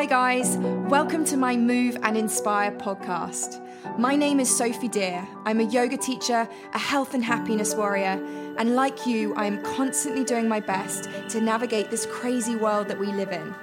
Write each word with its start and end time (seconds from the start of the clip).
Hi, 0.00 0.06
guys. 0.06 0.56
Welcome 0.88 1.26
to 1.26 1.36
my 1.36 1.58
Move 1.58 1.98
and 2.02 2.16
Inspire 2.16 2.72
podcast. 2.72 3.60
My 3.98 4.16
name 4.16 4.40
is 4.40 4.48
Sophie 4.48 4.88
Deer. 4.88 5.28
I'm 5.44 5.60
a 5.60 5.64
yoga 5.64 5.98
teacher, 5.98 6.48
a 6.72 6.78
health 6.78 7.12
and 7.12 7.22
happiness 7.22 7.74
warrior, 7.74 8.18
and 8.56 8.74
like 8.74 9.06
you, 9.06 9.34
I 9.34 9.44
am 9.44 9.62
constantly 9.62 10.24
doing 10.24 10.48
my 10.48 10.58
best 10.58 11.10
to 11.28 11.42
navigate 11.42 11.90
this 11.90 12.06
crazy 12.06 12.56
world 12.56 12.88
that 12.88 12.98
we 12.98 13.08
live 13.08 13.30
in. 13.30 13.54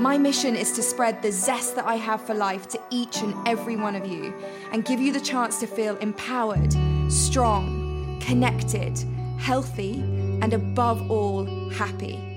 My 0.00 0.16
mission 0.16 0.54
is 0.54 0.70
to 0.74 0.82
spread 0.84 1.22
the 1.22 1.32
zest 1.32 1.74
that 1.74 1.86
I 1.86 1.96
have 1.96 2.24
for 2.24 2.34
life 2.34 2.68
to 2.68 2.80
each 2.90 3.20
and 3.22 3.34
every 3.48 3.74
one 3.74 3.96
of 3.96 4.06
you 4.06 4.32
and 4.70 4.84
give 4.84 5.00
you 5.00 5.12
the 5.12 5.20
chance 5.20 5.58
to 5.58 5.66
feel 5.66 5.96
empowered, 5.96 6.72
strong, 7.10 8.22
connected, 8.24 8.96
healthy, 9.38 9.94
and 10.40 10.52
above 10.52 11.10
all, 11.10 11.46
happy. 11.70 12.27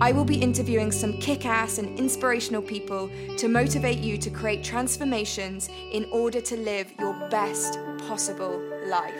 I 0.00 0.12
will 0.12 0.24
be 0.24 0.36
interviewing 0.36 0.92
some 0.92 1.18
kick 1.18 1.44
ass 1.44 1.78
and 1.78 1.98
inspirational 1.98 2.62
people 2.62 3.10
to 3.36 3.48
motivate 3.48 3.98
you 3.98 4.16
to 4.18 4.30
create 4.30 4.62
transformations 4.62 5.68
in 5.90 6.04
order 6.12 6.40
to 6.40 6.56
live 6.56 6.92
your 7.00 7.14
best 7.30 7.80
possible 8.06 8.62
life. 8.86 9.12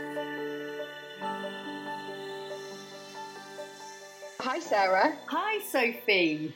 Hi, 4.39 4.61
Sarah. 4.61 5.19
Hi, 5.27 5.59
Sophie. 5.67 6.55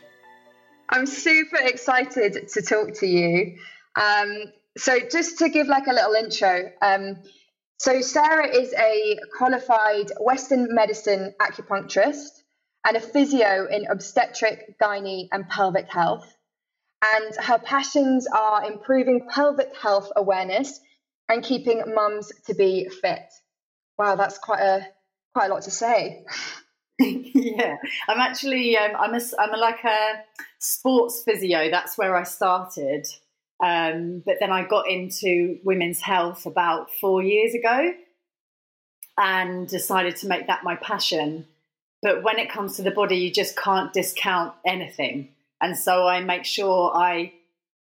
I'm 0.88 1.06
super 1.06 1.58
excited 1.58 2.48
to 2.50 2.62
talk 2.62 2.94
to 3.00 3.06
you. 3.06 3.56
Um, 3.96 4.44
so, 4.76 5.00
just 5.00 5.38
to 5.38 5.48
give 5.48 5.66
like 5.66 5.88
a 5.88 5.92
little 5.92 6.12
intro, 6.12 6.70
um, 6.80 7.16
so 7.78 8.00
Sarah 8.00 8.46
is 8.46 8.72
a 8.74 9.18
qualified 9.36 10.12
Western 10.20 10.72
medicine 10.72 11.34
acupuncturist 11.40 12.41
and 12.84 12.96
a 12.96 13.00
physio 13.00 13.66
in 13.70 13.86
obstetric, 13.86 14.76
gynae, 14.80 15.28
and 15.32 15.48
pelvic 15.48 15.88
health. 15.90 16.26
And 17.04 17.34
her 17.36 17.58
passions 17.58 18.26
are 18.26 18.64
improving 18.64 19.28
pelvic 19.28 19.76
health 19.76 20.10
awareness 20.14 20.80
and 21.28 21.42
keeping 21.42 21.82
mums 21.94 22.32
to 22.46 22.54
be 22.54 22.88
fit. 22.88 23.32
Wow, 23.98 24.16
that's 24.16 24.38
quite 24.38 24.60
a 24.60 24.86
quite 25.34 25.50
a 25.50 25.54
lot 25.54 25.62
to 25.62 25.70
say. 25.70 26.24
yeah, 26.98 27.76
I'm 28.08 28.20
actually 28.20 28.76
um, 28.76 28.92
I'm 28.98 29.14
a 29.14 29.20
I'm 29.38 29.54
a, 29.54 29.56
like 29.56 29.84
a 29.84 30.22
sports 30.58 31.22
physio. 31.24 31.70
That's 31.70 31.98
where 31.98 32.16
I 32.16 32.22
started, 32.22 33.06
um, 33.62 34.22
but 34.24 34.36
then 34.40 34.52
I 34.52 34.64
got 34.64 34.88
into 34.88 35.58
women's 35.64 36.00
health 36.00 36.46
about 36.46 36.90
four 37.00 37.22
years 37.22 37.54
ago, 37.54 37.92
and 39.18 39.68
decided 39.68 40.16
to 40.16 40.28
make 40.28 40.46
that 40.46 40.64
my 40.64 40.76
passion. 40.76 41.46
But 42.02 42.24
when 42.24 42.38
it 42.38 42.50
comes 42.50 42.76
to 42.76 42.82
the 42.82 42.90
body, 42.90 43.16
you 43.16 43.30
just 43.30 43.56
can't 43.56 43.92
discount 43.92 44.54
anything. 44.66 45.28
And 45.60 45.78
so 45.78 46.06
I 46.06 46.20
make 46.20 46.44
sure 46.44 46.92
I 46.94 47.32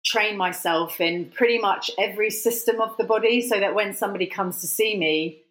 train 0.04 0.36
myself 0.38 1.00
in 1.00 1.30
pretty 1.30 1.58
much 1.58 1.90
every 1.98 2.30
system 2.30 2.80
of 2.80 2.96
the 2.96 3.04
body 3.04 3.46
so 3.46 3.60
that 3.60 3.74
when 3.74 3.92
somebody 3.92 4.26
comes 4.26 4.60
to 4.62 4.66
see 4.66 4.96
me, 4.96 5.42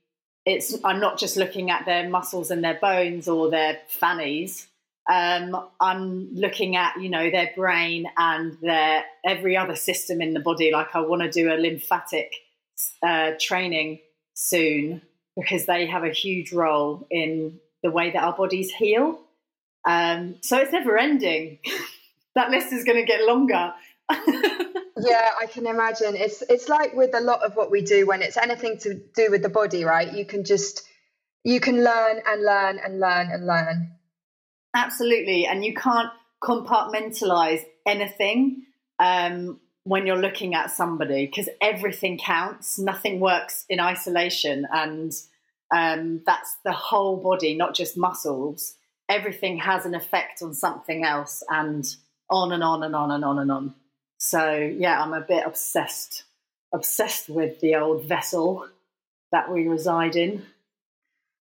it's 0.45 0.75
I'm 0.83 0.99
not 0.99 1.19
just 1.19 1.38
looking 1.38 1.69
at 1.69 1.85
their 1.85 2.09
muscles 2.09 2.52
and 2.52 2.63
their 2.63 2.80
bones 2.80 3.27
or 3.27 3.49
their 3.49 3.80
fannies. 3.88 4.67
Um, 5.11 5.55
I'm 5.79 6.33
looking 6.33 6.75
at 6.75 7.00
you 7.00 7.09
know 7.09 7.29
their 7.29 7.52
brain 7.55 8.07
and 8.17 8.57
their 8.61 9.03
every 9.23 9.57
other 9.57 9.75
system 9.75 10.22
in 10.22 10.33
the 10.33 10.39
body. 10.39 10.72
Like 10.72 10.95
I 10.95 11.02
want 11.02 11.22
to 11.22 11.29
do 11.29 11.52
a 11.52 11.57
lymphatic 11.57 12.31
uh, 13.03 13.31
training 13.39 14.00
soon 14.33 15.02
because 15.35 15.66
they 15.66 15.85
have 15.85 16.03
a 16.03 16.11
huge 16.11 16.53
role 16.53 17.07
in 17.11 17.59
the 17.86 17.91
way 17.91 18.09
that 18.09 18.23
our 18.23 18.33
bodies 18.33 18.72
heal. 18.72 19.22
Um, 19.88 20.38
so 20.41 20.58
it's 20.58 20.72
never 20.72 20.97
ending. 20.97 21.59
that 22.36 22.50
list 22.50 22.73
is 22.73 22.83
going 22.83 22.97
to 22.97 23.05
get 23.05 23.22
longer. 23.23 23.73
yeah, 24.11 25.29
I 25.40 25.46
can 25.47 25.68
imagine. 25.68 26.16
It's 26.16 26.44
it's 26.50 26.68
like 26.68 26.95
with 26.95 27.16
a 27.16 27.22
lot 27.22 27.44
of 27.44 27.56
what 27.56 27.69
we 27.69 27.81
do 27.81 28.07
when 28.07 28.24
it's 28.24 28.38
anything 28.38 28.79
to 28.79 28.95
do 29.16 29.29
with 29.29 29.44
the 29.44 29.50
body, 29.50 29.84
right? 29.84 30.12
You 30.12 30.25
can 30.25 30.44
just 30.44 30.84
you 31.44 31.59
can 31.59 31.84
learn 31.84 32.22
and 32.25 32.44
learn 32.44 32.79
and 32.84 33.00
learn 33.00 33.29
and 33.31 33.45
learn. 33.45 33.91
Absolutely, 34.75 35.45
and 35.45 35.63
you 35.63 35.74
can't 35.75 36.09
compartmentalize 36.44 37.62
anything 37.85 38.63
um, 39.00 39.59
when 39.84 40.07
you're 40.07 40.22
looking 40.22 40.56
at 40.56 40.72
somebody 40.72 41.28
because 41.28 41.50
everything 41.62 42.18
counts. 42.18 42.79
Nothing 42.79 43.19
works 43.19 43.66
in 43.69 43.79
isolation, 43.79 44.68
and 44.72 45.13
um, 45.73 46.21
that's 46.25 46.55
the 46.63 46.71
whole 46.71 47.17
body, 47.17 47.55
not 47.55 47.75
just 47.75 47.97
muscles. 47.97 48.75
Everything 49.09 49.57
has 49.59 49.85
an 49.85 49.95
effect 49.95 50.41
on 50.41 50.53
something 50.53 51.03
else, 51.03 51.43
and 51.49 51.85
on 52.29 52.51
and 52.51 52.63
on 52.63 52.83
and 52.83 52.95
on 52.95 53.11
and 53.11 53.23
on 53.23 53.39
and 53.39 53.51
on. 53.51 53.75
So 54.17 54.55
yeah, 54.55 55.01
I'm 55.01 55.13
a 55.13 55.21
bit 55.21 55.45
obsessed, 55.45 56.23
obsessed 56.73 57.29
with 57.29 57.59
the 57.61 57.75
old 57.75 58.05
vessel 58.05 58.67
that 59.31 59.51
we 59.51 59.67
reside 59.67 60.15
in. 60.15 60.43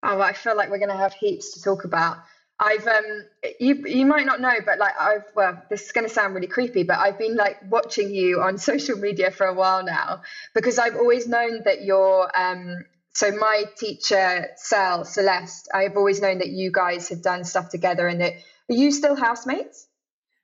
Oh, 0.02 0.20
I 0.20 0.34
feel 0.34 0.56
like 0.56 0.70
we're 0.70 0.78
going 0.78 0.90
to 0.90 0.96
have 0.96 1.14
heaps 1.14 1.54
to 1.54 1.62
talk 1.62 1.84
about. 1.84 2.18
I've 2.60 2.86
um 2.86 3.24
you 3.58 3.84
you 3.86 4.06
might 4.06 4.26
not 4.26 4.40
know, 4.40 4.54
but 4.64 4.78
like 4.78 4.94
I've 4.98 5.24
well, 5.34 5.60
this 5.70 5.86
is 5.86 5.92
gonna 5.92 6.08
sound 6.08 6.34
really 6.34 6.46
creepy, 6.46 6.84
but 6.84 6.98
I've 6.98 7.18
been 7.18 7.34
like 7.34 7.58
watching 7.68 8.14
you 8.14 8.42
on 8.42 8.58
social 8.70 8.96
media 8.96 9.32
for 9.32 9.46
a 9.46 9.54
while 9.54 9.82
now 9.82 10.22
because 10.54 10.78
I've 10.78 10.94
always 10.94 11.26
known 11.26 11.62
that 11.64 11.82
you're 11.82 12.30
um 12.36 12.84
so 13.14 13.30
my 13.30 13.64
teacher, 13.76 14.48
Sal, 14.56 15.04
Celeste, 15.04 15.68
I've 15.72 15.96
always 15.96 16.20
known 16.20 16.38
that 16.38 16.48
you 16.48 16.72
guys 16.72 17.08
have 17.10 17.22
done 17.22 17.44
stuff 17.44 17.68
together 17.70 18.08
and 18.08 18.20
that 18.20 18.34
are 18.68 18.74
you 18.74 18.90
still 18.90 19.14
housemates? 19.14 19.86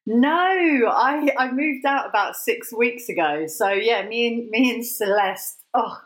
No, 0.07 0.29
I 0.31 1.31
I 1.37 1.53
moved 1.53 1.85
out 1.85 2.09
about 2.09 2.37
six 2.37 2.73
weeks 2.73 3.09
ago. 3.09 3.47
So 3.47 3.69
yeah, 3.69 4.07
me 4.07 4.27
and 4.29 4.51
me 4.51 4.75
and 4.75 4.87
Celeste, 4.87 5.63
oh 5.75 6.01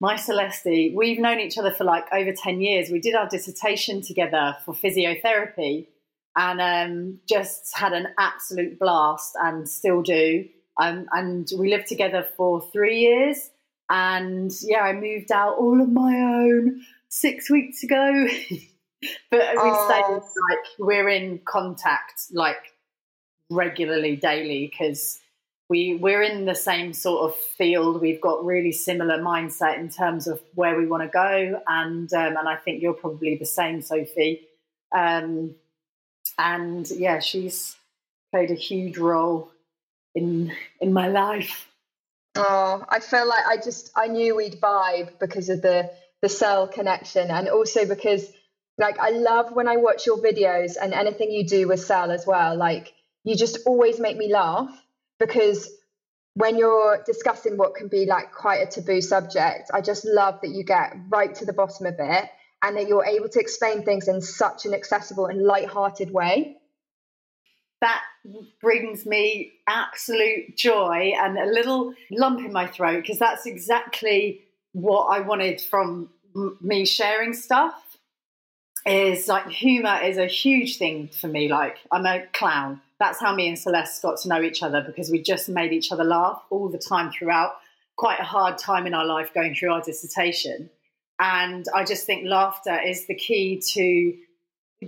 my 0.00 0.16
Celeste, 0.16 0.94
we've 0.94 1.18
known 1.18 1.40
each 1.40 1.58
other 1.58 1.72
for 1.72 1.84
like 1.84 2.04
over 2.12 2.32
10 2.32 2.60
years. 2.60 2.90
We 2.90 3.00
did 3.00 3.14
our 3.14 3.28
dissertation 3.28 4.02
together 4.02 4.56
for 4.64 4.74
physiotherapy 4.74 5.88
and 6.36 6.60
um, 6.60 7.20
just 7.28 7.76
had 7.76 7.92
an 7.92 8.08
absolute 8.18 8.78
blast 8.78 9.34
and 9.42 9.68
still 9.68 10.02
do. 10.02 10.44
Um, 10.78 11.06
and 11.12 11.48
we 11.58 11.70
lived 11.70 11.86
together 11.86 12.26
for 12.36 12.60
three 12.72 13.00
years. 13.00 13.50
And 13.88 14.50
yeah, 14.62 14.80
I 14.80 14.92
moved 14.92 15.30
out 15.30 15.56
all 15.58 15.80
on 15.80 15.94
my 15.94 16.14
own 16.16 16.82
six 17.08 17.50
weeks 17.50 17.82
ago. 17.82 18.26
but 19.30 19.40
we 19.40 19.56
oh. 19.56 19.88
stayed 19.88 20.14
like 20.50 20.66
we're 20.78 21.08
in 21.08 21.40
contact 21.44 22.22
like 22.32 22.72
regularly 23.50 24.16
daily 24.16 24.68
because 24.70 25.20
we 25.68 25.96
we're 25.96 26.22
in 26.22 26.44
the 26.44 26.54
same 26.54 26.92
sort 26.92 27.30
of 27.30 27.36
field. 27.36 28.00
We've 28.00 28.20
got 28.20 28.44
really 28.44 28.72
similar 28.72 29.18
mindset 29.18 29.78
in 29.78 29.88
terms 29.88 30.26
of 30.26 30.40
where 30.54 30.76
we 30.76 30.86
want 30.86 31.02
to 31.02 31.08
go, 31.08 31.60
and 31.66 32.12
um, 32.12 32.36
and 32.36 32.48
I 32.48 32.56
think 32.56 32.82
you're 32.82 32.94
probably 32.94 33.36
the 33.36 33.46
same, 33.46 33.82
Sophie. 33.82 34.46
Um, 34.94 35.56
and 36.38 36.88
yeah, 36.90 37.18
she's 37.18 37.76
played 38.32 38.50
a 38.50 38.54
huge 38.54 38.96
role 38.98 39.50
in 40.14 40.52
in 40.80 40.92
my 40.92 41.08
life. 41.08 41.68
Oh, 42.38 42.84
I 42.88 43.00
feel 43.00 43.26
like 43.26 43.46
I 43.46 43.56
just 43.56 43.90
I 43.96 44.08
knew 44.08 44.36
we'd 44.36 44.60
vibe 44.60 45.18
because 45.18 45.48
of 45.48 45.62
the 45.62 45.90
the 46.22 46.28
cell 46.28 46.66
connection 46.66 47.30
and 47.30 47.48
also 47.48 47.86
because 47.86 48.26
like 48.78 48.98
I 48.98 49.10
love 49.10 49.52
when 49.52 49.68
I 49.68 49.76
watch 49.76 50.06
your 50.06 50.18
videos 50.18 50.76
and 50.80 50.92
anything 50.92 51.30
you 51.30 51.46
do 51.46 51.68
with 51.68 51.80
cell 51.80 52.10
as 52.10 52.26
well. 52.26 52.56
Like 52.56 52.92
you 53.24 53.36
just 53.36 53.58
always 53.66 53.98
make 53.98 54.16
me 54.16 54.32
laugh 54.32 54.70
because 55.18 55.68
when 56.34 56.58
you're 56.58 57.02
discussing 57.06 57.56
what 57.56 57.74
can 57.74 57.88
be 57.88 58.06
like 58.06 58.32
quite 58.32 58.56
a 58.56 58.66
taboo 58.66 59.00
subject, 59.00 59.70
I 59.72 59.80
just 59.80 60.04
love 60.04 60.40
that 60.42 60.50
you 60.50 60.64
get 60.64 60.94
right 61.08 61.34
to 61.36 61.46
the 61.46 61.54
bottom 61.54 61.86
of 61.86 61.94
it 61.98 62.28
and 62.62 62.76
that 62.76 62.88
you're 62.88 63.04
able 63.04 63.28
to 63.30 63.40
explain 63.40 63.82
things 63.82 64.08
in 64.08 64.20
such 64.20 64.66
an 64.66 64.74
accessible 64.74 65.26
and 65.26 65.42
light-hearted 65.42 66.10
way 66.10 66.56
that 67.80 68.02
brings 68.60 69.06
me 69.06 69.52
absolute 69.66 70.56
joy 70.56 71.12
and 71.18 71.38
a 71.38 71.46
little 71.46 71.94
lump 72.10 72.40
in 72.40 72.52
my 72.52 72.66
throat 72.66 73.02
because 73.02 73.18
that's 73.18 73.46
exactly 73.46 74.40
what 74.72 75.04
I 75.06 75.20
wanted 75.20 75.60
from 75.60 76.10
m- 76.34 76.56
me 76.60 76.86
sharing 76.86 77.34
stuff. 77.34 77.82
Is 78.86 79.26
like 79.26 79.48
humor 79.48 79.98
is 80.04 80.16
a 80.16 80.26
huge 80.26 80.78
thing 80.78 81.08
for 81.08 81.26
me. 81.26 81.48
Like 81.48 81.78
I'm 81.90 82.06
a 82.06 82.24
clown. 82.32 82.80
That's 83.00 83.20
how 83.20 83.34
me 83.34 83.48
and 83.48 83.58
Celeste 83.58 84.00
got 84.00 84.18
to 84.20 84.28
know 84.28 84.40
each 84.40 84.62
other 84.62 84.80
because 84.80 85.10
we 85.10 85.20
just 85.20 85.48
made 85.48 85.72
each 85.72 85.90
other 85.90 86.04
laugh 86.04 86.40
all 86.50 86.68
the 86.68 86.78
time 86.78 87.10
throughout 87.10 87.56
quite 87.96 88.20
a 88.20 88.24
hard 88.24 88.58
time 88.58 88.86
in 88.86 88.94
our 88.94 89.04
life 89.04 89.34
going 89.34 89.54
through 89.54 89.72
our 89.72 89.82
dissertation. 89.82 90.70
And 91.18 91.64
I 91.74 91.84
just 91.84 92.06
think 92.06 92.26
laughter 92.26 92.78
is 92.80 93.06
the 93.06 93.14
key 93.14 93.60
to 93.72 94.14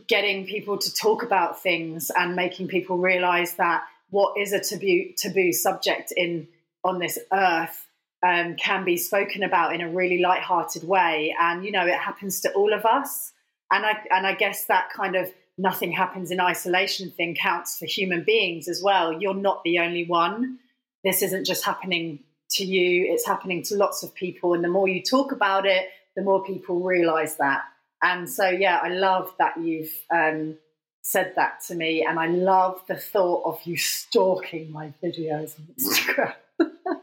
getting 0.07 0.47
people 0.47 0.79
to 0.79 0.95
talk 0.95 1.23
about 1.23 1.63
things 1.63 2.11
and 2.17 2.37
making 2.37 2.69
people 2.69 2.99
realize 2.99 3.55
that 3.55 3.85
what 4.11 4.39
is 4.39 4.53
a 4.53 4.61
taboo 4.61 5.13
taboo 5.17 5.53
subject 5.53 6.13
in 6.17 6.49
on 6.85 6.99
this 6.99 7.19
earth 7.33 7.87
um, 8.27 8.57
can 8.57 8.85
be 8.85 8.97
spoken 8.97 9.43
about 9.43 9.75
in 9.75 9.81
a 9.81 9.89
really 9.89 10.21
light-hearted 10.21 10.85
way 10.85 11.35
and 11.41 11.65
you 11.65 11.73
know 11.73 11.87
it 11.87 11.95
happens 11.99 12.41
to 12.41 12.53
all 12.53 12.73
of 12.73 12.85
us 12.85 13.33
and 13.71 13.85
i 13.85 13.93
and 14.11 14.27
i 14.27 14.35
guess 14.35 14.65
that 14.67 14.91
kind 14.91 15.15
of 15.15 15.33
nothing 15.59 15.91
happens 15.91 16.31
in 16.31 16.41
isolation 16.41 17.11
thing 17.11 17.35
counts 17.35 17.79
for 17.79 17.85
human 17.85 18.23
beings 18.23 18.69
as 18.69 18.81
well. 18.83 19.21
You're 19.21 19.35
not 19.35 19.63
the 19.65 19.81
only 19.81 20.07
one. 20.07 20.59
This 21.05 21.21
isn't 21.23 21.45
just 21.45 21.65
happening 21.65 22.21
to 22.53 22.65
you, 22.65 23.13
it's 23.13 23.27
happening 23.27 23.63
to 23.65 23.75
lots 23.75 24.03
of 24.03 24.15
people. 24.15 24.55
And 24.55 24.65
the 24.65 24.69
more 24.69 24.89
you 24.89 25.03
talk 25.03 25.33
about 25.33 25.67
it, 25.67 25.89
the 26.17 26.23
more 26.23 26.43
people 26.43 26.81
realize 26.81 27.37
that. 27.37 27.63
And 28.03 28.29
so, 28.29 28.49
yeah, 28.49 28.79
I 28.83 28.89
love 28.89 29.33
that 29.39 29.61
you've 29.61 29.93
um, 30.13 30.57
said 31.03 31.33
that 31.37 31.63
to 31.67 31.75
me. 31.75 32.05
And 32.09 32.19
I 32.19 32.27
love 32.27 32.83
the 32.87 32.97
thought 32.97 33.43
of 33.45 33.61
you 33.65 33.77
stalking 33.77 34.71
my 34.71 34.93
videos 35.03 35.55
on 35.59 35.67
Instagram. 35.79 36.35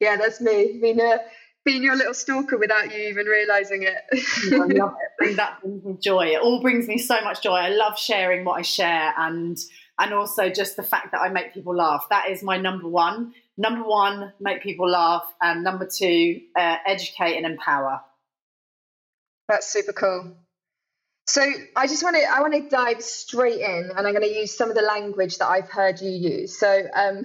yeah, 0.00 0.16
that's 0.16 0.40
me. 0.40 0.78
Being, 0.80 1.00
a, 1.00 1.18
being 1.64 1.82
your 1.82 1.96
little 1.96 2.14
stalker 2.14 2.58
without 2.58 2.92
you 2.92 3.08
even 3.08 3.26
realizing 3.26 3.82
it. 3.82 3.96
I 4.52 4.56
love 4.56 4.94
it. 5.20 5.36
That 5.36 5.60
brings 5.62 5.84
me 5.84 5.96
joy. 6.00 6.26
It 6.28 6.40
all 6.40 6.60
brings 6.60 6.88
me 6.88 6.98
so 6.98 7.20
much 7.22 7.42
joy. 7.42 7.54
I 7.54 7.68
love 7.68 7.96
sharing 7.96 8.44
what 8.44 8.58
I 8.58 8.62
share 8.62 9.14
and 9.16 9.56
and 9.98 10.14
also 10.14 10.48
just 10.48 10.76
the 10.76 10.82
fact 10.82 11.12
that 11.12 11.20
I 11.20 11.28
make 11.28 11.54
people 11.54 11.76
laugh. 11.76 12.06
That 12.10 12.28
is 12.28 12.42
my 12.42 12.56
number 12.56 12.88
one. 12.88 13.34
Number 13.56 13.86
one, 13.86 14.32
make 14.40 14.62
people 14.62 14.88
laugh, 14.88 15.24
and 15.40 15.62
number 15.62 15.86
two, 15.86 16.40
uh, 16.56 16.76
educate 16.86 17.36
and 17.36 17.46
empower. 17.46 18.00
That's 19.48 19.70
super 19.70 19.92
cool. 19.92 20.36
So 21.26 21.42
I 21.76 21.86
just 21.86 22.02
want 22.02 22.16
to 22.16 22.22
I 22.22 22.40
want 22.40 22.52
to 22.54 22.68
dive 22.68 23.02
straight 23.02 23.60
in, 23.60 23.90
and 23.96 24.06
I'm 24.06 24.12
going 24.12 24.28
to 24.28 24.38
use 24.40 24.56
some 24.56 24.70
of 24.70 24.76
the 24.76 24.82
language 24.82 25.38
that 25.38 25.46
I've 25.46 25.70
heard 25.70 26.00
you 26.00 26.10
use. 26.10 26.58
So 26.58 26.68
um, 26.94 27.24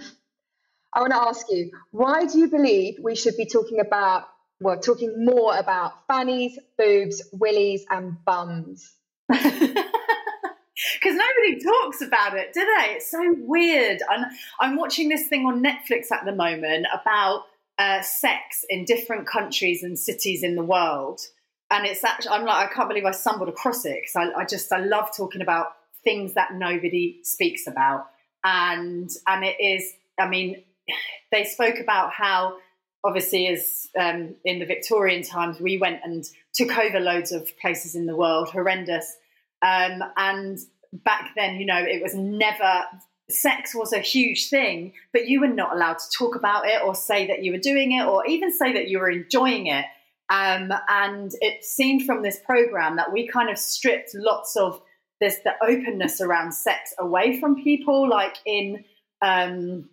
I 0.93 1.01
want 1.01 1.11
to 1.13 1.17
ask 1.17 1.45
you, 1.49 1.71
why 1.91 2.25
do 2.25 2.37
you 2.39 2.49
believe 2.49 2.95
we 3.01 3.15
should 3.15 3.37
be 3.37 3.45
talking 3.45 3.79
about 3.79 4.27
well, 4.59 4.79
talking 4.79 5.23
more 5.23 5.57
about 5.57 6.07
fannies, 6.07 6.57
boobs, 6.77 7.23
willies, 7.33 7.85
and 7.89 8.23
bums? 8.25 8.93
because 9.27 11.15
nobody 11.15 11.59
talks 11.63 12.01
about 12.01 12.37
it, 12.37 12.53
do 12.53 12.61
they? 12.61 12.93
It's 12.93 13.11
so 13.11 13.35
weird. 13.39 13.99
And 14.09 14.25
I'm 14.59 14.77
watching 14.77 15.09
this 15.09 15.27
thing 15.27 15.45
on 15.45 15.63
Netflix 15.63 16.11
at 16.11 16.25
the 16.25 16.35
moment 16.35 16.87
about 16.93 17.43
uh, 17.77 18.01
sex 18.01 18.65
in 18.69 18.85
different 18.85 19.27
countries 19.27 19.83
and 19.83 19.97
cities 19.97 20.43
in 20.43 20.55
the 20.55 20.63
world. 20.63 21.21
And 21.69 21.85
it's 21.85 22.03
actually, 22.03 22.31
I'm 22.31 22.45
like, 22.45 22.69
I 22.69 22.73
can't 22.73 22.87
believe 22.87 23.05
I 23.05 23.11
stumbled 23.11 23.49
across 23.49 23.85
it 23.85 23.99
because 24.01 24.15
I, 24.15 24.41
I 24.41 24.45
just, 24.45 24.71
I 24.71 24.79
love 24.79 25.09
talking 25.15 25.41
about 25.41 25.67
things 26.03 26.33
that 26.35 26.53
nobody 26.53 27.19
speaks 27.23 27.67
about. 27.67 28.07
And, 28.43 29.09
and 29.27 29.43
it 29.43 29.57
is, 29.59 29.91
I 30.19 30.27
mean, 30.27 30.63
they 31.31 31.43
spoke 31.43 31.79
about 31.79 32.13
how 32.13 32.57
obviously 33.03 33.47
as 33.47 33.87
um, 33.99 34.35
in 34.43 34.59
the 34.59 34.65
Victorian 34.65 35.23
times, 35.23 35.59
we 35.59 35.77
went 35.77 36.01
and 36.03 36.25
took 36.53 36.77
over 36.77 36.99
loads 36.99 37.31
of 37.31 37.57
places 37.59 37.95
in 37.95 38.05
the 38.05 38.15
world, 38.15 38.49
horrendous. 38.49 39.15
Um, 39.61 40.03
and 40.17 40.57
back 40.91 41.31
then, 41.35 41.55
you 41.55 41.65
know, 41.65 41.77
it 41.77 42.01
was 42.01 42.13
never 42.15 42.83
sex 43.29 43.75
was 43.75 43.91
a 43.91 43.99
huge 43.99 44.49
thing, 44.49 44.93
but 45.11 45.27
you 45.27 45.41
were 45.41 45.47
not 45.47 45.73
allowed 45.73 45.99
to 45.99 46.09
talk 46.17 46.35
about 46.35 46.65
it 46.67 46.81
or 46.83 46.95
say 46.95 47.27
that 47.27 47.43
you 47.43 47.51
were 47.51 47.57
doing 47.57 47.91
it 47.91 48.05
or 48.05 48.25
even 48.25 48.51
say 48.51 48.73
that 48.73 48.87
you 48.87 48.99
were 48.99 49.09
enjoying 49.09 49.67
it. 49.67 49.85
Um, 50.29 50.73
and 50.89 51.31
it 51.41 51.63
seemed 51.63 52.05
from 52.05 52.21
this 52.21 52.39
program 52.45 52.97
that 52.97 53.11
we 53.11 53.27
kind 53.27 53.49
of 53.49 53.57
stripped 53.57 54.11
lots 54.13 54.55
of 54.57 54.81
this 55.19 55.39
the 55.43 55.53
openness 55.63 56.21
around 56.21 56.51
sex 56.51 56.93
away 56.99 57.39
from 57.39 57.63
people. 57.63 58.09
Like 58.09 58.37
in 58.45 58.83
um, 59.21 59.89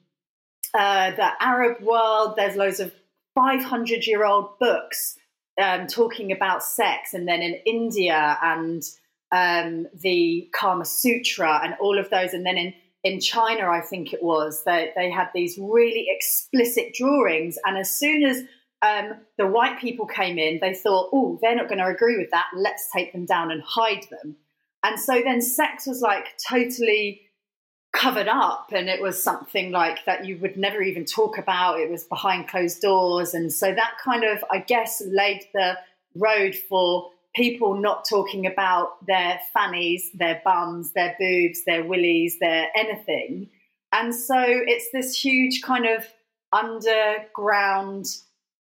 uh, 0.74 1.12
the 1.12 1.30
Arab 1.40 1.80
world, 1.82 2.34
there's 2.36 2.56
loads 2.56 2.80
of 2.80 2.92
500 3.34 4.06
year 4.06 4.24
old 4.24 4.58
books 4.58 5.16
um, 5.60 5.86
talking 5.86 6.32
about 6.32 6.62
sex, 6.62 7.14
and 7.14 7.28
then 7.28 7.40
in 7.40 7.54
India 7.64 8.36
and 8.42 8.82
um, 9.34 9.88
the 9.94 10.48
Kama 10.54 10.84
Sutra 10.84 11.60
and 11.62 11.74
all 11.80 11.98
of 11.98 12.08
those. 12.10 12.32
And 12.32 12.46
then 12.46 12.56
in, 12.56 12.74
in 13.02 13.20
China, 13.20 13.68
I 13.68 13.80
think 13.80 14.12
it 14.12 14.22
was, 14.22 14.62
they, 14.64 14.92
they 14.94 15.10
had 15.10 15.28
these 15.34 15.58
really 15.58 16.06
explicit 16.08 16.94
drawings. 16.94 17.58
And 17.64 17.76
as 17.76 17.90
soon 17.90 18.22
as 18.24 18.42
um, 18.84 19.14
the 19.38 19.46
white 19.46 19.80
people 19.80 20.06
came 20.06 20.38
in, 20.38 20.58
they 20.60 20.74
thought, 20.74 21.08
oh, 21.12 21.38
they're 21.40 21.56
not 21.56 21.68
going 21.68 21.78
to 21.78 21.86
agree 21.86 22.18
with 22.18 22.30
that. 22.32 22.46
Let's 22.54 22.88
take 22.94 23.12
them 23.12 23.24
down 23.24 23.50
and 23.50 23.62
hide 23.62 24.06
them. 24.10 24.36
And 24.82 25.00
so 25.00 25.22
then 25.24 25.40
sex 25.40 25.86
was 25.86 26.02
like 26.02 26.26
totally 26.46 27.22
covered 27.94 28.28
up 28.28 28.72
and 28.72 28.88
it 28.88 29.00
was 29.00 29.22
something 29.22 29.70
like 29.70 30.04
that 30.04 30.26
you 30.26 30.36
would 30.38 30.56
never 30.56 30.82
even 30.82 31.06
talk 31.06 31.38
about. 31.38 31.80
It 31.80 31.90
was 31.90 32.04
behind 32.04 32.48
closed 32.48 32.82
doors. 32.82 33.32
And 33.32 33.50
so 33.50 33.72
that 33.72 33.92
kind 34.04 34.24
of, 34.24 34.44
I 34.50 34.58
guess, 34.58 35.02
laid 35.06 35.44
the 35.54 35.78
road 36.14 36.54
for 36.54 37.10
people 37.34 37.80
not 37.80 38.04
talking 38.08 38.46
about 38.46 39.06
their 39.06 39.40
fannies, 39.54 40.10
their 40.12 40.42
bums, 40.44 40.92
their 40.92 41.16
boobs, 41.18 41.64
their 41.64 41.84
willies, 41.84 42.38
their 42.38 42.68
anything. 42.76 43.48
And 43.92 44.14
so 44.14 44.36
it's 44.38 44.90
this 44.92 45.18
huge 45.18 45.62
kind 45.62 45.86
of 45.86 46.04
underground 46.52 48.06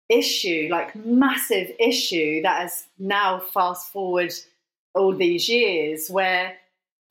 issue, 0.09 0.69
like 0.71 0.95
massive 0.95 1.71
issue 1.79 2.43
that 2.43 2.63
has 2.63 2.87
now 2.99 3.39
fast 3.39 3.93
forward 3.93 4.33
all 4.95 5.15
these 5.15 5.49
years, 5.49 6.09
where 6.09 6.55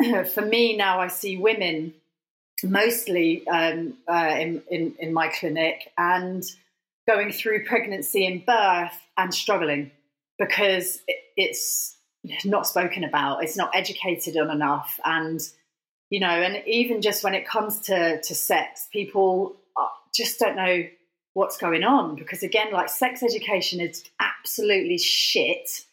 for 0.34 0.46
me 0.46 0.76
now 0.78 1.00
I 1.00 1.08
see 1.08 1.38
women 1.38 1.94
mostly 2.64 3.46
um, 3.48 3.96
uh, 4.08 4.36
in, 4.40 4.62
in, 4.70 4.96
in 5.00 5.14
my 5.14 5.28
clinic 5.28 5.92
and 5.98 6.44
going 7.08 7.32
through 7.32 7.66
pregnancy 7.66 8.26
and 8.26 8.46
birth 8.46 8.98
and 9.18 9.34
struggling 9.34 9.92
because 10.40 11.02
it's 11.36 11.98
not 12.46 12.66
spoken 12.66 13.04
about, 13.04 13.44
it's 13.44 13.58
not 13.58 13.72
educated 13.74 14.38
on 14.38 14.50
enough, 14.50 15.00
and 15.04 15.42
you 16.10 16.20
know, 16.20 16.28
and 16.28 16.64
even 16.68 17.02
just 17.02 17.24
when 17.24 17.34
it 17.34 17.48
comes 17.48 17.82
to 17.82 18.22
to 18.22 18.36
sex, 18.36 18.88
people 18.92 19.56
just 20.14 20.40
don't 20.40 20.56
know 20.56 20.84
what's 21.34 21.58
going 21.58 21.84
on 21.84 22.16
because 22.16 22.44
again, 22.44 22.72
like 22.72 22.90
sex 22.90 23.24
education 23.24 23.80
is 23.80 24.04
absolutely 24.20 24.98
shit. 24.98 25.86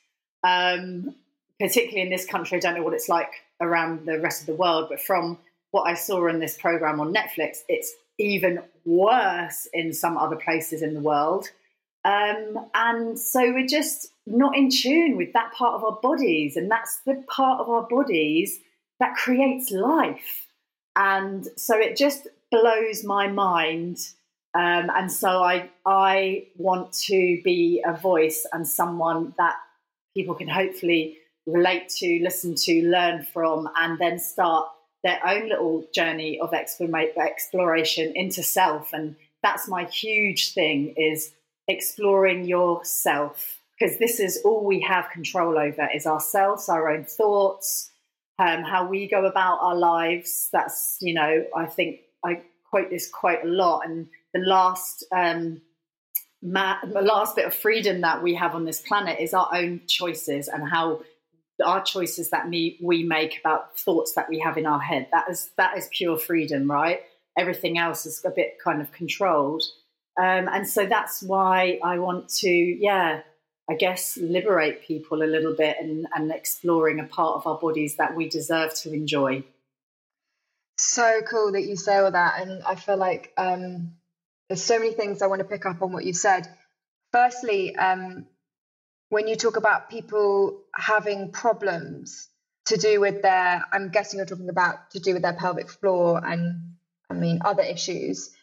Um, 0.42 1.14
particularly 1.58 2.02
in 2.02 2.10
this 2.10 2.26
country, 2.26 2.56
I 2.56 2.60
don't 2.60 2.74
know 2.74 2.82
what 2.82 2.94
it's 2.94 3.08
like 3.08 3.30
around 3.60 4.06
the 4.06 4.18
rest 4.18 4.40
of 4.40 4.46
the 4.46 4.54
world, 4.54 4.88
but 4.88 5.00
from 5.00 5.38
what 5.70 5.82
I 5.82 5.94
saw 5.94 6.26
in 6.26 6.40
this 6.40 6.56
program 6.56 7.00
on 7.00 7.12
Netflix, 7.12 7.58
it's 7.68 7.94
even 8.18 8.62
worse 8.84 9.68
in 9.72 9.92
some 9.92 10.16
other 10.16 10.36
places 10.36 10.82
in 10.82 10.94
the 10.94 11.00
world. 11.00 11.50
Um, 12.04 12.68
and 12.74 13.18
so 13.18 13.52
we're 13.52 13.66
just 13.66 14.12
not 14.26 14.56
in 14.56 14.70
tune 14.70 15.16
with 15.16 15.32
that 15.34 15.52
part 15.52 15.74
of 15.74 15.84
our 15.84 15.98
bodies. 16.00 16.56
And 16.56 16.70
that's 16.70 17.00
the 17.06 17.22
part 17.28 17.60
of 17.60 17.68
our 17.68 17.82
bodies 17.82 18.58
that 19.00 19.16
creates 19.16 19.70
life. 19.70 20.46
And 20.96 21.46
so 21.56 21.76
it 21.76 21.96
just 21.96 22.28
blows 22.50 23.04
my 23.04 23.28
mind. 23.28 23.98
Um, 24.54 24.90
and 24.90 25.10
so 25.12 25.42
I, 25.42 25.70
I 25.86 26.46
want 26.56 26.92
to 27.04 27.40
be 27.44 27.82
a 27.86 27.96
voice 27.96 28.46
and 28.52 28.66
someone 28.66 29.34
that 29.38 29.56
people 30.14 30.34
can 30.34 30.48
hopefully 30.48 31.18
relate 31.46 31.88
to, 31.98 32.20
listen 32.22 32.54
to, 32.56 32.82
learn 32.82 33.22
from, 33.22 33.68
and 33.76 33.98
then 33.98 34.18
start 34.18 34.68
their 35.04 35.20
own 35.26 35.48
little 35.48 35.86
journey 35.94 36.40
of 36.40 36.52
exploration 36.52 38.12
into 38.14 38.42
self. 38.42 38.92
And 38.92 39.16
that's 39.42 39.68
my 39.68 39.84
huge 39.84 40.52
thing 40.52 40.94
is 40.96 41.32
exploring 41.68 42.44
yourself 42.44 43.60
because 43.78 43.98
this 43.98 44.20
is 44.20 44.40
all 44.44 44.64
we 44.64 44.80
have 44.80 45.10
control 45.10 45.58
over 45.58 45.88
is 45.94 46.06
ourselves, 46.06 46.68
our 46.68 46.90
own 46.90 47.04
thoughts, 47.04 47.90
um, 48.38 48.62
how 48.62 48.86
we 48.86 49.08
go 49.08 49.24
about 49.24 49.58
our 49.60 49.76
lives. 49.76 50.48
That's 50.52 50.98
you 51.00 51.14
know, 51.14 51.44
I 51.56 51.66
think 51.66 52.00
I 52.24 52.42
quote 52.68 52.90
this 52.90 53.08
quite 53.08 53.44
a 53.44 53.48
lot, 53.48 53.86
and 53.86 54.08
the 54.32 54.40
last. 54.40 55.04
Um, 55.14 55.62
ma- 56.42 56.78
the 56.84 57.02
last 57.02 57.36
bit 57.36 57.46
of 57.46 57.54
freedom 57.54 58.00
that 58.00 58.22
we 58.22 58.34
have 58.34 58.54
on 58.54 58.64
this 58.64 58.80
planet 58.80 59.20
is 59.20 59.34
our 59.34 59.48
own 59.52 59.82
choices 59.86 60.48
and 60.48 60.68
how 60.68 61.02
our 61.64 61.82
choices 61.82 62.30
that 62.30 62.48
me, 62.48 62.78
we 62.82 63.02
make 63.02 63.38
about 63.38 63.78
thoughts 63.78 64.14
that 64.14 64.28
we 64.28 64.38
have 64.38 64.56
in 64.56 64.66
our 64.66 64.80
head. 64.80 65.08
That 65.12 65.28
is 65.30 65.50
that 65.56 65.76
is 65.76 65.88
pure 65.92 66.18
freedom, 66.18 66.70
right? 66.70 67.02
Everything 67.38 67.78
else 67.78 68.06
is 68.06 68.24
a 68.24 68.30
bit 68.30 68.58
kind 68.62 68.80
of 68.80 68.90
controlled. 68.92 69.62
Um, 70.18 70.48
and 70.48 70.68
so 70.68 70.86
that's 70.86 71.22
why 71.22 71.78
I 71.84 71.98
want 71.98 72.28
to, 72.40 72.50
yeah, 72.50 73.22
I 73.70 73.74
guess, 73.74 74.16
liberate 74.16 74.82
people 74.82 75.22
a 75.22 75.24
little 75.24 75.54
bit 75.54 75.76
and, 75.80 76.06
and 76.14 76.32
exploring 76.32 76.98
a 76.98 77.04
part 77.04 77.36
of 77.36 77.46
our 77.46 77.58
bodies 77.58 77.96
that 77.96 78.16
we 78.16 78.28
deserve 78.28 78.74
to 78.80 78.92
enjoy. 78.92 79.44
So 80.76 81.20
cool 81.28 81.52
that 81.52 81.62
you 81.62 81.76
say 81.76 81.98
all 81.98 82.10
that. 82.10 82.40
And 82.40 82.62
I 82.64 82.74
feel 82.74 82.96
like 82.96 83.32
um, 83.36 83.92
there's 84.50 84.64
so 84.64 84.80
many 84.80 84.92
things 84.92 85.22
I 85.22 85.28
want 85.28 85.38
to 85.38 85.44
pick 85.44 85.64
up 85.64 85.80
on 85.80 85.92
what 85.92 86.04
you 86.04 86.12
said. 86.12 86.48
Firstly, 87.12 87.76
um, 87.76 88.26
when 89.08 89.28
you 89.28 89.36
talk 89.36 89.56
about 89.56 89.88
people 89.88 90.62
having 90.74 91.30
problems 91.30 92.26
to 92.66 92.76
do 92.76 92.98
with 92.98 93.22
their, 93.22 93.64
I'm 93.72 93.90
guessing 93.90 94.18
you're 94.18 94.26
talking 94.26 94.48
about 94.48 94.90
to 94.90 94.98
do 94.98 95.12
with 95.12 95.22
their 95.22 95.34
pelvic 95.34 95.70
floor 95.70 96.20
and 96.24 96.74
I 97.08 97.14
mean 97.14 97.42
other 97.44 97.62
issues. 97.62 98.34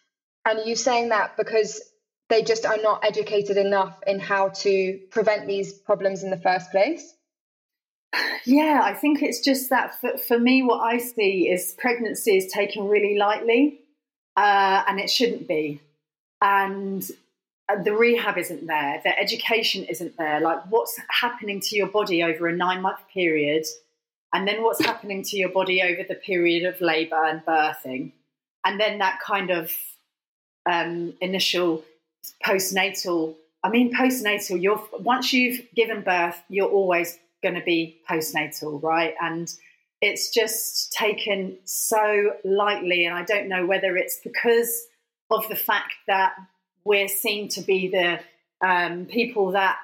And 0.46 0.60
are 0.60 0.64
you 0.64 0.78
saying 0.78 1.10
that 1.10 1.36
because 1.36 1.82
they 2.30 2.42
just 2.42 2.66
are 2.66 2.78
not 2.82 3.04
educated 3.04 3.58
enough 3.58 4.00
in 4.08 4.22
how 4.22 4.50
to 4.64 5.00
prevent 5.12 5.46
these 5.46 5.74
problems 5.74 6.24
in 6.24 6.30
the 6.30 6.40
first 6.40 6.72
place? 6.72 7.14
Yeah, 8.46 8.80
I 8.82 8.94
think 8.94 9.22
it's 9.22 9.42
just 9.42 9.72
that 9.72 10.00
for, 10.00 10.18
for 10.18 10.40
me, 10.40 10.64
what 10.64 10.80
I 10.80 11.00
see 11.00 11.50
is 11.50 11.76
pregnancy 11.78 12.38
is 12.38 12.50
taken 12.50 12.88
really 12.88 13.18
lightly, 13.18 13.82
uh, 14.38 14.84
and 14.88 15.02
it 15.02 15.10
shouldn't 15.10 15.50
be. 15.50 15.82
And 16.42 17.04
the 17.84 17.94
rehab 17.94 18.38
isn't 18.38 18.66
there, 18.68 19.02
the 19.04 19.18
education 19.20 19.84
isn't 19.86 20.18
there. 20.18 20.40
Like, 20.40 20.66
what's 20.70 21.00
happening 21.10 21.60
to 21.62 21.76
your 21.76 21.88
body 21.88 22.24
over 22.24 22.48
a 22.48 22.56
nine 22.56 22.82
month 22.82 23.00
period, 23.14 23.66
and 24.34 24.48
then 24.48 24.64
what's 24.64 24.84
happening 24.84 25.24
to 25.24 25.38
your 25.38 25.50
body 25.50 25.82
over 25.82 26.04
the 26.08 26.16
period 26.16 26.66
of 26.66 26.80
labour 26.80 27.24
and 27.26 27.46
birthing, 27.46 28.14
and 28.66 28.80
then 28.80 29.00
that 29.00 29.20
kind 29.20 29.50
of 29.50 29.72
um, 30.70 31.14
initial 31.22 31.84
postnatal. 32.46 33.36
I 33.64 33.70
mean, 33.70 33.94
postnatal. 33.94 34.62
You're 34.62 34.82
once 35.00 35.34
you've 35.34 35.62
given 35.76 36.02
birth, 36.02 36.42
you're 36.50 36.70
always 36.70 37.18
going 37.44 37.56
to 37.56 37.64
be 37.64 38.00
postnatal, 38.10 38.82
right? 38.82 39.14
And 39.22 39.54
it's 40.02 40.32
just 40.32 40.94
taken 40.94 41.58
so 41.66 42.34
lightly, 42.46 43.06
and 43.06 43.16
I 43.16 43.24
don't 43.24 43.50
know 43.50 43.66
whether 43.66 43.98
it's 43.98 44.20
because 44.24 44.86
of 45.30 45.48
the 45.50 45.56
fact 45.56 45.94
that 46.08 46.36
we're 46.84 47.08
seen 47.08 47.50
to 47.50 47.62
be 47.62 47.90
the 47.90 48.20
um, 48.66 49.06
people 49.06 49.52
that 49.52 49.78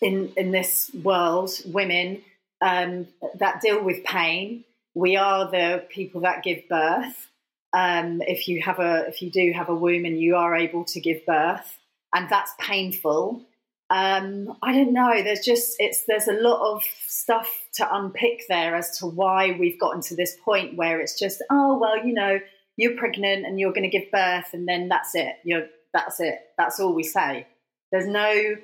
in 0.00 0.32
in 0.36 0.50
this 0.50 0.90
world, 1.02 1.50
women 1.66 2.22
um, 2.60 3.06
that 3.36 3.60
deal 3.60 3.82
with 3.82 4.04
pain. 4.04 4.64
We 4.94 5.16
are 5.16 5.50
the 5.50 5.84
people 5.90 6.22
that 6.22 6.42
give 6.42 6.68
birth. 6.68 7.30
Um, 7.72 8.22
if 8.22 8.48
you 8.48 8.62
have 8.62 8.78
a 8.78 9.06
if 9.08 9.22
you 9.22 9.30
do 9.30 9.52
have 9.54 9.68
a 9.68 9.74
womb 9.74 10.04
and 10.04 10.18
you 10.18 10.36
are 10.36 10.54
able 10.54 10.84
to 10.86 11.00
give 11.00 11.24
birth, 11.26 11.78
and 12.14 12.28
that's 12.28 12.52
painful. 12.58 13.42
Um, 13.88 14.56
I 14.62 14.72
don't 14.72 14.92
know. 14.92 15.22
There's 15.22 15.44
just 15.44 15.76
it's 15.78 16.04
there's 16.06 16.28
a 16.28 16.32
lot 16.32 16.74
of 16.74 16.82
stuff 17.06 17.48
to 17.74 17.94
unpick 17.94 18.42
there 18.48 18.74
as 18.74 18.98
to 18.98 19.06
why 19.06 19.56
we've 19.58 19.78
gotten 19.78 20.02
to 20.02 20.16
this 20.16 20.36
point 20.44 20.76
where 20.76 21.00
it's 21.00 21.18
just 21.18 21.42
oh 21.50 21.78
well 21.78 22.04
you 22.04 22.14
know 22.14 22.40
you're 22.76 22.96
pregnant 22.96 23.46
and 23.46 23.58
you're 23.58 23.72
going 23.72 23.88
to 23.88 23.98
give 23.98 24.10
birth 24.10 24.50
and 24.52 24.68
then 24.68 24.88
that's 24.88 25.14
it 25.14 25.36
you're 25.44 25.66
that's 25.96 26.20
it. 26.20 26.38
That's 26.58 26.78
all 26.78 26.92
we 26.92 27.02
say. 27.02 27.46
There's 27.90 28.06
no, 28.06 28.56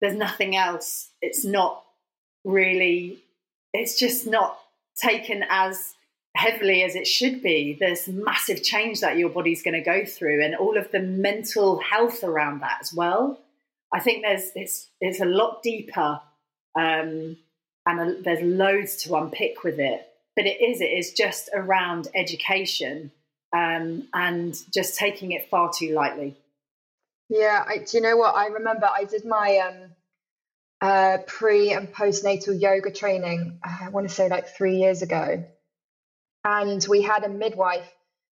there's 0.00 0.14
nothing 0.16 0.56
else. 0.56 1.10
It's 1.22 1.44
not 1.44 1.82
really, 2.44 3.24
it's 3.72 3.98
just 3.98 4.26
not 4.26 4.58
taken 5.00 5.42
as 5.48 5.94
heavily 6.36 6.82
as 6.82 6.94
it 6.94 7.06
should 7.06 7.42
be. 7.42 7.78
There's 7.80 8.08
massive 8.08 8.62
change 8.62 9.00
that 9.00 9.16
your 9.16 9.30
body's 9.30 9.62
going 9.62 9.74
to 9.74 9.80
go 9.80 10.04
through, 10.04 10.44
and 10.44 10.54
all 10.54 10.76
of 10.76 10.90
the 10.92 11.00
mental 11.00 11.78
health 11.78 12.22
around 12.22 12.60
that 12.60 12.78
as 12.82 12.92
well. 12.92 13.40
I 13.92 14.00
think 14.00 14.22
there's 14.22 14.50
it's 14.54 14.88
it's 15.00 15.20
a 15.20 15.24
lot 15.24 15.62
deeper, 15.62 16.20
um, 16.78 17.38
and 17.86 18.00
a, 18.00 18.20
there's 18.20 18.42
loads 18.42 18.96
to 19.04 19.16
unpick 19.16 19.64
with 19.64 19.78
it. 19.78 20.06
But 20.34 20.44
it 20.44 20.60
is 20.60 20.82
it 20.82 20.92
is 20.92 21.14
just 21.14 21.48
around 21.54 22.08
education 22.14 23.12
um, 23.56 24.08
and 24.12 24.54
just 24.72 24.98
taking 24.98 25.32
it 25.32 25.48
far 25.48 25.70
too 25.72 25.94
lightly. 25.94 26.36
Yeah, 27.28 27.64
I, 27.66 27.78
do 27.78 27.96
you 27.96 28.02
know 28.02 28.16
what? 28.16 28.34
I 28.34 28.46
remember 28.46 28.86
I 28.86 29.04
did 29.04 29.24
my 29.24 29.58
um, 29.66 29.90
uh, 30.80 31.18
pre 31.26 31.72
and 31.72 31.92
postnatal 31.92 32.60
yoga 32.60 32.90
training, 32.90 33.58
uh, 33.64 33.78
I 33.82 33.88
want 33.88 34.08
to 34.08 34.14
say 34.14 34.28
like 34.28 34.48
three 34.48 34.76
years 34.76 35.02
ago. 35.02 35.44
And 36.44 36.86
we 36.88 37.02
had 37.02 37.24
a 37.24 37.28
midwife 37.28 37.90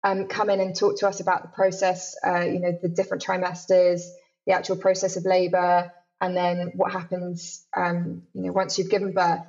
um, 0.04 0.28
come 0.28 0.50
in 0.50 0.60
and 0.60 0.76
talk 0.76 1.00
to 1.00 1.08
us 1.08 1.20
about 1.20 1.44
the 1.44 1.50
process, 1.50 2.16
uh, 2.26 2.42
you 2.42 2.60
know, 2.60 2.78
the 2.82 2.90
different 2.90 3.24
trimesters, 3.24 4.02
the 4.48 4.54
actual 4.54 4.78
process 4.78 5.18
of 5.18 5.26
labor, 5.26 5.92
and 6.22 6.36
then 6.36 6.72
what 6.76 6.92
happens, 6.92 7.66
um, 7.76 8.24
you 8.34 8.44
know, 8.44 8.52
once 8.52 8.80
you've 8.80 8.90
given 8.90 9.12
birth. 9.12 9.42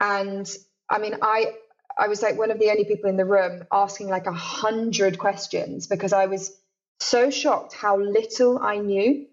And 0.00 0.50
I 0.88 0.98
mean, 0.98 1.16
I 1.22 1.52
I 2.00 2.08
was 2.08 2.22
like 2.22 2.38
one 2.38 2.50
of 2.50 2.58
the 2.58 2.70
only 2.70 2.84
people 2.84 3.10
in 3.10 3.16
the 3.16 3.24
room 3.26 3.64
asking 3.70 4.08
like 4.08 4.26
a 4.26 4.32
hundred 4.32 5.18
questions 5.18 5.86
because 5.86 6.12
I 6.14 6.26
was 6.26 6.50
so 6.98 7.30
shocked 7.30 7.74
how 7.74 7.98
little 7.98 8.58
I 8.58 8.78
knew. 8.78 9.26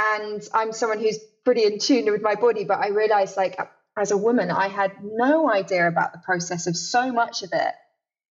And 0.00 0.42
I'm 0.54 0.72
someone 0.72 0.98
who's 0.98 1.18
pretty 1.44 1.64
in 1.64 1.78
tune 1.78 2.10
with 2.10 2.22
my 2.22 2.36
body, 2.36 2.64
but 2.64 2.78
I 2.78 2.88
realized, 2.88 3.36
like, 3.36 3.58
as 3.96 4.12
a 4.12 4.16
woman, 4.16 4.50
I 4.50 4.68
had 4.68 4.92
no 5.02 5.50
idea 5.50 5.88
about 5.88 6.12
the 6.12 6.18
process 6.18 6.66
of 6.68 6.76
so 6.76 7.12
much 7.12 7.42
of 7.42 7.50
it. 7.52 7.74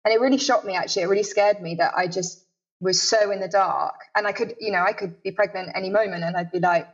And 0.05 0.15
it 0.15 0.21
really 0.21 0.39
shocked 0.39 0.65
me, 0.65 0.77
actually. 0.77 1.03
It 1.03 1.09
really 1.09 1.25
scared 1.25 1.61
me 1.61 1.75
that 1.77 1.95
I 1.97 2.07
just 2.07 2.43
was 2.81 3.03
so 3.03 3.33
in 3.33 3.41
the 3.41 3.49
dark. 3.49 3.97
And 4.15 4.27
I 4.27 4.33
could, 4.33 4.55
you 4.61 4.71
know, 4.71 4.85
I 4.87 4.93
could 4.93 5.23
be 5.23 5.33
pregnant 5.33 5.71
any 5.75 5.91
moment 5.91 6.23
and 6.23 6.37
I'd 6.37 6.53
be 6.53 6.61
like, 6.61 6.87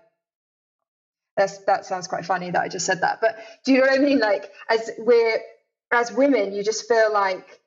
that's, 1.37 1.59
that 1.65 1.85
sounds 1.85 2.09
quite 2.09 2.25
funny 2.25 2.51
that 2.51 2.61
I 2.61 2.69
just 2.69 2.87
said 2.87 3.03
that. 3.03 3.21
But 3.21 3.37
do 3.65 3.73
you 3.73 3.81
know 3.81 3.87
what 3.87 3.99
I 3.99 4.03
mean? 4.03 4.19
Like, 4.19 4.51
as 4.71 4.91
we're, 4.99 5.41
as 5.93 6.13
women, 6.13 6.53
you 6.53 6.63
just 6.63 6.89
feel 6.89 7.13
like, 7.13 7.61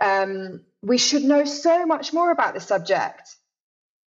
um, 0.00 0.60
we 0.82 0.98
should 0.98 1.22
know 1.22 1.44
so 1.44 1.86
much 1.86 2.12
more 2.12 2.30
about 2.30 2.54
the 2.54 2.60
subject. 2.60 3.36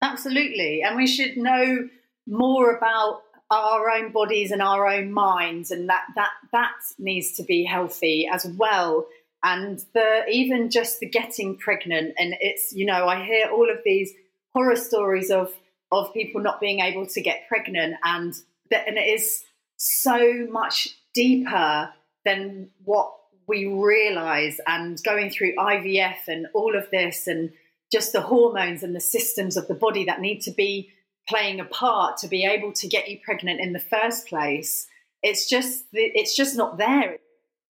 Absolutely. 0.01 0.81
And 0.83 0.95
we 0.97 1.07
should 1.07 1.37
know 1.37 1.89
more 2.27 2.75
about 2.75 3.21
our 3.51 3.89
own 3.89 4.11
bodies 4.11 4.51
and 4.51 4.61
our 4.61 4.87
own 4.87 5.11
minds 5.11 5.71
and 5.71 5.89
that 5.89 6.03
that 6.15 6.31
that 6.51 6.73
needs 6.97 7.33
to 7.33 7.43
be 7.43 7.63
healthy 7.63 8.27
as 8.31 8.45
well 8.57 9.05
and 9.43 9.85
the 9.93 10.23
even 10.27 10.71
just 10.71 10.99
the 10.99 11.07
getting 11.07 11.55
pregnant 11.55 12.15
and 12.17 12.33
it's 12.41 12.73
you 12.73 12.85
know 12.85 13.07
i 13.07 13.23
hear 13.23 13.47
all 13.51 13.69
of 13.69 13.77
these 13.85 14.11
horror 14.53 14.75
stories 14.75 15.29
of 15.29 15.53
of 15.91 16.11
people 16.13 16.41
not 16.41 16.59
being 16.59 16.79
able 16.79 17.05
to 17.05 17.21
get 17.21 17.47
pregnant 17.47 17.93
and 18.03 18.33
that 18.71 18.87
and 18.87 18.97
it 18.97 19.07
is 19.07 19.43
so 19.77 20.47
much 20.49 20.97
deeper 21.13 21.93
than 22.25 22.69
what 22.83 23.13
we 23.47 23.65
realize 23.65 24.59
and 24.67 25.01
going 25.03 25.29
through 25.29 25.55
IVF 25.55 26.27
and 26.27 26.47
all 26.53 26.75
of 26.75 26.89
this 26.91 27.27
and 27.27 27.51
just 27.91 28.13
the 28.13 28.21
hormones 28.21 28.83
and 28.83 28.95
the 28.95 28.99
systems 28.99 29.57
of 29.57 29.67
the 29.67 29.75
body 29.75 30.05
that 30.05 30.21
need 30.21 30.41
to 30.41 30.51
be 30.51 30.91
playing 31.27 31.59
a 31.59 31.65
part 31.65 32.17
to 32.17 32.27
be 32.27 32.45
able 32.45 32.71
to 32.71 32.87
get 32.87 33.09
you 33.09 33.19
pregnant 33.23 33.59
in 33.59 33.73
the 33.73 33.79
first 33.79 34.27
place 34.27 34.87
it's 35.25 35.49
just 35.49 35.85
it's 35.91 36.35
just 36.35 36.55
not 36.55 36.77
there. 36.77 37.17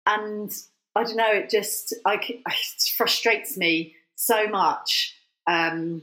And 0.05 0.51
i 0.95 1.03
don't 1.03 1.15
know 1.15 1.31
it 1.31 1.49
just 1.49 1.95
I, 2.03 2.15
it 2.47 2.93
frustrates 2.97 3.55
me 3.55 3.95
so 4.15 4.47
much 4.47 5.15
um, 5.47 6.01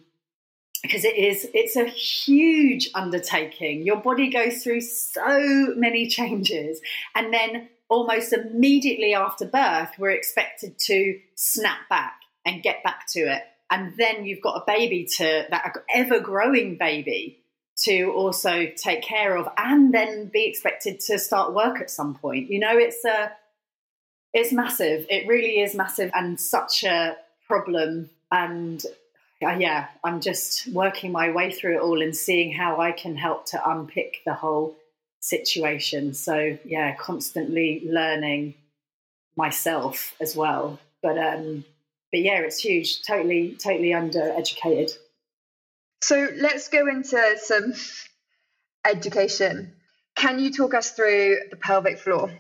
because 0.82 1.04
it 1.04 1.16
is 1.16 1.48
it's 1.52 1.76
a 1.76 1.84
huge 1.84 2.88
undertaking. 2.94 3.84
Your 3.84 3.96
body 3.96 4.30
goes 4.30 4.62
through 4.62 4.80
so 4.82 5.74
many 5.76 6.06
changes. 6.18 6.80
And 7.14 7.34
then 7.34 7.68
almost 7.90 8.32
immediately 8.32 9.14
after 9.14 9.44
birth, 9.44 9.90
we're 9.98 10.10
expected 10.10 10.78
to 10.78 11.18
snap 11.34 11.88
back 11.90 12.14
and 12.46 12.62
get 12.62 12.82
back 12.82 13.06
to 13.12 13.20
it. 13.20 13.42
And 13.70 13.94
then 13.98 14.24
you've 14.24 14.40
got 14.40 14.62
a 14.62 14.64
baby 14.66 15.06
to 15.18 15.46
that 15.50 15.76
ever 15.94 16.20
growing 16.20 16.76
baby 16.76 17.40
to 17.84 18.12
also 18.12 18.66
take 18.76 19.02
care 19.02 19.36
of 19.36 19.48
and 19.56 19.92
then 19.92 20.30
be 20.32 20.46
expected 20.46 21.00
to 21.00 21.18
start 21.18 21.54
work 21.54 21.80
at 21.80 21.90
some 21.90 22.14
point. 22.14 22.50
You 22.50 22.60
know, 22.60 22.76
it's 22.76 23.04
a 23.04 23.32
it's 24.32 24.52
massive. 24.52 25.06
It 25.08 25.26
really 25.26 25.60
is 25.60 25.74
massive 25.74 26.10
and 26.14 26.40
such 26.40 26.84
a 26.84 27.16
problem. 27.48 28.10
And 28.30 28.84
uh, 29.42 29.56
yeah, 29.58 29.88
I'm 30.04 30.20
just 30.20 30.68
working 30.68 31.10
my 31.10 31.30
way 31.30 31.50
through 31.50 31.76
it 31.76 31.80
all 31.80 32.00
and 32.00 32.14
seeing 32.14 32.52
how 32.52 32.80
I 32.80 32.92
can 32.92 33.16
help 33.16 33.46
to 33.46 33.70
unpick 33.70 34.18
the 34.24 34.34
whole 34.34 34.76
situation. 35.20 36.14
So 36.14 36.58
yeah, 36.64 36.94
constantly 36.96 37.82
learning 37.86 38.54
myself 39.36 40.14
as 40.20 40.34
well. 40.34 40.78
But 41.02 41.18
um, 41.18 41.64
but 42.10 42.20
yeah, 42.20 42.40
it's 42.40 42.58
huge. 42.58 43.02
Totally, 43.02 43.56
totally 43.58 43.90
undereducated. 43.90 44.96
So 46.02 46.28
let's 46.36 46.68
go 46.68 46.88
into 46.88 47.36
some 47.38 47.74
education. 48.84 49.74
Can 50.16 50.38
you 50.38 50.52
talk 50.52 50.74
us 50.74 50.90
through 50.90 51.36
the 51.50 51.56
pelvic 51.56 51.98
floor? 51.98 52.32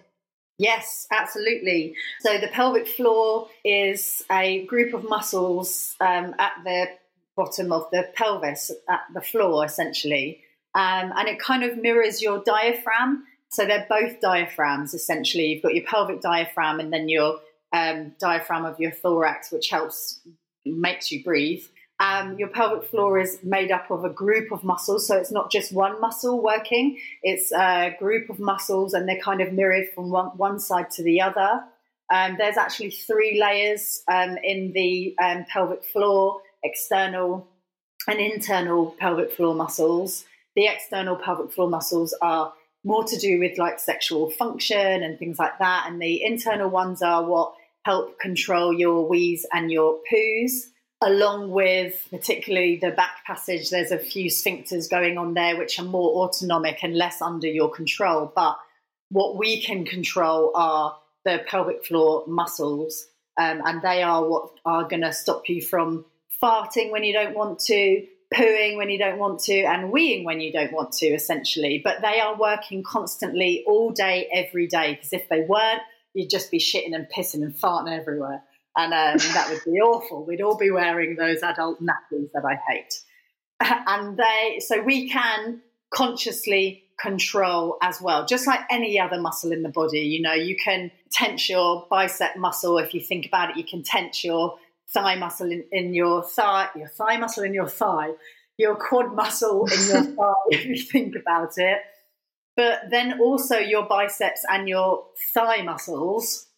Yes, 0.58 1.06
absolutely. 1.10 1.94
So 2.20 2.36
the 2.36 2.48
pelvic 2.48 2.86
floor 2.86 3.48
is 3.64 4.22
a 4.30 4.66
group 4.66 4.92
of 4.92 5.08
muscles 5.08 5.96
um, 6.00 6.34
at 6.38 6.52
the 6.64 6.88
bottom 7.34 7.72
of 7.72 7.88
the 7.90 8.10
pelvis, 8.14 8.70
at 8.86 9.00
the 9.14 9.22
floor, 9.22 9.64
essentially 9.64 10.42
um, 10.74 11.12
and 11.16 11.28
it 11.28 11.40
kind 11.40 11.64
of 11.64 11.78
mirrors 11.78 12.22
your 12.22 12.42
diaphragm. 12.44 13.24
So 13.48 13.66
they're 13.66 13.86
both 13.88 14.20
diaphragms 14.20 14.94
essentially. 14.94 15.46
You've 15.46 15.62
got 15.62 15.74
your 15.74 15.84
pelvic 15.84 16.20
diaphragm 16.20 16.78
and 16.78 16.92
then 16.92 17.08
your 17.08 17.40
um, 17.72 18.12
diaphragm 18.20 18.64
of 18.64 18.78
your 18.78 18.92
thorax, 18.92 19.50
which 19.50 19.70
helps 19.70 20.20
makes 20.64 21.10
you 21.10 21.24
breathe. 21.24 21.64
Um, 22.00 22.38
your 22.38 22.48
pelvic 22.48 22.88
floor 22.88 23.18
is 23.18 23.38
made 23.42 23.70
up 23.70 23.90
of 23.90 24.04
a 24.04 24.10
group 24.10 24.52
of 24.52 24.64
muscles, 24.64 25.06
so 25.06 25.18
it's 25.18 25.30
not 25.30 25.50
just 25.50 25.70
one 25.70 26.00
muscle 26.00 26.42
working; 26.42 26.98
it's 27.22 27.52
a 27.52 27.94
group 27.98 28.30
of 28.30 28.38
muscles, 28.38 28.94
and 28.94 29.06
they're 29.06 29.20
kind 29.20 29.42
of 29.42 29.52
mirrored 29.52 29.88
from 29.94 30.10
one, 30.10 30.28
one 30.38 30.58
side 30.58 30.90
to 30.92 31.02
the 31.02 31.20
other. 31.20 31.62
Um, 32.12 32.36
there's 32.38 32.56
actually 32.56 32.90
three 32.90 33.38
layers 33.38 34.02
um, 34.10 34.38
in 34.42 34.72
the 34.72 35.14
um, 35.22 35.44
pelvic 35.52 35.84
floor: 35.84 36.40
external 36.64 37.46
and 38.08 38.18
internal 38.18 38.96
pelvic 38.98 39.32
floor 39.32 39.54
muscles. 39.54 40.24
The 40.60 40.66
external 40.66 41.16
pelvic 41.16 41.52
floor 41.52 41.70
muscles 41.70 42.14
are 42.20 42.52
more 42.84 43.02
to 43.04 43.16
do 43.16 43.38
with 43.38 43.56
like 43.56 43.80
sexual 43.80 44.28
function 44.28 45.02
and 45.02 45.18
things 45.18 45.38
like 45.38 45.58
that. 45.58 45.86
And 45.88 46.02
the 46.02 46.22
internal 46.22 46.68
ones 46.68 47.00
are 47.00 47.24
what 47.24 47.54
help 47.86 48.20
control 48.20 48.70
your 48.70 49.08
wees 49.08 49.46
and 49.54 49.72
your 49.72 50.00
poos, 50.12 50.66
along 51.00 51.50
with 51.50 52.06
particularly 52.10 52.76
the 52.76 52.90
back 52.90 53.24
passage. 53.26 53.70
There's 53.70 53.90
a 53.90 53.98
few 53.98 54.28
sphincters 54.28 54.90
going 54.90 55.16
on 55.16 55.32
there 55.32 55.56
which 55.56 55.78
are 55.78 55.84
more 55.86 56.26
autonomic 56.26 56.84
and 56.84 56.94
less 56.94 57.22
under 57.22 57.48
your 57.48 57.70
control. 57.70 58.30
But 58.36 58.58
what 59.08 59.38
we 59.38 59.62
can 59.62 59.86
control 59.86 60.52
are 60.54 60.94
the 61.24 61.42
pelvic 61.48 61.86
floor 61.86 62.24
muscles, 62.26 63.06
um, 63.38 63.62
and 63.64 63.80
they 63.80 64.02
are 64.02 64.28
what 64.28 64.50
are 64.66 64.86
going 64.86 65.00
to 65.00 65.14
stop 65.14 65.48
you 65.48 65.62
from 65.62 66.04
farting 66.42 66.90
when 66.92 67.02
you 67.02 67.14
don't 67.14 67.34
want 67.34 67.60
to, 67.60 68.06
pooing 68.34 68.76
when 68.76 68.90
you 68.90 68.98
don't 68.98 69.18
want 69.18 69.40
to, 69.40 69.62
and 69.62 69.92
weeing 69.92 70.24
when 70.24 70.40
you 70.40 70.52
don't 70.52 70.72
want 70.72 70.92
to, 70.92 71.06
essentially. 71.06 71.80
But 71.82 72.00
they 72.00 72.20
are 72.20 72.38
working 72.38 72.82
constantly 72.82 73.64
all 73.66 73.90
day, 73.90 74.28
every 74.32 74.66
day, 74.66 74.94
because 74.94 75.12
if 75.12 75.28
they 75.28 75.40
weren't, 75.40 75.82
you'd 76.14 76.30
just 76.30 76.50
be 76.50 76.58
shitting 76.58 76.94
and 76.94 77.06
pissing 77.14 77.42
and 77.42 77.54
farting 77.54 77.98
everywhere. 77.98 78.42
And 78.76 78.92
um, 78.92 79.28
that 79.34 79.48
would 79.50 79.62
be 79.64 79.80
awful. 79.80 80.24
We'd 80.24 80.42
all 80.42 80.56
be 80.56 80.70
wearing 80.70 81.16
those 81.16 81.42
adult 81.42 81.80
nappies 81.80 82.30
that 82.34 82.44
I 82.44 82.58
hate. 82.72 83.00
And 83.86 84.16
they, 84.16 84.60
so 84.60 84.80
we 84.80 85.10
can 85.10 85.60
consciously 85.92 86.84
control 86.98 87.76
as 87.82 88.00
well, 88.00 88.24
just 88.24 88.46
like 88.46 88.60
any 88.70 88.98
other 88.98 89.20
muscle 89.20 89.52
in 89.52 89.62
the 89.62 89.68
body. 89.68 90.00
You 90.00 90.22
know, 90.22 90.32
you 90.32 90.56
can 90.56 90.90
tense 91.10 91.48
your 91.48 91.86
bicep 91.90 92.36
muscle. 92.36 92.78
If 92.78 92.94
you 92.94 93.00
think 93.00 93.26
about 93.26 93.50
it, 93.50 93.56
you 93.56 93.64
can 93.64 93.82
tense 93.82 94.24
your 94.24 94.56
thigh 94.92 95.16
muscle 95.16 95.50
in, 95.50 95.64
in 95.72 95.94
your 95.94 96.22
thigh, 96.22 96.68
your 96.76 96.88
thigh 96.88 97.16
muscle 97.16 97.44
in 97.44 97.54
your 97.54 97.68
thigh, 97.68 98.10
your 98.56 98.76
quad 98.76 99.14
muscle 99.14 99.66
in 99.66 99.86
your 99.88 100.02
thigh, 100.16 100.32
if 100.48 100.64
you 100.66 100.76
think 100.80 101.14
about 101.16 101.52
it. 101.56 101.78
But 102.56 102.90
then 102.90 103.20
also 103.20 103.56
your 103.56 103.86
biceps 103.86 104.44
and 104.48 104.68
your 104.68 105.04
thigh 105.32 105.62
muscles, 105.62 106.48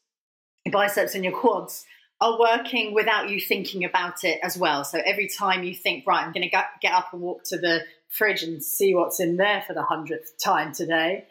your 0.64 0.72
biceps 0.72 1.14
and 1.14 1.24
your 1.24 1.38
quads, 1.38 1.84
are 2.20 2.38
working 2.38 2.94
without 2.94 3.30
you 3.30 3.40
thinking 3.40 3.84
about 3.84 4.24
it 4.24 4.38
as 4.42 4.56
well. 4.56 4.84
So 4.84 5.00
every 5.04 5.28
time 5.28 5.64
you 5.64 5.74
think, 5.74 6.06
right, 6.06 6.24
I'm 6.24 6.32
going 6.32 6.48
to 6.48 6.64
get 6.80 6.92
up 6.92 7.12
and 7.12 7.20
walk 7.20 7.42
to 7.46 7.58
the 7.58 7.80
fridge 8.08 8.42
and 8.42 8.62
see 8.62 8.94
what's 8.94 9.18
in 9.18 9.36
there 9.36 9.64
for 9.66 9.74
the 9.74 9.82
hundredth 9.82 10.34
time 10.42 10.72
today, 10.72 11.26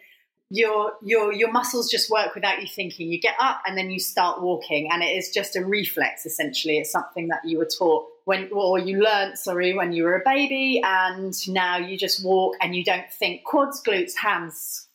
your 0.53 0.91
your 1.01 1.31
your 1.31 1.50
muscles 1.50 1.89
just 1.89 2.10
work 2.10 2.36
without 2.36 2.62
you 2.62 2.67
thinking. 2.67 3.10
You 3.10 3.22
get 3.22 3.36
up 3.39 3.62
and 3.65 3.77
then 3.77 3.89
you 3.89 4.00
start 4.00 4.41
walking, 4.41 4.89
and 4.91 5.01
it 5.01 5.08
is 5.08 5.29
just 5.29 5.55
a 5.55 5.65
reflex. 5.65 6.25
Essentially, 6.25 6.77
it's 6.77 6.91
something 6.91 7.29
that 7.29 7.39
you 7.46 7.58
were 7.58 7.70
taught 7.77 8.05
when, 8.25 8.50
or 8.51 8.77
you 8.77 9.01
learned, 9.01 9.38
sorry, 9.38 9.74
when 9.74 9.93
you 9.93 10.03
were 10.03 10.15
a 10.15 10.24
baby, 10.25 10.81
and 10.84 11.34
now 11.48 11.77
you 11.77 11.98
just 11.98 12.24
walk 12.24 12.55
and 12.62 12.75
you 12.75 12.84
don't 12.84 13.10
think 13.13 13.46
quads, 13.46 13.81
glutes, 13.81 14.13
hands, 14.22 14.89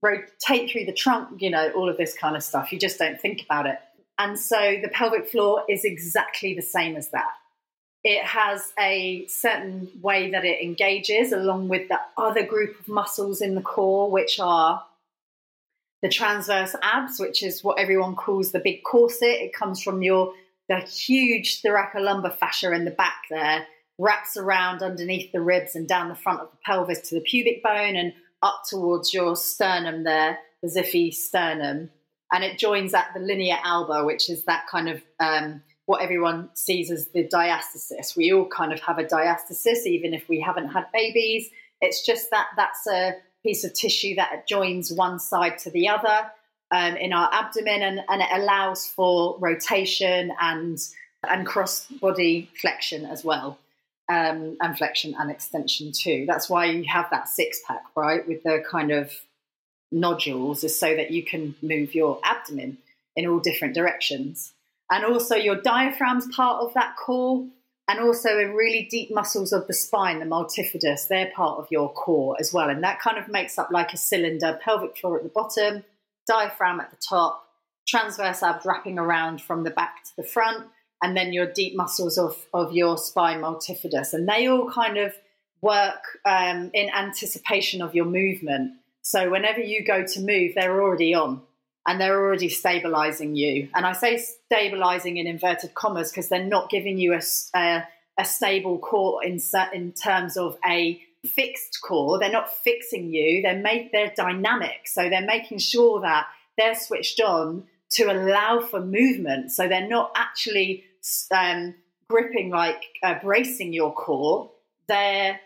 rotate 0.00 0.70
through 0.70 0.86
the 0.86 0.94
trunk. 0.94 1.42
You 1.42 1.50
know 1.50 1.70
all 1.72 1.90
of 1.90 1.98
this 1.98 2.14
kind 2.14 2.34
of 2.34 2.42
stuff. 2.42 2.72
You 2.72 2.78
just 2.78 2.98
don't 2.98 3.20
think 3.20 3.42
about 3.44 3.66
it, 3.66 3.78
and 4.18 4.38
so 4.38 4.78
the 4.82 4.88
pelvic 4.88 5.28
floor 5.28 5.62
is 5.68 5.84
exactly 5.84 6.54
the 6.54 6.62
same 6.62 6.96
as 6.96 7.10
that. 7.10 7.32
It 8.02 8.24
has 8.24 8.72
a 8.78 9.26
certain 9.26 9.90
way 10.00 10.30
that 10.30 10.46
it 10.46 10.62
engages 10.62 11.32
along 11.32 11.68
with 11.68 11.88
the 11.88 12.00
other 12.16 12.44
group 12.44 12.80
of 12.80 12.88
muscles 12.88 13.42
in 13.42 13.54
the 13.54 13.60
core, 13.60 14.10
which 14.10 14.40
are 14.40 14.82
the 16.02 16.08
transverse 16.08 16.74
abs, 16.82 17.18
which 17.18 17.42
is 17.42 17.62
what 17.62 17.78
everyone 17.78 18.16
calls 18.16 18.52
the 18.52 18.58
big 18.58 18.82
corset. 18.82 19.40
It 19.40 19.54
comes 19.54 19.82
from 19.82 20.02
your 20.02 20.34
the 20.68 20.76
huge 20.76 21.62
thoracolumbar 21.62 22.34
fascia 22.38 22.72
in 22.72 22.84
the 22.84 22.90
back 22.90 23.22
there, 23.30 23.66
wraps 23.98 24.36
around 24.36 24.82
underneath 24.82 25.30
the 25.32 25.40
ribs 25.40 25.74
and 25.74 25.88
down 25.88 26.08
the 26.08 26.14
front 26.14 26.40
of 26.40 26.50
the 26.50 26.56
pelvis 26.64 27.00
to 27.08 27.14
the 27.14 27.20
pubic 27.20 27.62
bone 27.62 27.96
and 27.96 28.12
up 28.42 28.62
towards 28.68 29.12
your 29.12 29.36
sternum 29.36 30.04
there, 30.04 30.38
the 30.62 30.68
zippy 30.68 31.10
sternum. 31.10 31.90
And 32.32 32.44
it 32.44 32.58
joins 32.58 32.94
at 32.94 33.08
the 33.14 33.20
linea 33.20 33.58
alba, 33.62 34.04
which 34.04 34.30
is 34.30 34.44
that 34.44 34.66
kind 34.70 34.88
of 34.88 35.02
um, 35.20 35.62
what 35.86 36.02
everyone 36.02 36.48
sees 36.54 36.90
as 36.90 37.08
the 37.08 37.28
diastasis. 37.28 38.16
We 38.16 38.32
all 38.32 38.46
kind 38.46 38.72
of 38.72 38.80
have 38.80 38.98
a 38.98 39.04
diastasis, 39.04 39.84
even 39.84 40.14
if 40.14 40.28
we 40.28 40.40
haven't 40.40 40.68
had 40.68 40.84
babies. 40.92 41.50
It's 41.80 42.06
just 42.06 42.30
that 42.30 42.46
that's 42.56 42.86
a 42.86 43.16
piece 43.42 43.64
of 43.64 43.74
tissue 43.74 44.14
that 44.16 44.46
joins 44.46 44.92
one 44.92 45.18
side 45.18 45.58
to 45.58 45.70
the 45.70 45.88
other 45.88 46.30
um, 46.70 46.96
in 46.96 47.12
our 47.12 47.28
abdomen, 47.32 47.82
and, 47.82 48.00
and 48.08 48.22
it 48.22 48.28
allows 48.32 48.86
for 48.86 49.36
rotation 49.38 50.32
and 50.40 50.78
and 51.28 51.46
cross 51.46 51.86
body 51.86 52.50
flexion 52.60 53.04
as 53.04 53.24
well, 53.24 53.58
um, 54.08 54.56
and 54.60 54.76
flexion 54.76 55.14
and 55.18 55.30
extension 55.30 55.92
too. 55.92 56.24
That's 56.26 56.50
why 56.50 56.66
you 56.66 56.84
have 56.84 57.08
that 57.10 57.28
six 57.28 57.60
pack, 57.66 57.84
right, 57.94 58.26
with 58.26 58.42
the 58.42 58.64
kind 58.68 58.90
of 58.90 59.12
nodules, 59.92 60.64
is 60.64 60.78
so 60.78 60.96
that 60.96 61.10
you 61.10 61.22
can 61.22 61.54
move 61.62 61.94
your 61.94 62.18
abdomen 62.24 62.78
in 63.14 63.26
all 63.26 63.38
different 63.38 63.74
directions. 63.74 64.52
And 64.90 65.04
also, 65.04 65.36
your 65.36 65.56
diaphragm's 65.56 66.26
part 66.34 66.62
of 66.62 66.74
that 66.74 66.96
core 66.96 67.46
and 67.88 68.00
also 68.00 68.38
in 68.38 68.54
really 68.54 68.86
deep 68.90 69.12
muscles 69.12 69.52
of 69.52 69.66
the 69.66 69.74
spine, 69.74 70.20
the 70.20 70.24
multifidus, 70.24 71.08
they're 71.08 71.32
part 71.34 71.58
of 71.58 71.66
your 71.70 71.92
core 71.92 72.36
as 72.38 72.52
well. 72.52 72.70
And 72.70 72.82
that 72.84 73.00
kind 73.00 73.18
of 73.18 73.28
makes 73.28 73.58
up 73.58 73.70
like 73.70 73.92
a 73.92 73.96
cylinder, 73.96 74.58
pelvic 74.62 74.96
floor 74.96 75.16
at 75.16 75.24
the 75.24 75.28
bottom, 75.28 75.84
diaphragm 76.26 76.80
at 76.80 76.90
the 76.90 76.96
top, 76.96 77.44
transverse 77.86 78.42
abs 78.42 78.64
wrapping 78.64 78.98
around 78.98 79.42
from 79.42 79.64
the 79.64 79.70
back 79.70 80.04
to 80.04 80.10
the 80.16 80.22
front, 80.22 80.64
and 81.02 81.16
then 81.16 81.32
your 81.32 81.52
deep 81.52 81.74
muscles 81.76 82.16
of, 82.16 82.36
of 82.54 82.72
your 82.72 82.96
spine 82.96 83.40
multifidus. 83.40 84.12
And 84.12 84.28
they 84.28 84.46
all 84.46 84.70
kind 84.70 84.96
of 84.98 85.12
work 85.60 86.18
um, 86.24 86.70
in 86.72 86.88
anticipation 86.94 87.82
of 87.82 87.94
your 87.94 88.04
movement. 88.04 88.74
So 89.02 89.30
whenever 89.30 89.60
you 89.60 89.84
go 89.84 90.04
to 90.06 90.20
move, 90.20 90.52
they're 90.54 90.80
already 90.80 91.14
on 91.14 91.42
and 91.86 92.00
they're 92.00 92.18
already 92.18 92.48
stabilizing 92.48 93.34
you. 93.34 93.68
And 93.74 93.84
I 93.84 93.92
say 93.92 94.16
stabilizing 94.18 95.16
in 95.16 95.26
inverted 95.26 95.74
commas 95.74 96.10
because 96.10 96.28
they're 96.28 96.44
not 96.44 96.70
giving 96.70 96.98
you 96.98 97.14
a, 97.14 97.22
a, 97.56 97.84
a 98.18 98.24
stable 98.24 98.78
core 98.78 99.24
in, 99.24 99.40
in 99.72 99.92
terms 99.92 100.36
of 100.36 100.56
a 100.66 101.02
fixed 101.26 101.80
core. 101.82 102.18
They're 102.18 102.30
not 102.30 102.54
fixing 102.54 103.12
you. 103.12 103.42
They're 103.42 103.58
make 103.58 103.92
they're 103.92 104.12
dynamic. 104.16 104.86
So 104.86 105.08
they're 105.08 105.26
making 105.26 105.58
sure 105.58 106.00
that 106.02 106.26
they're 106.56 106.74
switched 106.74 107.20
on 107.20 107.64
to 107.90 108.04
allow 108.04 108.60
for 108.60 108.80
movement. 108.80 109.52
So 109.52 109.68
they're 109.68 109.88
not 109.88 110.12
actually 110.16 110.84
um, 111.30 111.74
gripping 112.08 112.50
like 112.50 112.82
uh, 113.02 113.16
bracing 113.22 113.72
your 113.72 113.92
core. 113.92 114.50
They're 114.88 115.40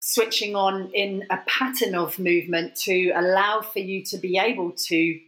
switching 0.00 0.56
on 0.56 0.90
in 0.94 1.24
a 1.30 1.38
pattern 1.46 1.94
of 1.94 2.18
movement 2.18 2.74
to 2.74 3.10
allow 3.14 3.60
for 3.60 3.80
you 3.80 4.02
to 4.04 4.16
be 4.16 4.38
able 4.38 4.72
to 4.72 5.20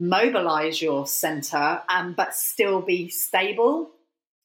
mobilize 0.00 0.80
your 0.80 1.06
center 1.06 1.82
and 1.88 2.16
but 2.16 2.34
still 2.34 2.80
be 2.80 3.08
stable. 3.08 3.90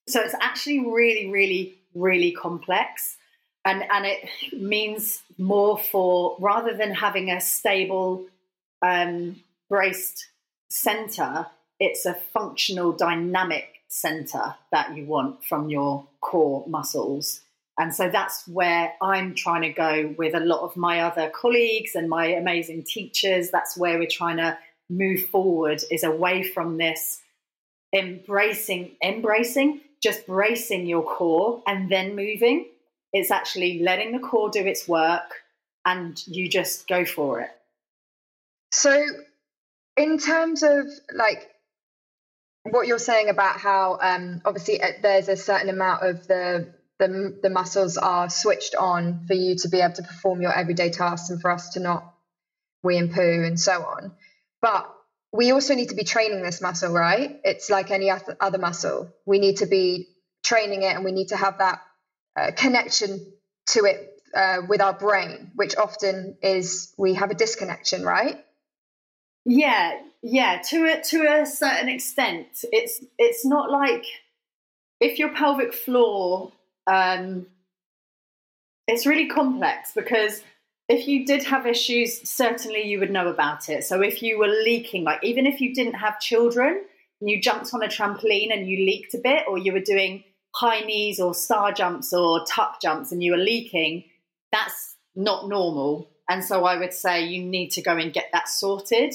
So 0.07 0.19
it's 0.21 0.35
actually 0.39 0.79
really, 0.79 1.31
really, 1.31 1.79
really 1.95 2.31
complex. 2.31 3.17
And, 3.63 3.83
and 3.89 4.05
it 4.05 4.29
means 4.53 5.23
more 5.39 5.79
for 5.79 6.37
rather 6.39 6.75
than 6.75 6.93
having 6.93 7.31
a 7.31 7.41
stable 7.41 8.27
um, 8.83 9.37
braced 9.69 10.27
center, 10.69 11.47
it's 11.79 12.05
a 12.05 12.13
functional 12.13 12.91
dynamic 12.91 13.65
center 13.87 14.55
that 14.71 14.95
you 14.95 15.05
want 15.05 15.43
from 15.43 15.69
your 15.69 16.05
core 16.21 16.65
muscles. 16.67 17.41
And 17.77 17.93
so 17.93 18.09
that's 18.09 18.47
where 18.47 18.93
I'm 19.01 19.35
trying 19.35 19.63
to 19.63 19.69
go 19.69 20.13
with 20.17 20.33
a 20.33 20.39
lot 20.39 20.61
of 20.61 20.77
my 20.77 21.01
other 21.01 21.29
colleagues 21.29 21.95
and 21.95 22.09
my 22.09 22.27
amazing 22.27 22.83
teachers. 22.83 23.51
That's 23.51 23.75
where 23.75 23.97
we're 23.97 24.07
trying 24.07 24.37
to 24.37 24.57
move 24.89 25.21
forward 25.27 25.81
is 25.91 26.03
away 26.03 26.43
from 26.43 26.77
this 26.77 27.21
embracing, 27.93 28.91
embracing, 29.03 29.81
just 30.01 30.27
bracing 30.27 30.85
your 30.85 31.03
core 31.03 31.63
and 31.65 31.89
then 31.89 32.15
moving. 32.15 32.65
It's 33.13 33.31
actually 33.31 33.81
letting 33.81 34.11
the 34.11 34.19
core 34.19 34.49
do 34.49 34.65
its 34.65 34.87
work 34.87 35.33
and 35.85 36.21
you 36.27 36.49
just 36.49 36.87
go 36.87 37.05
for 37.05 37.41
it. 37.41 37.49
So, 38.71 39.05
in 39.95 40.17
terms 40.17 40.63
of 40.63 40.87
like 41.13 41.49
what 42.63 42.87
you're 42.87 42.99
saying 42.99 43.29
about 43.29 43.57
how 43.57 43.97
um, 44.01 44.41
obviously 44.43 44.81
uh, 44.81 44.87
there's 45.01 45.29
a 45.29 45.37
certain 45.37 45.69
amount 45.69 46.03
of 46.03 46.27
the, 46.27 46.73
the 46.99 47.37
the 47.41 47.49
muscles 47.49 47.97
are 47.97 48.29
switched 48.29 48.75
on 48.75 49.25
for 49.27 49.33
you 49.33 49.55
to 49.55 49.69
be 49.69 49.79
able 49.79 49.93
to 49.93 50.03
perform 50.03 50.41
your 50.41 50.53
everyday 50.53 50.89
tasks 50.89 51.29
and 51.29 51.39
for 51.39 51.51
us 51.51 51.69
to 51.69 51.79
not 51.79 52.13
wee 52.83 52.97
and 52.97 53.13
poo 53.13 53.43
and 53.45 53.59
so 53.59 53.83
on. 53.83 54.11
But 54.65 54.91
we 55.31 55.51
also 55.51 55.75
need 55.75 55.89
to 55.89 55.95
be 55.95 56.03
training 56.03 56.41
this 56.41 56.59
muscle, 56.59 56.91
right? 56.91 57.39
It's 57.43 57.69
like 57.69 57.91
any 57.91 58.09
other 58.09 58.57
muscle. 58.57 59.13
We 59.23 59.37
need 59.37 59.57
to 59.57 59.67
be 59.67 60.07
training 60.43 60.81
it 60.81 60.95
and 60.95 61.05
we 61.05 61.11
need 61.11 61.27
to 61.27 61.37
have 61.37 61.59
that 61.59 61.81
uh, 62.35 62.49
connection 62.57 63.31
to 63.67 63.85
it 63.85 64.19
uh, 64.33 64.63
with 64.67 64.81
our 64.81 64.93
brain, 64.93 65.51
which 65.53 65.75
often 65.77 66.37
is 66.41 66.95
we 66.97 67.13
have 67.13 67.29
a 67.29 67.35
disconnection, 67.35 68.03
right? 68.03 68.43
Yeah, 69.45 69.99
yeah. 70.23 70.63
To 70.69 70.85
a 70.85 71.01
to 71.11 71.41
a 71.41 71.45
certain 71.45 71.87
extent, 71.87 72.47
it's 72.63 73.05
it's 73.19 73.45
not 73.45 73.69
like 73.69 74.03
if 74.99 75.19
your 75.19 75.29
pelvic 75.29 75.75
floor, 75.75 76.53
um, 76.87 77.45
it's 78.87 79.05
really 79.05 79.27
complex 79.27 79.91
because 79.93 80.41
if 80.87 81.07
you 81.07 81.25
did 81.25 81.43
have 81.43 81.65
issues, 81.65 82.27
certainly 82.29 82.83
you 82.83 82.99
would 82.99 83.11
know 83.11 83.27
about 83.27 83.69
it. 83.69 83.83
So 83.83 84.01
if 84.01 84.21
you 84.21 84.37
were 84.37 84.47
leaking, 84.47 85.03
like 85.03 85.23
even 85.23 85.47
if 85.47 85.59
you 85.59 85.73
didn't 85.73 85.95
have 85.95 86.19
children 86.19 86.83
and 87.21 87.29
you 87.29 87.41
jumped 87.41 87.73
on 87.73 87.83
a 87.83 87.87
trampoline 87.87 88.53
and 88.53 88.67
you 88.67 88.85
leaked 88.85 89.13
a 89.15 89.19
bit, 89.19 89.43
or 89.47 89.57
you 89.57 89.73
were 89.73 89.79
doing 89.79 90.23
high 90.53 90.81
knees 90.81 91.19
or 91.19 91.33
star 91.33 91.71
jumps 91.71 92.13
or 92.13 92.45
tuck 92.45 92.81
jumps 92.81 93.11
and 93.11 93.23
you 93.23 93.31
were 93.31 93.37
leaking, 93.37 94.03
that's 94.51 94.95
not 95.15 95.49
normal. 95.49 96.11
And 96.29 96.43
so 96.43 96.65
I 96.65 96.77
would 96.77 96.93
say 96.93 97.25
you 97.25 97.43
need 97.43 97.69
to 97.71 97.81
go 97.81 97.97
and 97.97 98.13
get 98.13 98.29
that 98.31 98.47
sorted. 98.47 99.13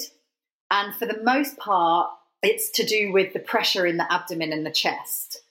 And 0.70 0.94
for 0.94 1.06
the 1.06 1.22
most 1.22 1.56
part, 1.56 2.10
it's 2.42 2.70
to 2.72 2.84
do 2.84 3.12
with 3.12 3.32
the 3.32 3.38
pressure 3.38 3.86
in 3.86 3.96
the 3.96 4.12
abdomen 4.12 4.52
and 4.52 4.64
the 4.64 4.70
chest. 4.70 5.42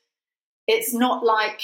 It's 0.68 0.94
not 0.94 1.24
like, 1.24 1.62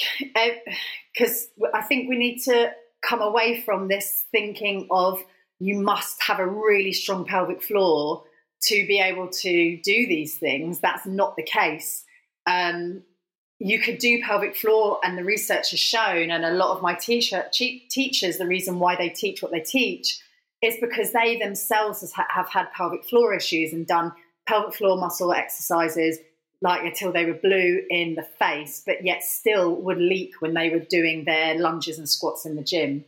because 1.14 1.48
eh, 1.62 1.68
I 1.74 1.82
think 1.82 2.08
we 2.08 2.18
need 2.18 2.40
to 2.44 2.72
come 3.02 3.20
away 3.20 3.60
from 3.60 3.88
this 3.88 4.24
thinking 4.32 4.86
of 4.90 5.22
you 5.58 5.78
must 5.78 6.22
have 6.22 6.38
a 6.38 6.46
really 6.46 6.92
strong 6.92 7.24
pelvic 7.24 7.62
floor 7.62 8.24
to 8.62 8.86
be 8.86 8.98
able 8.98 9.28
to 9.28 9.78
do 9.82 10.06
these 10.06 10.34
things. 10.36 10.80
That's 10.80 11.06
not 11.06 11.36
the 11.36 11.42
case. 11.42 12.04
Um, 12.46 13.02
you 13.58 13.78
could 13.78 13.98
do 13.98 14.22
pelvic 14.22 14.54
floor, 14.54 14.98
and 15.02 15.16
the 15.16 15.24
research 15.24 15.70
has 15.70 15.80
shown, 15.80 16.30
and 16.30 16.44
a 16.44 16.50
lot 16.50 16.76
of 16.76 16.82
my 16.82 16.94
teacher, 16.94 17.46
teachers, 17.50 18.36
the 18.36 18.46
reason 18.46 18.78
why 18.78 18.96
they 18.96 19.08
teach 19.08 19.42
what 19.42 19.50
they 19.50 19.60
teach 19.60 20.20
is 20.62 20.76
because 20.80 21.12
they 21.12 21.38
themselves 21.38 22.04
have 22.28 22.48
had 22.48 22.72
pelvic 22.72 23.04
floor 23.04 23.34
issues 23.34 23.72
and 23.72 23.86
done 23.86 24.12
pelvic 24.46 24.74
floor 24.74 24.96
muscle 24.96 25.32
exercises 25.32 26.18
like 26.62 26.84
until 26.84 27.12
they 27.12 27.24
were 27.24 27.34
blue 27.34 27.82
in 27.90 28.14
the 28.14 28.22
face, 28.22 28.82
but 28.84 29.04
yet 29.04 29.22
still 29.22 29.76
would 29.82 29.98
leak 29.98 30.34
when 30.40 30.54
they 30.54 30.70
were 30.70 30.80
doing 30.80 31.24
their 31.24 31.58
lunges 31.58 31.98
and 31.98 32.08
squats 32.08 32.46
in 32.46 32.56
the 32.56 32.62
gym. 32.62 33.04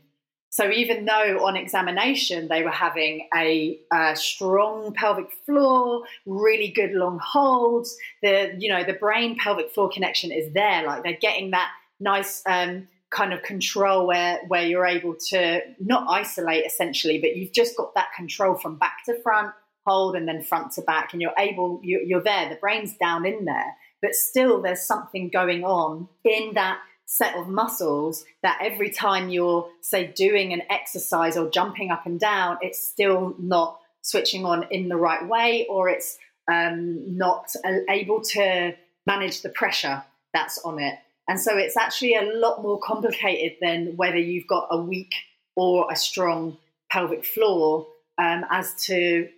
So 0.51 0.71
even 0.71 1.05
though 1.05 1.47
on 1.47 1.57
examination 1.57 2.49
they 2.49 2.63
were 2.63 2.71
having 2.71 3.29
a, 3.35 3.79
a, 3.93 4.17
strong 4.17 4.95
pelvic 4.95 5.31
floor, 5.45 6.05
really 6.25 6.69
good 6.69 6.93
long 6.93 7.21
holds, 7.23 7.97
the 8.23 8.55
you 8.59 8.71
know 8.71 8.83
the 8.83 8.95
brain 8.95 9.37
pelvic 9.37 9.71
floor 9.71 9.91
connection 9.91 10.33
is 10.33 10.53
there. 10.55 10.85
Like 10.85 11.03
they're 11.03 11.19
getting 11.21 11.51
that 11.51 11.71
nice 12.01 12.43
um, 12.47 12.89
kind 13.11 13.33
of 13.33 13.43
control 13.43 14.07
where 14.07 14.41
where 14.49 14.67
you're 14.67 14.87
able 14.87 15.15
to 15.29 15.61
not 15.81 16.07
isolate 16.09 16.65
essentially, 16.65 17.19
but 17.19 17.37
you've 17.37 17.53
just 17.53 17.77
got 17.77 17.95
that 17.95 18.09
control 18.17 18.55
from 18.55 18.77
back 18.77 19.05
to 19.05 19.21
front, 19.23 19.53
hold, 19.89 20.17
and 20.17 20.29
then 20.29 20.43
front 20.43 20.73
to 20.73 20.83
back, 20.83 21.13
and 21.13 21.23
you're 21.23 21.33
able 21.39 21.81
you, 21.83 22.05
you're 22.07 22.23
there. 22.23 22.49
The 22.49 22.57
brain's 22.57 22.97
down 22.97 23.25
in 23.25 23.45
there, 23.45 23.77
but 24.03 24.15
still 24.15 24.61
there's 24.61 24.83
something 24.83 25.31
going 25.31 25.65
on 25.65 26.09
in 26.25 26.55
that 26.55 26.79
set 27.07 27.35
of 27.37 27.49
muscles 27.49 28.25
that 28.43 28.59
every 28.61 28.91
time 28.91 29.31
you're, 29.31 29.67
say, 29.81 30.07
doing 30.07 30.53
an 30.53 30.63
exercise 30.69 31.39
or 31.39 31.49
jumping 31.49 31.91
up 31.91 32.05
and 32.05 32.21
down, 32.21 32.59
it's 32.61 32.87
still 32.87 33.35
not 33.39 33.81
switching 34.03 34.45
on 34.45 34.67
in 34.71 34.89
the 34.89 34.97
right 34.97 35.27
way 35.27 35.67
or 35.71 35.89
it's 35.89 36.19
um, 36.53 37.17
not 37.17 37.51
able 37.89 38.21
to 38.21 38.75
manage 39.07 39.41
the 39.41 39.49
pressure 39.49 40.03
that's 40.35 40.59
on 40.59 40.79
it. 40.79 40.99
And 41.29 41.41
so 41.41 41.57
it's 41.57 41.77
actually 41.77 42.15
a 42.15 42.23
lot 42.23 42.63
more 42.63 42.79
complicated 42.79 43.57
than 43.61 43.97
whether 43.97 44.19
you've 44.19 44.47
got 44.47 44.69
a 44.71 44.81
weak 44.81 45.15
or 45.57 45.91
a 45.91 45.97
strong 45.97 46.59
pelvic 46.91 47.25
floor 47.25 47.87
um, 48.19 48.45
as 48.51 48.75
to 48.87 49.29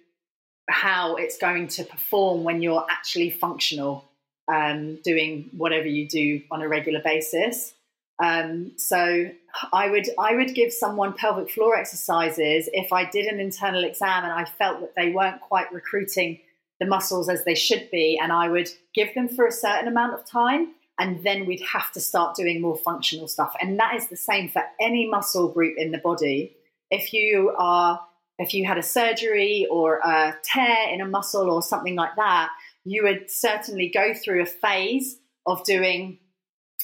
how 0.71 1.17
it's 1.17 1.39
going 1.39 1.69
to 1.69 1.85
perform 1.85 2.45
when 2.45 2.63
you're 2.63 2.87
actually 2.91 3.31
functional 3.31 4.11
um, 4.53 4.99
doing 5.03 5.51
whatever 5.53 5.87
you 5.87 6.09
do 6.09 6.43
on 6.51 6.63
a 6.63 6.69
regular 6.69 7.01
basis. 7.03 7.75
Um, 8.23 8.73
so 8.77 9.31
I 9.73 9.91
would 9.91 10.07
I 10.19 10.35
would 10.35 10.55
give 10.55 10.73
someone 10.73 11.15
pelvic 11.15 11.51
floor 11.51 11.77
exercises 11.77 12.69
if 12.73 12.93
I 12.93 13.09
did 13.09 13.27
an 13.27 13.41
internal 13.41 13.85
exam 13.85 14.25
and 14.25 14.33
I 14.33 14.45
felt 14.45 14.81
that 14.81 14.95
they 14.95 15.11
weren't 15.11 15.41
quite 15.41 15.73
recruiting 15.73 16.41
the 16.81 16.87
muscles 16.87 17.29
as 17.29 17.45
they 17.45 17.55
should 17.55 17.91
be, 17.91 18.19
and 18.21 18.33
I 18.33 18.49
would 18.49 18.71
give 18.95 19.15
them 19.15 19.29
for 19.29 19.47
a 19.47 19.53
certain 19.53 19.87
amount 19.87 20.15
of 20.15 20.27
time, 20.27 20.73
and 20.99 21.23
then 21.25 21.45
we'd 21.45 21.63
have 21.63 21.93
to 21.93 22.01
start 22.01 22.37
doing 22.37 22.61
more 22.61 22.77
functional 22.77 23.29
stuff. 23.29 23.55
And 23.61 23.79
that 23.79 23.95
is 23.97 24.09
the 24.09 24.17
same 24.17 24.49
for 24.49 24.63
any 24.81 25.07
muscle 25.07 25.49
group 25.49 25.77
in 25.77 25.93
the 25.93 25.99
body. 25.99 26.57
If 26.91 27.13
you 27.13 27.55
are 27.59 28.01
if 28.41 28.55
you 28.55 28.67
had 28.67 28.79
a 28.79 28.83
surgery 28.83 29.67
or 29.71 29.99
a 29.99 30.35
tear 30.43 30.89
in 30.91 31.01
a 31.01 31.07
muscle 31.07 31.51
or 31.51 31.63
something 31.63 31.95
like 31.95 32.17
that, 32.17 32.49
you 32.85 33.03
would 33.03 33.31
certainly 33.31 33.89
go 33.89 34.15
through 34.15 34.43
a 34.43 34.47
phase 34.47 35.19
of 35.47 35.63
doing 35.65 36.19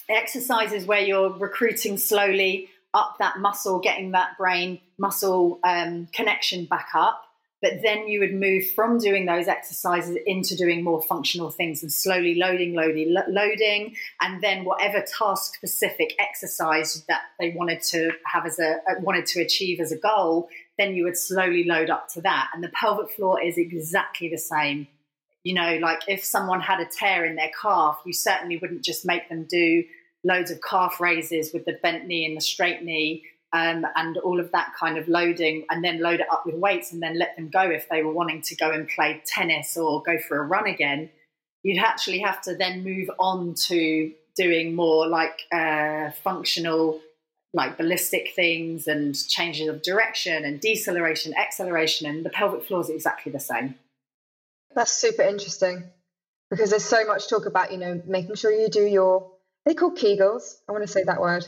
exercises 0.09 0.85
where 0.85 1.01
you're 1.01 1.33
recruiting 1.33 1.97
slowly 1.97 2.69
up 2.93 3.17
that 3.19 3.39
muscle, 3.39 3.79
getting 3.79 4.13
that 4.13 4.37
brain 4.39 4.81
muscle 4.99 5.59
um, 5.65 6.09
connection 6.13 6.67
back 6.67 6.89
up. 6.95 7.23
But 7.63 7.81
then 7.83 8.07
you 8.07 8.21
would 8.21 8.35
move 8.35 8.71
from 8.73 8.99
doing 8.99 9.25
those 9.25 9.49
exercises 9.49 10.19
into 10.27 10.57
doing 10.57 10.85
more 10.85 11.03
functional 11.03 11.51
things 11.51 11.83
and 11.83 11.91
slowly 11.91 12.35
loading, 12.35 12.75
loading, 12.75 13.15
lo- 13.15 13.23
loading, 13.29 13.97
and 14.21 14.43
then 14.43 14.65
whatever 14.67 15.03
task 15.03 15.55
specific 15.55 16.15
exercise 16.19 17.03
that 17.09 17.23
they 17.41 17.55
wanted 17.57 17.83
to 17.85 18.13
have 18.27 18.45
as 18.45 18.59
a 18.59 18.77
wanted 19.01 19.25
to 19.27 19.41
achieve 19.41 19.81
as 19.81 19.91
a 19.91 19.97
goal, 19.97 20.49
then 20.79 20.95
you 20.95 21.05
would 21.05 21.17
slowly 21.17 21.65
load 21.65 21.91
up 21.91 22.09
to 22.09 22.21
that. 22.23 22.51
And 22.55 22.63
the 22.63 22.71
pelvic 22.71 23.11
floor 23.11 23.43
is 23.43 23.59
exactly 23.59 24.29
the 24.29 24.39
same 24.39 24.89
you 25.47 25.55
know, 25.55 25.79
like 25.81 26.01
if 26.09 26.25
someone 26.25 26.61
had 26.61 26.81
a 26.81 26.87
tear 26.87 27.25
in 27.25 27.37
their 27.37 27.53
calf, 27.63 28.03
you 28.05 28.13
certainly 28.13 28.57
wouldn't 28.57 28.83
just 28.83 29.07
make 29.07 29.29
them 29.29 29.47
do 29.49 29.85
loads 30.25 30.51
of 30.51 30.61
calf 30.61 30.99
raises 30.99 31.53
with 31.53 31.65
the 31.65 31.79
bent 31.85 32.05
knee 32.09 32.27
and 32.27 32.37
the 32.37 32.41
straight 32.41 32.83
knee 32.83 33.23
um, 33.53 33.87
and 33.95 34.19
all 34.19 34.41
of 34.41 34.51
that 34.51 34.73
kind 34.77 34.99
of 34.99 35.07
loading, 35.07 35.65
and 35.71 35.85
then 35.85 36.01
load 36.01 36.19
it 36.19 36.27
up 36.33 36.45
with 36.47 36.57
weights 36.57 36.91
and 36.91 37.01
then 37.01 37.17
let 37.17 37.37
them 37.37 37.49
go 37.49 37.63
if 37.63 37.89
they 37.89 38.03
were 38.03 38.13
wanting 38.13 38.43
to 38.43 38.57
go 38.57 38.73
and 38.73 38.89
play 38.89 39.23
tennis 39.25 39.77
or 39.77 40.03
go 40.03 40.19
for 40.19 40.37
a 40.39 40.43
run 40.43 40.67
again. 40.67 41.09
You'd 41.63 41.81
actually 41.81 42.19
have 42.19 42.43
to 42.43 42.57
then 42.57 42.83
move 42.83 43.09
on 43.21 43.55
to 43.69 44.13
doing 44.37 44.75
more 44.75 45.07
like 45.07 45.43
uh, 45.53 46.11
functional, 46.25 47.01
like 47.57 47.79
ballistic 47.79 48.33
things 48.37 48.87
and 48.87 49.17
changes 49.29 49.67
of 49.67 49.83
direction 49.83 50.45
and 50.45 50.61
deceleration, 50.61 51.33
acceleration, 51.35 52.07
and 52.07 52.25
the 52.25 52.29
pelvic 52.29 52.63
floor 52.63 52.83
is 52.83 52.91
exactly 52.91 53.33
the 53.33 53.41
same. 53.41 53.75
That's 54.75 54.93
super 54.93 55.23
interesting 55.23 55.85
because 56.51 56.69
there's 56.69 56.85
so 56.85 57.07
much 57.07 57.31
talk 57.31 57.47
about, 57.47 57.73
you 57.73 57.79
know, 57.79 58.03
making 58.07 58.35
sure 58.35 58.53
you 58.53 58.69
do 58.69 58.83
your, 58.83 59.31
they 59.65 59.73
call 59.73 59.93
Kegels. 59.93 60.57
I 60.69 60.73
want 60.73 60.85
to 60.85 60.93
say 60.93 61.03
that 61.05 61.19
word. 61.19 61.47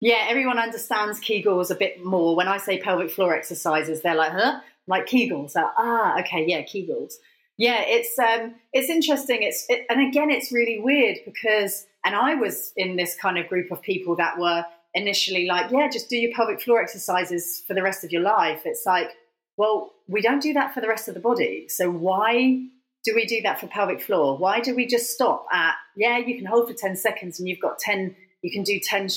Yeah, 0.00 0.24
everyone 0.28 0.60
understands 0.60 1.20
Kegels 1.20 1.72
a 1.72 1.74
bit 1.74 2.04
more. 2.04 2.36
When 2.36 2.46
I 2.46 2.58
say 2.58 2.78
pelvic 2.78 3.10
floor 3.10 3.34
exercises, 3.34 4.02
they're 4.02 4.14
like, 4.14 4.32
huh? 4.32 4.60
Like 4.86 5.06
Kegels. 5.06 5.56
Like, 5.56 5.66
ah, 5.76 6.20
okay, 6.20 6.44
yeah, 6.46 6.62
Kegels. 6.62 7.14
Yeah, 7.60 7.82
it's 7.86 8.18
um, 8.18 8.54
it's 8.72 8.88
interesting. 8.88 9.42
It's 9.42 9.66
it, 9.68 9.84
and 9.90 10.00
again, 10.00 10.30
it's 10.30 10.50
really 10.50 10.80
weird 10.80 11.18
because, 11.26 11.86
and 12.06 12.14
I 12.14 12.34
was 12.34 12.72
in 12.74 12.96
this 12.96 13.14
kind 13.14 13.36
of 13.36 13.48
group 13.48 13.70
of 13.70 13.82
people 13.82 14.16
that 14.16 14.38
were 14.38 14.64
initially 14.94 15.46
like, 15.46 15.70
yeah, 15.70 15.86
just 15.90 16.08
do 16.08 16.16
your 16.16 16.32
pelvic 16.34 16.62
floor 16.62 16.80
exercises 16.80 17.62
for 17.66 17.74
the 17.74 17.82
rest 17.82 18.02
of 18.02 18.12
your 18.12 18.22
life. 18.22 18.62
It's 18.64 18.86
like, 18.86 19.10
well, 19.58 19.92
we 20.08 20.22
don't 20.22 20.40
do 20.40 20.54
that 20.54 20.72
for 20.72 20.80
the 20.80 20.88
rest 20.88 21.06
of 21.06 21.12
the 21.12 21.20
body. 21.20 21.68
So 21.68 21.90
why 21.90 22.64
do 23.04 23.14
we 23.14 23.26
do 23.26 23.42
that 23.42 23.60
for 23.60 23.66
pelvic 23.66 24.00
floor? 24.00 24.38
Why 24.38 24.60
do 24.60 24.74
we 24.74 24.86
just 24.86 25.10
stop 25.10 25.44
at, 25.52 25.74
yeah, 25.96 26.16
you 26.16 26.36
can 26.38 26.46
hold 26.46 26.66
for 26.66 26.74
10 26.74 26.96
seconds 26.96 27.38
and 27.38 27.46
you've 27.46 27.60
got 27.60 27.78
10, 27.78 28.16
you 28.40 28.50
can 28.50 28.62
do 28.62 28.80
10, 28.80 29.10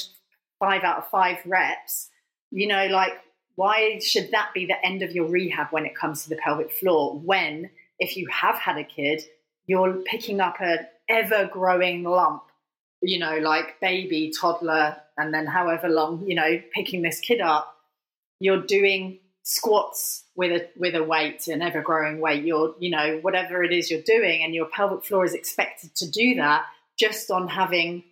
five 0.60 0.84
out 0.84 0.97
of 0.97 1.08
five 1.08 1.38
reps. 1.45 2.10
You 2.51 2.67
know, 2.67 2.88
like, 2.88 3.13
why 3.56 3.99
should 3.99 4.32
that 4.32 4.49
be 4.53 4.65
the 4.65 4.86
end 4.86 5.01
of 5.01 5.12
your 5.12 5.27
rehab 5.27 5.67
when 5.71 5.86
it 5.86 5.95
comes 5.95 6.23
to 6.23 6.29
the 6.29 6.36
pelvic 6.38 6.71
floor? 6.71 7.19
When, 7.19 7.69
if 7.99 8.17
you 8.17 8.27
have 8.32 8.56
had 8.56 8.77
a 8.77 8.84
kid, 8.84 9.23
you're 9.65 9.93
picking 10.06 10.39
up 10.39 10.56
an 10.60 10.79
ever 11.10 11.49
growing 11.51 12.03
lump, 12.03 12.43
you 13.01 13.19
know, 13.19 13.38
like 13.38 13.79
baby, 13.79 14.32
toddler, 14.38 14.97
and 15.17 15.34
then 15.34 15.45
however 15.45 15.89
long, 15.89 16.25
you 16.27 16.36
know, 16.36 16.62
picking 16.73 17.01
this 17.01 17.19
kid 17.19 17.41
up, 17.41 17.75
you're 18.39 18.62
doing 18.62 19.19
squats 19.43 20.23
with 20.36 20.51
a 20.51 20.69
with 20.77 20.95
a 20.95 21.03
weight, 21.03 21.47
an 21.47 21.62
ever 21.62 21.82
growing 21.82 22.19
weight. 22.19 22.43
You're 22.43 22.75
you 22.79 22.89
know 22.89 23.19
whatever 23.21 23.63
it 23.63 23.71
is 23.71 23.91
you're 23.91 24.01
doing, 24.01 24.43
and 24.43 24.53
your 24.53 24.65
pelvic 24.65 25.06
floor 25.06 25.25
is 25.25 25.34
expected 25.34 25.95
to 25.97 26.10
do 26.10 26.36
that 26.36 26.65
just 26.97 27.32
on 27.32 27.47
having 27.47 28.03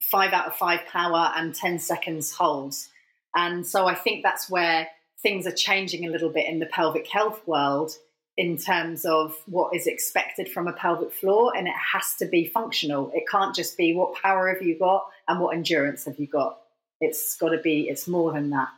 five 0.00 0.32
out 0.32 0.46
of 0.46 0.56
five 0.56 0.80
power 0.86 1.32
and 1.36 1.54
ten 1.54 1.78
seconds 1.78 2.32
holds. 2.32 2.88
And 3.34 3.66
so 3.66 3.86
I 3.86 3.94
think 3.94 4.22
that's 4.22 4.48
where 4.48 4.88
things 5.22 5.46
are 5.46 5.52
changing 5.52 6.06
a 6.06 6.10
little 6.10 6.30
bit 6.30 6.46
in 6.46 6.58
the 6.58 6.66
pelvic 6.66 7.08
health 7.08 7.40
world 7.46 7.92
in 8.36 8.56
terms 8.56 9.04
of 9.04 9.36
what 9.46 9.74
is 9.74 9.86
expected 9.86 10.48
from 10.48 10.66
a 10.66 10.72
pelvic 10.72 11.12
floor 11.12 11.56
and 11.56 11.68
it 11.68 11.74
has 11.92 12.14
to 12.18 12.26
be 12.26 12.46
functional 12.46 13.10
it 13.14 13.24
can't 13.30 13.54
just 13.54 13.76
be 13.76 13.94
what 13.94 14.14
power 14.14 14.52
have 14.52 14.62
you 14.62 14.78
got 14.78 15.06
and 15.28 15.40
what 15.40 15.54
endurance 15.54 16.04
have 16.04 16.18
you 16.18 16.26
got 16.26 16.58
it's 17.00 17.36
got 17.36 17.50
to 17.50 17.58
be 17.58 17.88
it's 17.88 18.08
more 18.08 18.32
than 18.32 18.50
that 18.50 18.68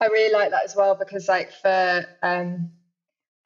I 0.00 0.06
really 0.06 0.32
like 0.32 0.50
that 0.50 0.64
as 0.64 0.74
well 0.74 0.94
because 0.94 1.28
like 1.28 1.52
for 1.52 2.06
um 2.22 2.70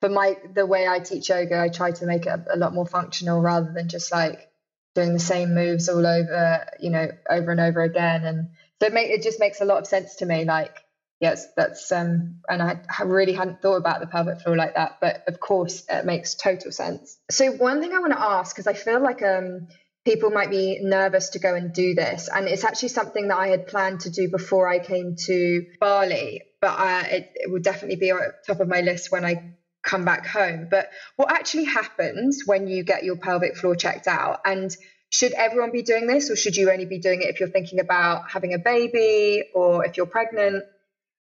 for 0.04 0.11
my 0.11 0.37
the 0.52 0.66
way 0.66 0.87
I 0.87 0.98
teach 0.98 1.30
yoga, 1.30 1.59
I 1.59 1.70
try 1.70 1.92
to 1.92 2.04
make 2.04 2.26
it 2.26 2.40
a, 2.52 2.59
lot 2.59 2.74
more 2.74 2.85
functional 2.85 3.40
rather 3.40 3.72
than 3.72 3.88
just 3.88 4.12
like 4.12 4.50
doing 4.94 5.14
the 5.14 5.18
same 5.18 5.54
moves 5.54 5.88
all 5.88 6.07
over, 6.07 6.66
you 6.78 6.90
know, 6.90 7.09
over 7.30 7.50
and 7.50 7.59
over 7.59 7.83
again. 7.83 8.26
And 8.26 8.50
So 8.83 8.88
it, 8.88 8.92
make, 8.92 9.09
it 9.09 9.22
just 9.22 9.40
makes 9.40 9.62
a 9.62 9.64
lot 9.64 9.78
of 9.78 9.87
sense 9.87 10.16
to 10.16 10.26
me. 10.26 10.44
Like, 10.44 10.83
yes, 11.20 11.46
that's 11.57 11.90
um, 11.92 12.40
and 12.48 12.62
I, 12.62 12.81
I 12.98 13.05
really 13.05 13.33
hadn't 13.33 13.62
thought 13.62 13.77
about 13.77 14.00
the 14.00 14.07
pelvic 14.07 14.40
floor 14.40 14.57
like 14.57 14.74
that, 14.74 14.98
but 15.00 15.24
of 15.27 15.40
course 15.40 15.85
it 15.88 16.05
makes 16.05 16.35
total 16.35 16.72
sense. 16.72 17.18
So 17.31 17.53
one 17.53 17.81
thing 17.81 17.92
I 17.94 17.98
want 17.98 18.12
to 18.12 18.20
ask 18.20 18.55
because 18.55 18.66
I 18.66 18.74
feel 18.74 19.00
like 19.00 19.22
um 19.22 19.68
people 20.05 20.31
might 20.31 20.50
be 20.50 20.81
nervous 20.83 21.31
to 21.31 21.38
go 21.38 21.55
and 21.55 21.72
do 21.72 21.94
this. 21.94 22.29
And 22.29 22.46
it's 22.46 22.64
actually 22.64 22.90
something 22.90 23.29
that 23.29 23.38
I 23.38 23.48
had 23.48 23.66
planned 23.66 24.00
to 24.00 24.11
do 24.11 24.29
before 24.29 24.68
I 24.68 24.79
came 24.79 25.16
to 25.27 25.66
Bali, 25.81 26.42
but 26.61 26.79
uh, 26.79 27.03
it, 27.07 27.33
it 27.35 27.50
will 27.50 27.62
definitely 27.62 27.96
be 27.96 28.11
on 28.11 28.20
top 28.46 28.61
of 28.61 28.68
my 28.68 28.83
list 28.83 29.11
when 29.11 29.24
I 29.24 29.55
come 29.83 30.05
back 30.05 30.27
home. 30.27 30.68
But 30.70 30.90
what 31.16 31.33
actually 31.33 31.64
happens 31.64 32.42
when 32.44 32.68
you 32.68 32.85
get 32.85 33.05
your 33.05 33.16
pelvic 33.16 33.57
floor 33.57 33.77
checked 33.77 34.07
out? 34.07 34.40
And 34.44 34.74
should 35.11 35.33
everyone 35.33 35.70
be 35.70 35.83
doing 35.83 36.07
this, 36.07 36.31
or 36.31 36.37
should 36.37 36.57
you 36.57 36.70
only 36.70 36.87
be 36.87 36.98
doing 36.98 37.22
it 37.22 37.29
if 37.29 37.40
you're 37.40 37.48
thinking 37.48 37.81
about 37.81 38.31
having 38.31 38.53
a 38.53 38.59
baby 38.59 39.44
or 39.55 39.85
if 39.85 39.96
you're 39.96 40.07
pregnant? 40.07 40.64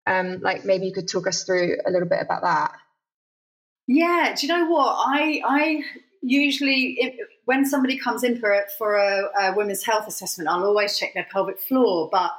Um, 0.07 0.39
like 0.41 0.65
maybe 0.65 0.85
you 0.85 0.93
could 0.93 1.07
talk 1.07 1.27
us 1.27 1.43
through 1.43 1.77
a 1.85 1.91
little 1.91 2.07
bit 2.07 2.21
about 2.21 2.41
that. 2.41 2.73
Yeah, 3.87 4.35
do 4.37 4.47
you 4.47 4.53
know 4.53 4.67
what 4.67 4.95
I 4.97 5.41
I 5.45 5.83
usually 6.21 7.19
when 7.45 7.65
somebody 7.65 7.97
comes 7.97 8.23
in 8.23 8.39
for 8.39 8.51
a, 8.51 8.61
for 8.77 8.95
a, 8.95 9.29
a 9.39 9.55
women's 9.55 9.83
health 9.83 10.07
assessment, 10.07 10.49
I'll 10.49 10.63
always 10.63 10.97
check 10.97 11.13
their 11.13 11.27
pelvic 11.31 11.59
floor. 11.59 12.09
But 12.11 12.31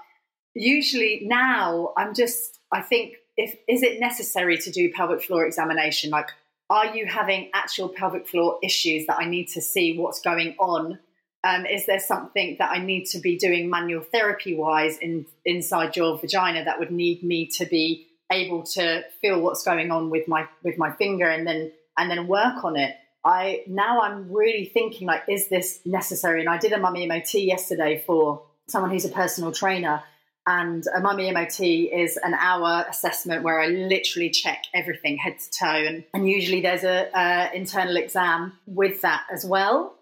usually 0.55 1.23
now, 1.25 1.93
I'm 1.97 2.15
just 2.15 2.61
I 2.71 2.81
think 2.81 3.17
if 3.37 3.55
is 3.69 3.83
it 3.83 4.01
necessary 4.01 4.59
to 4.59 4.71
do 4.71 4.93
pelvic 4.93 5.23
floor 5.23 5.45
examination? 5.45 6.11
Like, 6.11 6.31
are 6.71 6.95
you 6.97 7.07
having 7.07 7.51
actual 7.55 7.89
pelvic 7.89 8.27
floor 8.27 8.59
issues 8.63 9.07
that 9.07 9.19
I 9.19 9.27
need 9.27 9.49
to 9.49 9.61
see 9.61 9.99
what's 9.99 10.21
going 10.21 10.55
on? 10.59 10.99
Um, 11.45 11.67
is 11.67 11.87
there 11.87 11.99
something 11.99 12.57
that 12.61 12.71
I 12.71 12.79
need 12.79 13.07
to 13.07 13.19
be 13.19 13.37
doing 13.37 13.69
manual 13.69 14.03
therapy 14.03 14.55
wise 14.55 14.97
in 14.99 15.27
inside 15.45 15.97
your 15.97 16.17
vagina 16.19 16.65
that 16.65 16.79
would 16.79 16.93
need 16.93 17.25
me 17.25 17.47
to 17.59 17.67
be 17.67 18.07
able 18.31 18.63
to 18.63 19.03
feel 19.21 19.41
what's 19.41 19.65
going 19.65 19.91
on 19.91 20.09
with 20.09 20.29
my 20.29 20.47
with 20.63 20.79
my 20.79 20.93
finger 20.93 21.29
and 21.29 21.47
then 21.47 21.73
and 21.99 22.11
then 22.11 22.29
work 22.29 22.65
on 22.65 22.77
it? 22.77 22.95
I 23.25 23.63
now 23.67 24.01
I'm 24.03 24.33
really 24.33 24.67
thinking 24.67 25.07
like, 25.07 25.23
is 25.29 25.49
this 25.49 25.81
necessary? 25.85 26.41
And 26.41 26.49
I 26.49 26.59
did 26.59 26.73
a 26.73 26.79
mummy 26.79 27.07
MOT 27.07 27.35
yesterday 27.35 28.03
for 28.07 28.43
someone 28.69 28.91
who's 28.91 29.05
a 29.05 29.11
personal 29.11 29.53
trainer. 29.53 30.03
And 30.45 30.85
a 30.93 31.01
mummy 31.01 31.31
MOT 31.31 31.61
is 31.61 32.17
an 32.17 32.35
hour 32.35 32.85
assessment 32.89 33.45
where 33.45 33.61
I 33.61 33.69
literally 33.69 34.29
check 34.29 34.65
everything 34.75 35.17
head 35.17 35.37
to 35.39 35.51
toe, 35.57 35.87
and, 35.87 36.05
and 36.15 36.29
usually 36.29 36.61
there's 36.61 36.83
a, 36.83 37.51
internal 37.55 37.97
exam 37.97 38.53
with 38.67 39.03
that 39.03 39.23
as 39.33 39.45
well. 39.45 39.95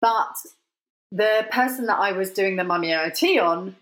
But 0.00 0.34
the 1.12 1.46
person 1.50 1.86
that 1.86 1.98
I 1.98 2.12
was 2.12 2.30
doing 2.30 2.56
the 2.56 2.64
mummy 2.64 2.88
MOT 2.88 3.22
on 3.38 3.76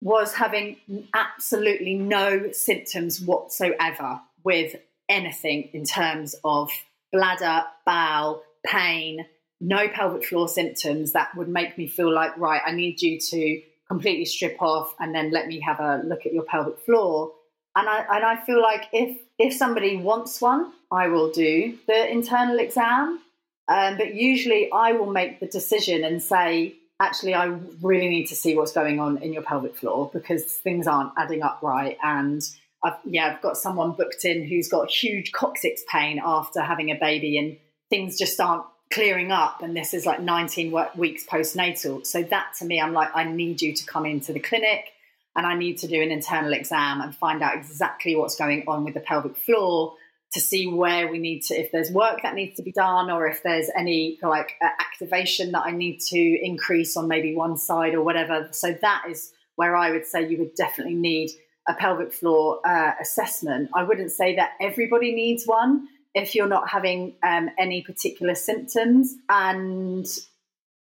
was 0.00 0.34
having 0.34 0.76
absolutely 1.14 1.94
no 1.94 2.50
symptoms 2.50 3.20
whatsoever 3.20 4.20
with 4.44 4.74
anything 5.08 5.70
in 5.72 5.84
terms 5.84 6.34
of 6.42 6.70
bladder, 7.12 7.64
bowel, 7.86 8.42
pain, 8.66 9.24
no 9.60 9.88
pelvic 9.88 10.24
floor 10.24 10.48
symptoms 10.48 11.12
that 11.12 11.36
would 11.36 11.48
make 11.48 11.78
me 11.78 11.86
feel 11.86 12.12
like, 12.12 12.36
right, 12.36 12.60
I 12.66 12.72
need 12.72 13.00
you 13.00 13.20
to 13.20 13.62
completely 13.86 14.24
strip 14.24 14.60
off 14.60 14.92
and 14.98 15.14
then 15.14 15.30
let 15.30 15.46
me 15.46 15.60
have 15.60 15.78
a 15.78 16.02
look 16.04 16.26
at 16.26 16.32
your 16.32 16.42
pelvic 16.42 16.80
floor. 16.80 17.30
And 17.76 17.88
I 17.88 18.04
and 18.16 18.24
I 18.24 18.44
feel 18.44 18.60
like 18.60 18.88
if 18.92 19.18
if 19.38 19.54
somebody 19.54 19.96
wants 19.96 20.40
one, 20.40 20.72
I 20.90 21.08
will 21.08 21.30
do 21.30 21.78
the 21.86 22.10
internal 22.10 22.58
exam. 22.58 23.20
Um, 23.68 23.96
but 23.96 24.14
usually 24.14 24.70
I 24.72 24.92
will 24.92 25.10
make 25.10 25.40
the 25.40 25.46
decision 25.46 26.04
and 26.04 26.22
say, 26.22 26.76
actually, 27.00 27.34
I 27.34 27.46
really 27.80 28.08
need 28.08 28.26
to 28.26 28.36
see 28.36 28.56
what's 28.56 28.72
going 28.72 29.00
on 29.00 29.18
in 29.18 29.32
your 29.32 29.42
pelvic 29.42 29.76
floor 29.76 30.10
because 30.12 30.44
things 30.44 30.86
aren't 30.86 31.12
adding 31.16 31.42
up 31.42 31.60
right. 31.62 31.96
And 32.02 32.42
I've, 32.82 32.96
yeah, 33.04 33.34
I've 33.34 33.42
got 33.42 33.56
someone 33.56 33.92
booked 33.92 34.24
in 34.24 34.46
who's 34.46 34.68
got 34.68 34.90
huge 34.90 35.32
coccyx 35.32 35.82
pain 35.90 36.20
after 36.24 36.60
having 36.60 36.90
a 36.90 36.96
baby, 36.96 37.38
and 37.38 37.56
things 37.90 38.18
just 38.18 38.40
aren't 38.40 38.64
clearing 38.92 39.32
up. 39.32 39.62
And 39.62 39.76
this 39.76 39.94
is 39.94 40.06
like 40.06 40.20
19 40.20 40.74
weeks 40.96 41.24
postnatal. 41.24 42.06
So 42.06 42.22
that 42.24 42.52
to 42.58 42.64
me, 42.64 42.80
I'm 42.80 42.92
like, 42.92 43.10
I 43.14 43.24
need 43.24 43.62
you 43.62 43.74
to 43.74 43.86
come 43.86 44.06
into 44.06 44.32
the 44.32 44.40
clinic, 44.40 44.92
and 45.36 45.46
I 45.46 45.56
need 45.56 45.78
to 45.78 45.88
do 45.88 46.02
an 46.02 46.10
internal 46.10 46.52
exam 46.52 47.00
and 47.00 47.14
find 47.14 47.42
out 47.42 47.56
exactly 47.56 48.16
what's 48.16 48.36
going 48.36 48.64
on 48.66 48.84
with 48.84 48.94
the 48.94 49.00
pelvic 49.00 49.36
floor 49.36 49.94
to 50.32 50.40
see 50.40 50.66
where 50.66 51.08
we 51.08 51.18
need 51.18 51.42
to, 51.42 51.54
if 51.54 51.70
there's 51.72 51.90
work 51.90 52.22
that 52.22 52.34
needs 52.34 52.56
to 52.56 52.62
be 52.62 52.72
done, 52.72 53.10
or 53.10 53.26
if 53.26 53.42
there's 53.42 53.68
any 53.76 54.18
like 54.22 54.54
activation 54.62 55.52
that 55.52 55.62
I 55.64 55.72
need 55.72 56.00
to 56.08 56.18
increase 56.18 56.96
on 56.96 57.08
maybe 57.08 57.34
one 57.34 57.56
side 57.56 57.94
or 57.94 58.02
whatever. 58.02 58.48
So 58.52 58.76
that 58.80 59.04
is 59.08 59.32
where 59.56 59.76
I 59.76 59.90
would 59.90 60.06
say 60.06 60.26
you 60.26 60.38
would 60.38 60.54
definitely 60.54 60.94
need 60.94 61.30
a 61.68 61.74
pelvic 61.74 62.12
floor 62.12 62.60
uh, 62.66 62.92
assessment. 63.00 63.70
I 63.74 63.84
wouldn't 63.84 64.10
say 64.10 64.36
that 64.36 64.52
everybody 64.60 65.14
needs 65.14 65.44
one 65.44 65.88
if 66.14 66.34
you're 66.34 66.48
not 66.48 66.68
having 66.68 67.14
um, 67.22 67.50
any 67.58 67.82
particular 67.82 68.34
symptoms 68.34 69.14
and 69.28 70.06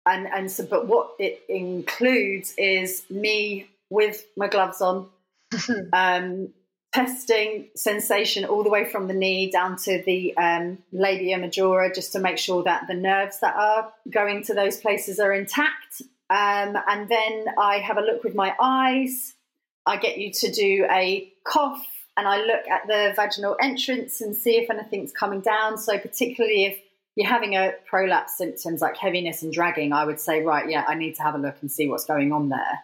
and 0.04 0.26
and 0.26 0.50
so 0.50 0.66
but 0.66 0.88
what 0.88 1.12
it 1.18 1.42
includes 1.48 2.54
is 2.58 3.04
me 3.08 3.68
with 3.88 4.24
my 4.36 4.48
gloves 4.48 4.80
on 4.80 5.08
um, 5.92 6.48
testing 6.92 7.68
sensation 7.74 8.44
all 8.44 8.62
the 8.62 8.70
way 8.70 8.84
from 8.84 9.08
the 9.08 9.14
knee 9.14 9.50
down 9.50 9.76
to 9.76 10.02
the 10.04 10.36
um, 10.36 10.78
labia 10.92 11.38
majora 11.38 11.92
just 11.92 12.12
to 12.12 12.18
make 12.18 12.36
sure 12.36 12.62
that 12.62 12.86
the 12.86 12.94
nerves 12.94 13.40
that 13.40 13.56
are 13.56 13.92
going 14.10 14.44
to 14.44 14.54
those 14.54 14.76
places 14.78 15.18
are 15.18 15.32
intact. 15.32 16.02
Um, 16.28 16.76
and 16.88 17.08
then 17.08 17.46
i 17.58 17.78
have 17.78 17.98
a 17.98 18.02
look 18.02 18.24
with 18.24 18.34
my 18.34 18.54
eyes. 18.60 19.34
I 19.86 19.96
get 19.96 20.18
you 20.18 20.32
to 20.32 20.52
do 20.52 20.86
a 20.90 21.32
cough 21.44 21.84
and 22.16 22.28
I 22.28 22.42
look 22.42 22.68
at 22.68 22.86
the 22.86 23.12
vaginal 23.16 23.56
entrance 23.60 24.20
and 24.20 24.36
see 24.36 24.58
if 24.58 24.70
anything's 24.70 25.12
coming 25.12 25.40
down. 25.40 25.78
So, 25.78 25.98
particularly 25.98 26.66
if 26.66 26.78
you're 27.16 27.28
having 27.28 27.56
a 27.56 27.72
prolapse 27.86 28.36
symptoms 28.36 28.80
like 28.80 28.96
heaviness 28.96 29.42
and 29.42 29.52
dragging, 29.52 29.92
I 29.92 30.04
would 30.04 30.20
say, 30.20 30.42
right, 30.42 30.68
yeah, 30.68 30.84
I 30.86 30.94
need 30.94 31.16
to 31.16 31.22
have 31.22 31.34
a 31.34 31.38
look 31.38 31.56
and 31.62 31.70
see 31.70 31.88
what's 31.88 32.04
going 32.04 32.32
on 32.32 32.50
there 32.50 32.80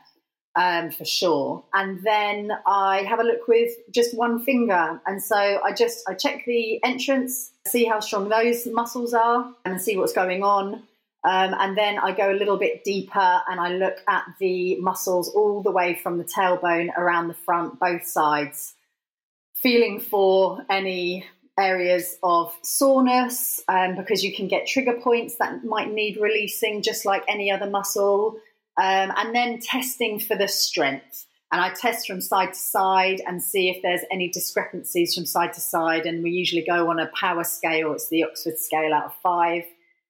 um, 0.59 0.91
for 0.91 1.05
sure. 1.05 1.63
And 1.73 2.03
then 2.03 2.51
I 2.67 3.05
have 3.05 3.21
a 3.21 3.23
look 3.23 3.47
with 3.47 3.71
just 3.93 4.15
one 4.17 4.45
finger. 4.45 5.01
And 5.07 5.23
so 5.23 5.37
I 5.37 5.73
just 5.73 6.03
I 6.09 6.15
check 6.15 6.45
the 6.47 6.83
entrance, 6.83 7.53
see 7.69 7.85
how 7.85 8.01
strong 8.01 8.29
those 8.29 8.67
muscles 8.67 9.15
are, 9.15 9.55
and 9.65 9.81
see 9.81 9.97
what's 9.97 10.13
going 10.13 10.43
on. 10.43 10.83
Um, 11.25 11.55
and 11.55 11.79
then 11.79 11.99
I 11.99 12.13
go 12.13 12.33
a 12.33 12.35
little 12.35 12.57
bit 12.57 12.83
deeper 12.83 13.41
and 13.49 13.61
I 13.61 13.73
look 13.73 13.99
at 14.09 14.25
the 14.41 14.77
muscles 14.81 15.29
all 15.29 15.63
the 15.63 15.71
way 15.71 15.95
from 15.95 16.19
the 16.19 16.25
tailbone 16.25 16.97
around 16.97 17.29
the 17.29 17.35
front, 17.35 17.79
both 17.79 18.05
sides, 18.05 18.75
feeling 19.55 20.01
for 20.01 20.65
any 20.69 21.25
areas 21.57 22.19
of 22.23 22.57
soreness 22.63 23.63
um, 23.69 23.97
because 23.97 24.25
you 24.25 24.35
can 24.35 24.49
get 24.49 24.67
trigger 24.67 24.95
points 24.95 25.37
that 25.37 25.65
might 25.65 25.93
need 25.93 26.17
releasing 26.17 26.83
just 26.83 27.05
like 27.05 27.23
any 27.29 27.51
other 27.51 27.69
muscle. 27.69 28.39
Um, 28.79 29.13
and 29.17 29.35
then 29.35 29.59
testing 29.61 30.21
for 30.21 30.37
the 30.37 30.49
strength. 30.49 31.27
And 31.51 31.61
I 31.61 31.73
test 31.75 32.07
from 32.07 32.21
side 32.21 32.53
to 32.53 32.59
side 32.59 33.23
and 33.27 33.43
see 33.43 33.71
if 33.71 33.83
there's 33.83 34.03
any 34.13 34.29
discrepancies 34.29 35.15
from 35.15 35.27
side 35.27 35.55
to 35.55 35.61
side. 35.61 36.07
And 36.07 36.23
we 36.23 36.31
usually 36.31 36.65
go 36.65 36.91
on 36.91 37.01
a 37.01 37.11
power 37.19 37.43
scale, 37.43 37.93
it's 37.93 38.09
the 38.09 38.25
Oxford 38.25 38.59
scale 38.59 38.93
out 38.95 39.07
of 39.07 39.15
five 39.23 39.65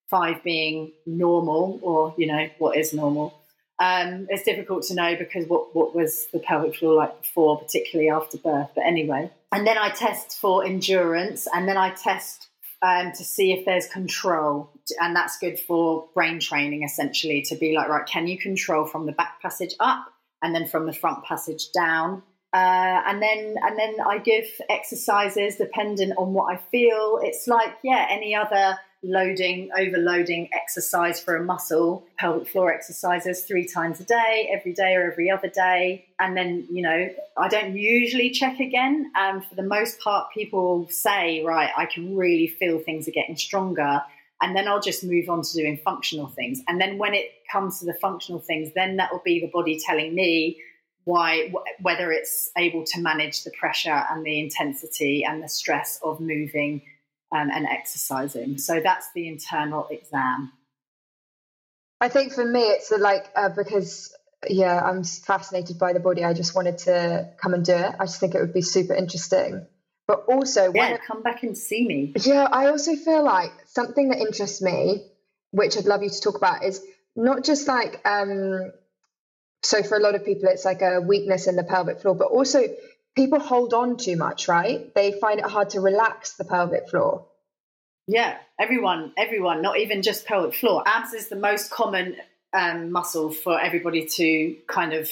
five 0.09 0.43
being 0.43 0.93
normal 1.07 1.79
or 1.83 2.15
you 2.17 2.27
know 2.27 2.49
what 2.59 2.77
is 2.77 2.93
normal. 2.93 3.35
Um, 3.81 4.27
it's 4.29 4.43
difficult 4.43 4.83
to 4.85 4.95
know 4.95 5.15
because 5.17 5.47
what, 5.47 5.75
what 5.75 5.95
was 5.95 6.27
the 6.33 6.41
pelvic 6.41 6.75
floor 6.75 6.95
like 6.95 7.21
before 7.23 7.61
particularly 7.61 8.11
after 8.11 8.37
birth. 8.37 8.71
But 8.75 8.85
anyway. 8.85 9.31
And 9.53 9.67
then 9.67 9.79
i 9.79 9.91
test 9.91 10.41
for 10.41 10.67
endurance. 10.67 11.47
And 11.55 11.69
then 11.69 11.77
i 11.77 11.91
test 11.91 12.48
um, 12.83 13.13
to 13.13 13.25
see 13.25 13.53
if 13.53 13.65
there's 13.65 13.87
control 13.87 14.71
and 15.01 15.15
that's 15.15 15.39
good 15.39 15.59
for 15.59 16.09
brain 16.15 16.39
training 16.39 16.85
essentially 16.85 17.43
to 17.43 17.57
be 17.57 17.75
like 17.75 17.89
right 17.89 18.07
can 18.07 18.27
you 18.27 18.39
control 18.39 18.87
from 18.87 19.07
the 19.07 19.13
back 19.13 19.41
passage 19.43 19.75
up 19.81 20.07
and 20.43 20.55
then 20.55 20.67
from 20.67 20.87
the 20.87 20.93
front 20.93 21.25
passage 21.25 21.73
down 21.73 22.23
uh, 22.55 23.03
and 23.07 23.21
then 23.21 23.57
and 23.63 23.79
then 23.79 23.97
I 24.01 24.19
give 24.19 24.47
exercises 24.71 25.57
dependent 25.57 26.15
on 26.17 26.33
what 26.33 26.55
I 26.55 26.57
feel. 26.57 27.21
It's 27.23 27.47
like 27.47 27.77
yeah, 27.85 28.07
any 28.09 28.35
other 28.35 28.79
loading, 29.03 29.71
overloading 29.79 30.49
exercise 30.53 31.21
for 31.21 31.37
a 31.37 31.45
muscle, 31.45 32.05
pelvic 32.19 32.49
floor 32.49 32.73
exercises 32.73 33.43
three 33.43 33.67
times 33.67 34.01
a 34.01 34.05
day, 34.05 34.51
every 34.53 34.73
day 34.73 34.97
or 34.97 35.11
every 35.11 35.31
other 35.31 35.49
day. 35.49 36.07
And 36.19 36.37
then, 36.37 36.67
you 36.71 36.83
know, 36.83 37.09
I 37.37 37.49
don't 37.49 37.77
usually 37.77 38.31
check 38.31 38.59
again. 38.59 39.13
And 39.15 39.45
for 39.45 39.55
the 39.55 39.63
most 39.63 40.01
part, 40.01 40.33
people 40.33 40.89
say, 40.91 41.45
right, 41.45 41.71
I 41.77 41.87
can 41.87 42.17
really 42.17 42.49
feel 42.49 42.81
things 42.81 43.07
are 43.07 43.13
getting 43.13 43.37
stronger. 43.37 44.03
And 44.41 44.57
then 44.57 44.67
I'll 44.67 44.81
just 44.81 45.05
move 45.05 45.29
on 45.29 45.43
to 45.43 45.53
doing 45.55 45.81
functional 45.85 46.29
things. 46.29 46.61
And 46.67 46.81
then 46.81 46.99
when 46.99 47.15
it 47.15 47.27
comes 47.51 47.81
to 47.81 47.87
the 47.87 47.95
functional 47.95 48.41
things, 48.41 48.73
then 48.75 48.97
that 48.97 49.13
will 49.13 49.23
be 49.25 49.41
the 49.41 49.51
body 49.53 49.81
telling 49.85 50.15
me 50.15 50.61
why 51.05 51.51
whether 51.81 52.13
it's 52.13 52.51
able 52.59 52.85
to 52.85 53.01
manage 53.01 53.43
the 53.43 53.51
pressure 53.59 54.05
and 54.11 54.27
the 54.27 54.41
intensity 54.41 55.25
and 55.25 55.43
the 55.43 55.49
stress 55.49 55.99
of 56.03 56.21
moving 56.21 56.83
um, 57.33 57.51
and 57.51 57.67
exercising. 57.67 58.59
So 58.59 58.81
that's 58.83 59.09
the 59.15 59.29
internal 59.29 59.87
exam. 59.91 60.53
I 62.01 62.09
think 62.09 62.33
for 62.33 62.45
me, 62.45 62.61
it's 62.61 62.91
like 62.91 63.27
uh, 63.35 63.49
because 63.49 64.15
yeah, 64.49 64.81
I'm 64.81 65.03
fascinated 65.03 65.79
by 65.79 65.93
the 65.93 66.01
body. 66.01 66.25
I 66.25 66.33
just 66.33 66.55
wanted 66.55 66.79
to 66.79 67.31
come 67.41 67.55
and 67.55 67.65
do 67.65 67.73
it. 67.73 67.95
I 67.99 68.05
just 68.05 68.21
think 68.21 68.35
it 68.35 68.41
would 68.41 68.55
be 68.55 68.63
super 68.63 68.95
interesting. 68.95 69.67
But 70.07 70.25
also, 70.29 70.73
yeah, 70.75 70.97
come 71.07 71.23
back 71.23 71.43
and 71.43 71.57
see 71.57 71.87
me. 71.87 72.15
Yeah, 72.17 72.49
I 72.51 72.69
also 72.69 72.97
feel 72.97 73.23
like 73.23 73.53
something 73.67 74.09
that 74.09 74.19
interests 74.19 74.63
me, 74.63 75.05
which 75.51 75.77
I'd 75.77 75.85
love 75.85 76.03
you 76.03 76.09
to 76.09 76.21
talk 76.21 76.37
about, 76.37 76.65
is 76.65 76.83
not 77.15 77.45
just 77.45 77.69
like 77.69 78.01
um, 78.07 78.73
so 79.63 79.83
for 79.83 79.97
a 79.97 80.01
lot 80.01 80.15
of 80.15 80.25
people 80.25 80.49
it's 80.49 80.65
like 80.65 80.83
a 80.83 81.01
weakness 81.01 81.47
in 81.47 81.57
the 81.57 81.65
pelvic 81.65 82.01
floor, 82.01 82.15
but 82.15 82.29
also 82.29 82.63
people 83.17 83.41
hold 83.41 83.75
on 83.75 83.97
too 83.97 84.17
much, 84.17 84.49
right? 84.49 84.93
They 84.95 85.13
find 85.13 85.41
it 85.41 85.47
hard 85.47 85.71
to 85.71 85.81
relax 85.81 86.35
the 86.35 86.45
pelvic 86.45 86.89
floor. 86.89 87.27
Yeah, 88.07 88.39
everyone, 88.59 89.13
everyone, 89.19 89.61
not 89.61 89.79
even 89.79 90.03
just 90.03 90.25
pelvic 90.25 90.55
floor. 90.55 90.83
Abs 90.87 91.13
is 91.13 91.29
the 91.29 91.37
most 91.37 91.71
common 91.71 92.17
um, 92.53 92.91
muscle 92.91 93.31
for 93.31 93.61
everybody 93.61 94.07
to 94.07 94.57
kind 94.67 94.95
of 94.95 95.11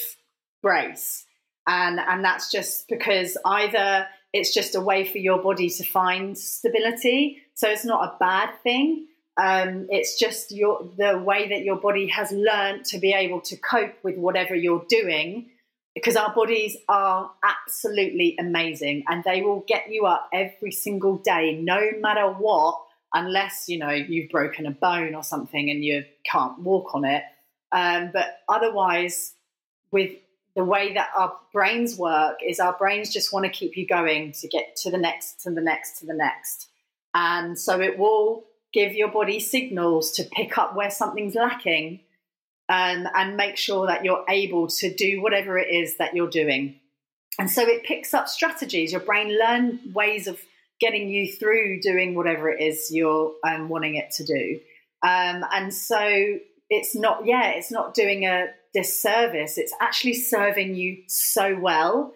brace, 0.63 1.25
and 1.67 1.99
and 1.99 2.23
that's 2.23 2.49
just 2.51 2.87
because 2.87 3.37
either 3.45 4.07
it's 4.33 4.53
just 4.53 4.75
a 4.75 4.81
way 4.81 5.05
for 5.05 5.19
your 5.19 5.41
body 5.41 5.69
to 5.69 5.83
find 5.83 6.37
stability. 6.37 7.37
So 7.53 7.69
it's 7.69 7.85
not 7.85 8.03
a 8.03 8.17
bad 8.19 8.49
thing. 8.63 9.07
Um, 9.37 9.87
it's 9.89 10.17
just 10.17 10.51
your 10.51 10.89
the 10.97 11.19
way 11.19 11.49
that 11.49 11.63
your 11.63 11.75
body 11.75 12.07
has 12.07 12.31
learned 12.31 12.85
to 12.85 12.97
be 12.97 13.13
able 13.13 13.41
to 13.41 13.57
cope 13.57 13.93
with 14.03 14.17
whatever 14.17 14.55
you're 14.55 14.85
doing 14.89 15.51
because 15.97 16.15
our 16.15 16.31
bodies 16.31 16.77
are 16.87 17.31
absolutely 17.43 18.35
amazing 18.39 19.03
and 19.07 19.23
they 19.23 19.41
will 19.41 19.63
get 19.67 19.89
you 19.89 20.05
up 20.05 20.29
every 20.31 20.71
single 20.71 21.17
day 21.17 21.59
no 21.59 21.89
matter 21.99 22.27
what 22.27 22.79
unless 23.15 23.67
you 23.67 23.79
know 23.79 23.89
you've 23.89 24.29
broken 24.29 24.67
a 24.67 24.71
bone 24.71 25.15
or 25.15 25.23
something 25.23 25.71
and 25.71 25.83
you 25.83 26.05
can't 26.29 26.59
walk 26.59 26.93
on 26.93 27.03
it. 27.03 27.23
Um, 27.71 28.11
but 28.13 28.41
otherwise 28.47 29.33
with 29.89 30.11
the 30.55 30.63
way 30.63 30.93
that 30.93 31.09
our 31.17 31.35
brains 31.51 31.97
work 31.97 32.37
is 32.45 32.59
our 32.59 32.77
brains 32.77 33.11
just 33.11 33.33
want 33.33 33.45
to 33.45 33.51
keep 33.51 33.75
you 33.75 33.87
going 33.87 34.33
to 34.33 34.47
get 34.47 34.75
to 34.83 34.91
the 34.91 34.99
next 34.99 35.41
to 35.43 35.49
the 35.49 35.61
next 35.61 35.99
to 35.99 36.05
the 36.05 36.13
next. 36.13 36.69
And 37.15 37.57
so 37.57 37.81
it 37.81 37.97
will 37.97 38.45
give 38.71 38.93
your 38.93 39.07
body 39.07 39.39
signals 39.39 40.11
to 40.11 40.23
pick 40.25 40.59
up 40.59 40.75
where 40.75 40.91
something's 40.91 41.33
lacking 41.33 42.01
um, 42.69 43.07
and 43.15 43.37
make 43.37 43.57
sure 43.57 43.87
that 43.87 44.03
you're 44.03 44.25
able 44.29 44.67
to 44.67 44.93
do 44.93 45.21
whatever 45.21 45.57
it 45.57 45.69
is 45.69 45.97
that 45.97 46.15
you're 46.15 46.29
doing. 46.29 46.79
And 47.39 47.49
so 47.49 47.61
it 47.61 47.83
picks 47.83 48.13
up 48.13 48.27
strategies. 48.27 48.91
Your 48.91 49.01
brain 49.01 49.37
learn 49.37 49.79
ways 49.93 50.27
of 50.27 50.39
getting 50.79 51.09
you 51.09 51.31
through 51.31 51.81
doing 51.81 52.15
whatever 52.15 52.49
it 52.49 52.61
is 52.61 52.89
you're 52.91 53.33
um, 53.47 53.69
wanting 53.69 53.95
it 53.95 54.11
to 54.11 54.25
do. 54.25 54.59
Um, 55.03 55.45
and 55.51 55.73
so 55.73 56.39
it's 56.69 56.95
not 56.95 57.25
yeah 57.25 57.51
it's 57.51 57.71
not 57.71 57.93
doing 57.93 58.25
a 58.25 58.47
disservice. 58.73 59.57
It's 59.57 59.73
actually 59.79 60.15
serving 60.15 60.75
you 60.75 61.03
so 61.07 61.57
well. 61.59 62.13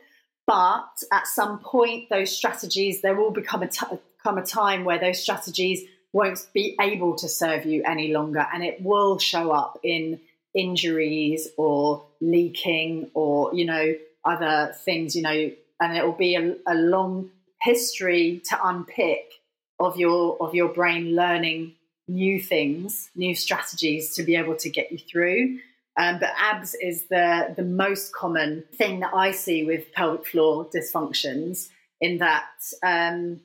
But 0.48 0.90
at 1.14 1.28
some 1.28 1.60
point 1.60 2.10
those 2.10 2.36
strategies 2.36 3.02
there 3.02 3.16
will 3.16 3.32
become 3.32 3.64
a 3.64 3.68
t- 3.68 3.86
come 4.24 4.38
a 4.38 4.46
time 4.46 4.84
where 4.84 5.00
those 5.00 5.22
strategies 5.22 5.84
won't 6.14 6.46
be 6.54 6.76
able 6.82 7.16
to 7.16 7.30
serve 7.30 7.66
you 7.66 7.84
any 7.86 8.12
longer 8.12 8.46
and 8.54 8.64
it 8.64 8.82
will 8.82 9.18
show 9.18 9.52
up 9.52 9.80
in 9.82 10.20
injuries 10.54 11.48
or 11.58 12.04
leaking 12.20 13.10
or 13.14 13.54
you 13.54 13.66
know 13.66 13.94
other 14.26 14.74
things 14.84 15.16
you 15.16 15.22
know 15.22 15.52
and 15.80 15.98
it 15.98 16.06
will 16.06 16.12
be 16.12 16.36
a, 16.36 16.56
a 16.68 16.76
long 16.76 17.30
history 17.62 18.42
to 18.50 18.58
unpick 18.64 19.34
of 19.80 19.98
your 19.98 20.38
of 20.40 20.54
your 20.54 20.70
brain 20.70 21.16
learning 21.16 21.74
new 22.08 22.42
things, 22.42 23.10
new 23.16 23.34
strategies 23.36 24.14
to 24.16 24.24
be 24.24 24.36
able 24.36 24.56
to 24.58 24.70
get 24.70 24.92
you 24.92 24.98
through. 24.98 25.60
Um, 25.98 26.20
but 26.20 26.30
abs 26.38 26.76
is 26.76 27.06
the 27.08 27.54
the 27.56 27.64
most 27.64 28.14
common 28.14 28.64
thing 28.76 29.02
that 29.02 29.14
I 29.14 29.32
see 29.32 29.66
with 29.66 29.92
pelvic 29.94 30.26
floor 30.26 30.70
dysfunctions. 30.74 31.70
In 32.00 32.18
that 32.18 32.50
um, 32.82 33.42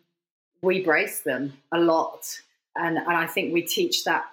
we 0.63 0.83
brace 0.83 1.21
them 1.21 1.53
a 1.73 1.79
lot, 1.79 2.41
and 2.79 2.99
and 2.99 3.09
I 3.09 3.27
think 3.27 3.53
we 3.53 3.63
teach 3.63 4.05
that 4.05 4.25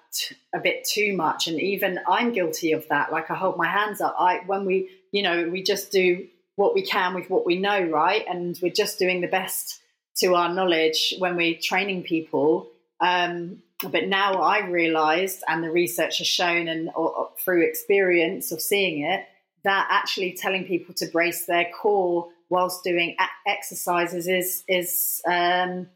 a 0.54 0.60
bit 0.60 0.86
too 0.86 1.16
much. 1.16 1.48
And 1.48 1.60
even 1.60 2.00
I'm 2.08 2.32
guilty 2.32 2.74
of 2.74 2.88
that. 2.90 3.12
Like 3.12 3.32
I 3.32 3.36
hold 3.36 3.58
my 3.58 3.68
hands 3.68 4.02
up. 4.02 4.16
I 4.20 4.42
when 4.46 4.66
we 4.66 4.90
you 5.12 5.24
know 5.24 5.50
we 5.50 5.64
just 5.64 5.92
do 5.92 6.28
what 6.56 6.76
we 6.76 6.84
can 6.84 7.14
with 7.14 7.30
what 7.30 7.46
we 7.46 7.58
know, 7.58 7.82
right? 7.82 8.24
And 8.30 8.58
we're 8.62 8.72
just 8.72 9.00
doing 9.00 9.22
the 9.22 9.28
best 9.28 9.80
to 10.18 10.36
our 10.36 10.54
knowledge 10.54 11.16
when 11.18 11.36
we're 11.36 11.58
training 11.60 12.04
people. 12.04 12.70
Um, 13.00 13.64
but 13.92 14.08
now 14.08 14.36
I 14.36 14.68
realised, 14.68 15.44
and 15.48 15.64
the 15.64 15.72
research 15.72 16.20
has 16.20 16.28
shown, 16.28 16.68
and 16.68 16.90
or, 16.90 17.10
or 17.10 17.30
through 17.44 17.64
experience 17.64 18.52
of 18.52 18.62
seeing 18.62 19.04
it, 19.04 19.26
that 19.64 19.88
actually 19.90 20.34
telling 20.34 20.66
people 20.66 20.94
to 20.96 21.08
brace 21.08 21.46
their 21.46 21.70
core 21.76 22.30
whilst 22.50 22.84
doing 22.84 23.16
exercises 23.48 24.28
is 24.28 24.64
is 24.68 25.22
um, 25.28 25.88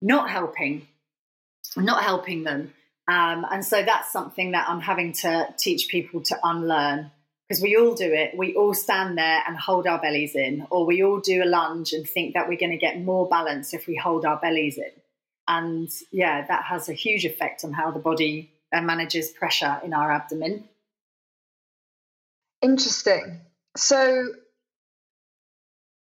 not 0.00 0.30
helping, 0.30 0.88
not 1.76 2.02
helping 2.02 2.44
them. 2.44 2.72
Um, 3.08 3.44
and 3.50 3.64
so 3.64 3.82
that's 3.82 4.12
something 4.12 4.52
that 4.52 4.68
I'm 4.68 4.80
having 4.80 5.12
to 5.14 5.48
teach 5.58 5.88
people 5.88 6.22
to 6.22 6.38
unlearn 6.44 7.10
because 7.48 7.60
we 7.60 7.76
all 7.76 7.94
do 7.94 8.12
it. 8.12 8.36
We 8.36 8.54
all 8.54 8.74
stand 8.74 9.18
there 9.18 9.42
and 9.46 9.56
hold 9.56 9.88
our 9.88 10.00
bellies 10.00 10.36
in, 10.36 10.66
or 10.70 10.86
we 10.86 11.02
all 11.02 11.18
do 11.18 11.42
a 11.42 11.46
lunge 11.46 11.92
and 11.92 12.08
think 12.08 12.34
that 12.34 12.48
we're 12.48 12.58
going 12.58 12.70
to 12.70 12.78
get 12.78 13.00
more 13.00 13.28
balance 13.28 13.74
if 13.74 13.88
we 13.88 13.96
hold 13.96 14.24
our 14.24 14.38
bellies 14.38 14.78
in. 14.78 14.92
And 15.48 15.88
yeah, 16.12 16.46
that 16.46 16.62
has 16.64 16.88
a 16.88 16.92
huge 16.92 17.24
effect 17.24 17.64
on 17.64 17.72
how 17.72 17.90
the 17.90 17.98
body 17.98 18.52
uh, 18.72 18.80
manages 18.80 19.30
pressure 19.30 19.80
in 19.82 19.92
our 19.92 20.12
abdomen. 20.12 20.68
Interesting. 22.62 23.40
So 23.76 24.28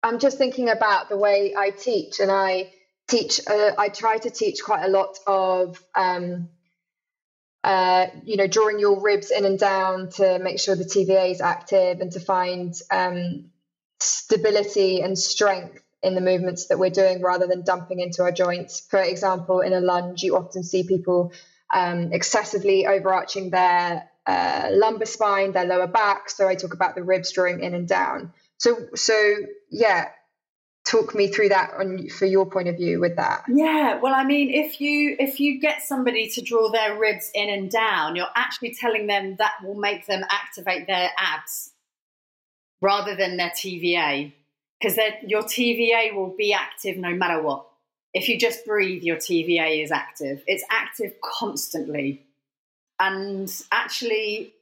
I'm 0.02 0.18
just 0.18 0.38
thinking 0.38 0.68
about 0.68 1.08
the 1.08 1.16
way 1.16 1.54
I 1.56 1.70
teach, 1.70 2.18
and 2.18 2.32
I 2.32 2.72
teach, 3.08 3.40
uh, 3.46 3.72
I 3.78 3.88
try 3.88 4.18
to 4.18 4.30
teach 4.30 4.62
quite 4.64 4.84
a 4.84 4.88
lot 4.88 5.18
of 5.26 5.82
um, 5.94 6.48
uh, 7.66 8.06
you 8.24 8.36
know, 8.36 8.46
drawing 8.46 8.78
your 8.78 9.00
ribs 9.00 9.32
in 9.32 9.44
and 9.44 9.58
down 9.58 10.08
to 10.08 10.38
make 10.38 10.60
sure 10.60 10.76
the 10.76 10.84
TVA 10.84 11.32
is 11.32 11.40
active 11.40 12.00
and 12.00 12.12
to 12.12 12.20
find 12.20 12.74
um, 12.92 13.50
stability 13.98 15.00
and 15.00 15.18
strength 15.18 15.82
in 16.00 16.14
the 16.14 16.20
movements 16.20 16.68
that 16.68 16.78
we're 16.78 16.90
doing 16.90 17.20
rather 17.20 17.48
than 17.48 17.62
dumping 17.62 17.98
into 17.98 18.22
our 18.22 18.30
joints. 18.30 18.86
For 18.88 19.00
example, 19.00 19.62
in 19.62 19.72
a 19.72 19.80
lunge, 19.80 20.22
you 20.22 20.36
often 20.36 20.62
see 20.62 20.84
people 20.84 21.32
um, 21.74 22.12
excessively 22.12 22.86
overarching 22.86 23.50
their 23.50 24.08
uh, 24.26 24.68
lumbar 24.70 25.06
spine, 25.06 25.50
their 25.50 25.64
lower 25.64 25.88
back. 25.88 26.30
So 26.30 26.46
I 26.46 26.54
talk 26.54 26.72
about 26.72 26.94
the 26.94 27.02
ribs 27.02 27.32
drawing 27.32 27.64
in 27.64 27.74
and 27.74 27.88
down. 27.88 28.32
So, 28.58 28.78
so 28.94 29.34
yeah, 29.72 30.10
talk 30.86 31.14
me 31.14 31.28
through 31.28 31.48
that 31.48 31.72
on 31.78 32.08
for 32.08 32.26
your 32.26 32.46
point 32.46 32.68
of 32.68 32.76
view 32.76 33.00
with 33.00 33.16
that? 33.16 33.42
Yeah 33.48 33.98
well 34.00 34.14
i 34.14 34.24
mean 34.24 34.50
if 34.50 34.80
you 34.80 35.16
if 35.18 35.40
you 35.40 35.60
get 35.60 35.82
somebody 35.82 36.28
to 36.30 36.42
draw 36.42 36.70
their 36.70 36.98
ribs 36.98 37.30
in 37.34 37.48
and 37.48 37.70
down 37.70 38.16
you're 38.16 38.26
actually 38.36 38.74
telling 38.74 39.06
them 39.06 39.36
that 39.36 39.54
will 39.64 39.74
make 39.74 40.06
them 40.06 40.24
activate 40.30 40.86
their 40.86 41.10
abs 41.18 41.72
rather 42.80 43.16
than 43.16 43.36
their 43.36 43.50
tva 43.50 44.32
because 44.80 44.98
your 45.26 45.42
tva 45.42 46.14
will 46.14 46.34
be 46.36 46.52
active 46.52 46.96
no 46.96 47.14
matter 47.14 47.40
what. 47.42 47.66
If 48.12 48.28
you 48.28 48.38
just 48.38 48.64
breathe 48.64 49.02
your 49.02 49.16
tva 49.16 49.82
is 49.82 49.90
active. 49.90 50.42
It's 50.46 50.64
active 50.70 51.14
constantly. 51.20 52.22
And 52.98 53.52
actually 53.72 54.54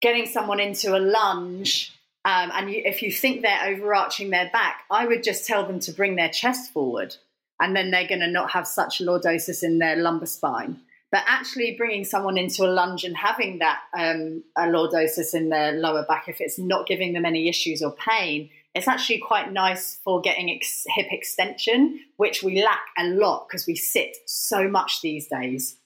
getting 0.00 0.26
someone 0.26 0.60
into 0.60 0.96
a 0.96 0.98
lunge 0.98 1.92
um, 2.24 2.50
and 2.54 2.70
you, 2.70 2.82
if 2.84 3.02
you 3.02 3.10
think 3.10 3.42
they're 3.42 3.74
overarching 3.74 4.30
their 4.30 4.50
back, 4.52 4.82
I 4.90 5.06
would 5.06 5.22
just 5.22 5.46
tell 5.46 5.66
them 5.66 5.80
to 5.80 5.92
bring 5.92 6.16
their 6.16 6.28
chest 6.28 6.72
forward, 6.72 7.16
and 7.60 7.74
then 7.74 7.90
they're 7.90 8.08
going 8.08 8.20
to 8.20 8.30
not 8.30 8.50
have 8.50 8.66
such 8.66 8.98
lordosis 8.98 9.62
in 9.62 9.78
their 9.78 9.96
lumbar 9.96 10.26
spine. 10.26 10.80
But 11.10 11.24
actually, 11.26 11.74
bringing 11.76 12.04
someone 12.04 12.38
into 12.38 12.64
a 12.64 12.70
lunge 12.70 13.04
and 13.04 13.16
having 13.16 13.58
that 13.58 13.80
um, 13.98 14.44
a 14.56 14.62
lordosis 14.62 15.34
in 15.34 15.48
their 15.48 15.72
lower 15.72 16.04
back, 16.06 16.28
if 16.28 16.40
it's 16.40 16.58
not 16.58 16.86
giving 16.86 17.14
them 17.14 17.24
any 17.24 17.48
issues 17.48 17.82
or 17.82 17.92
pain, 17.92 18.50
it's 18.74 18.86
actually 18.86 19.18
quite 19.18 19.52
nice 19.52 19.98
for 20.04 20.20
getting 20.20 20.50
ex- 20.50 20.86
hip 20.88 21.08
extension, 21.10 22.00
which 22.16 22.42
we 22.42 22.62
lack 22.62 22.82
a 22.98 23.06
lot 23.08 23.48
because 23.48 23.66
we 23.66 23.74
sit 23.74 24.16
so 24.26 24.68
much 24.68 25.00
these 25.00 25.26
days. 25.26 25.76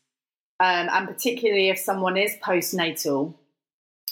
Um, 0.60 0.88
and 0.90 1.08
particularly 1.08 1.70
if 1.70 1.78
someone 1.78 2.16
is 2.16 2.36
postnatal, 2.42 3.34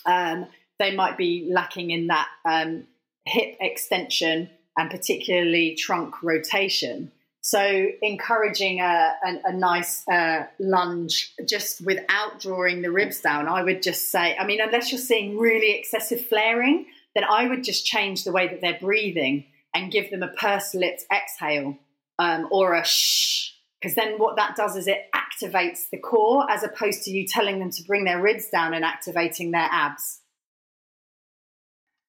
um, 0.07 0.47
they 0.83 0.95
might 0.95 1.17
be 1.17 1.49
lacking 1.51 1.91
in 1.91 2.09
that 2.09 2.29
um, 2.45 2.85
hip 3.25 3.57
extension 3.61 4.51
and 4.77 4.91
particularly 4.91 5.75
trunk 5.75 6.23
rotation. 6.23 7.13
So, 7.45 7.89
encouraging 8.03 8.81
a, 8.81 9.13
a, 9.27 9.41
a 9.47 9.53
nice 9.53 10.07
uh, 10.07 10.47
lunge 10.61 11.35
just 11.49 11.85
without 11.85 12.41
drawing 12.41 12.83
the 12.83 12.91
ribs 12.93 13.21
down, 13.21 13.49
I 13.49 13.63
would 13.65 13.83
just 13.83 14.11
say, 14.11 14.37
I 14.37 14.47
mean, 14.47 14.61
unless 14.61 14.93
you're 14.93 15.01
seeing 15.01 15.39
really 15.39 15.73
excessive 15.73 16.25
flaring, 16.27 16.87
then 17.15 17.25
I 17.29 17.49
would 17.49 17.65
just 17.65 17.85
change 17.85 18.23
the 18.23 18.33
way 18.33 18.47
that 18.49 18.61
they're 18.61 18.79
breathing 18.81 19.45
and 19.75 19.91
give 19.91 20.11
them 20.11 20.23
a 20.23 20.29
pursed 20.29 20.75
lipped 20.75 21.05
exhale 21.13 21.77
um, 22.19 22.47
or 22.53 22.75
a 22.75 22.85
shh, 22.85 23.51
because 23.81 23.97
then 23.97 24.19
what 24.19 24.37
that 24.37 24.55
does 24.55 24.77
is 24.77 24.87
it 24.87 25.11
activates 25.15 25.91
the 25.91 25.99
core 25.99 26.49
as 26.49 26.63
opposed 26.63 27.03
to 27.03 27.11
you 27.11 27.27
telling 27.27 27.59
them 27.59 27.71
to 27.71 27.83
bring 27.83 28.05
their 28.05 28.21
ribs 28.21 28.49
down 28.51 28.75
and 28.75 28.85
activating 28.85 29.51
their 29.51 29.69
abs. 29.71 30.21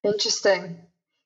Interesting. 0.03 0.79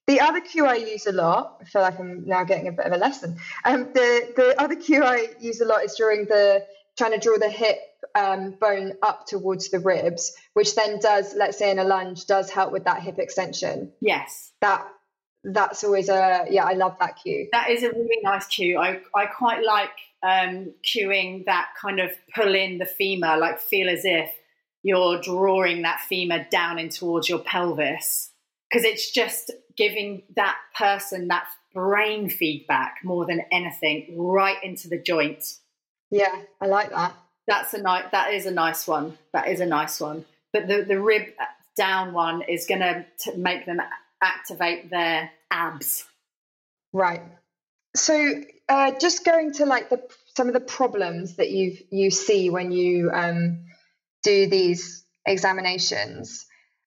The 0.07 0.21
other 0.21 0.39
cue 0.39 0.65
I 0.65 0.75
use 0.75 1.05
a 1.05 1.11
lot, 1.11 1.57
I 1.61 1.65
feel 1.65 1.81
like 1.81 1.99
I'm 1.99 2.25
now 2.25 2.45
getting 2.45 2.67
a 2.67 2.71
bit 2.71 2.85
of 2.85 2.93
a 2.93 2.97
lesson. 2.97 3.37
Um, 3.65 3.89
the 3.93 4.33
the 4.35 4.61
other 4.61 4.75
cue 4.75 5.03
I 5.03 5.27
use 5.39 5.59
a 5.59 5.65
lot 5.65 5.83
is 5.83 5.95
during 5.95 6.25
the 6.25 6.65
trying 6.97 7.11
to 7.11 7.19
draw 7.19 7.37
the 7.37 7.49
hip 7.49 7.77
um, 8.15 8.51
bone 8.51 8.93
up 9.03 9.27
towards 9.27 9.69
the 9.69 9.79
ribs, 9.79 10.33
which 10.53 10.75
then 10.75 10.99
does, 10.99 11.35
let's 11.35 11.57
say 11.57 11.71
in 11.71 11.79
a 11.79 11.83
lunge, 11.83 12.25
does 12.25 12.49
help 12.49 12.71
with 12.71 12.85
that 12.85 13.01
hip 13.01 13.19
extension. 13.19 13.91
Yes. 13.99 14.51
That 14.61 14.87
that's 15.43 15.83
always 15.83 16.09
a 16.09 16.45
yeah, 16.49 16.63
I 16.63 16.73
love 16.73 16.95
that 16.99 17.17
cue. 17.21 17.49
That 17.51 17.69
is 17.69 17.83
a 17.83 17.89
really 17.89 18.19
nice 18.23 18.47
cue. 18.47 18.77
I 18.77 19.01
I 19.13 19.25
quite 19.25 19.63
like 19.63 19.91
um, 20.23 20.73
cueing 20.85 21.45
that 21.45 21.67
kind 21.79 21.99
of 21.99 22.11
pull 22.33 22.55
in 22.55 22.77
the 22.77 22.85
femur, 22.85 23.37
like 23.37 23.59
feel 23.59 23.89
as 23.89 24.05
if 24.05 24.31
you're 24.83 25.21
drawing 25.21 25.81
that 25.81 25.99
femur 26.01 26.45
down 26.49 26.79
in 26.79 26.89
towards 26.89 27.27
your 27.27 27.39
pelvis 27.39 28.26
because 28.69 28.85
it's 28.85 29.11
just 29.11 29.51
giving 29.75 30.23
that 30.35 30.57
person 30.77 31.27
that 31.29 31.47
brain 31.73 32.29
feedback 32.29 32.97
more 33.03 33.25
than 33.25 33.41
anything 33.51 34.15
right 34.17 34.57
into 34.63 34.87
the 34.87 34.97
joint. 34.97 35.43
Yeah, 36.09 36.41
I 36.61 36.65
like 36.67 36.89
that. 36.89 37.13
That's 37.47 37.73
a 37.73 37.81
nice. 37.81 38.05
That 38.11 38.33
is 38.33 38.45
a 38.45 38.51
nice 38.51 38.87
one. 38.87 39.17
That 39.33 39.47
is 39.47 39.59
a 39.59 39.65
nice 39.65 39.99
one. 39.99 40.25
But 40.53 40.67
the 40.67 40.83
the 40.87 40.99
rib 40.99 41.23
down 41.75 42.13
one 42.13 42.41
is 42.41 42.65
going 42.65 42.81
to 42.81 43.05
make 43.37 43.65
them 43.65 43.79
activate 44.21 44.89
their 44.89 45.29
abs. 45.51 46.05
Right. 46.91 47.21
So, 47.95 48.41
uh, 48.67 48.91
just 48.99 49.23
going 49.23 49.53
to 49.53 49.65
like 49.65 49.89
the 49.89 50.01
some 50.35 50.47
of 50.47 50.53
the 50.53 50.59
problems 50.59 51.35
that 51.35 51.49
you 51.51 51.77
you 51.89 52.11
see 52.11 52.49
when 52.49 52.71
you 52.71 53.11
um, 53.13 53.65
do 54.23 54.47
these 54.47 55.05
examinations. 55.25 56.45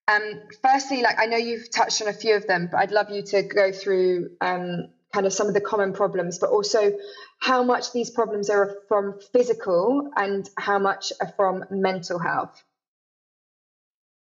Um, 0.09 0.40
firstly, 0.62 1.03
like 1.03 1.16
I 1.18 1.26
know 1.26 1.36
you've 1.36 1.70
touched 1.70 2.03
on 2.03 2.09
a 2.09 2.12
few 2.12 2.34
of 2.36 2.46
them, 2.46 2.68
but 2.70 2.78
I'd 2.78 2.90
love 2.90 3.11
you 3.11 3.22
to 3.22 3.42
go 3.42 3.72
through 3.72 4.30
um, 4.40 4.88
kind 5.12 5.26
of 5.26 5.32
some 5.32 5.48
of 5.48 5.55
the 5.55 5.61
common 5.61 5.92
problems, 5.92 6.38
but 6.38 6.51
also 6.51 6.92
how 7.40 7.62
much 7.62 7.92
these 7.92 8.11
problems 8.11 8.51
are 8.51 8.76
from 8.88 9.18
physical 9.32 10.11
and 10.16 10.48
how 10.57 10.78
much 10.78 11.12
are 11.20 11.32
from 11.36 11.64
mental 11.70 12.18
health. 12.18 12.62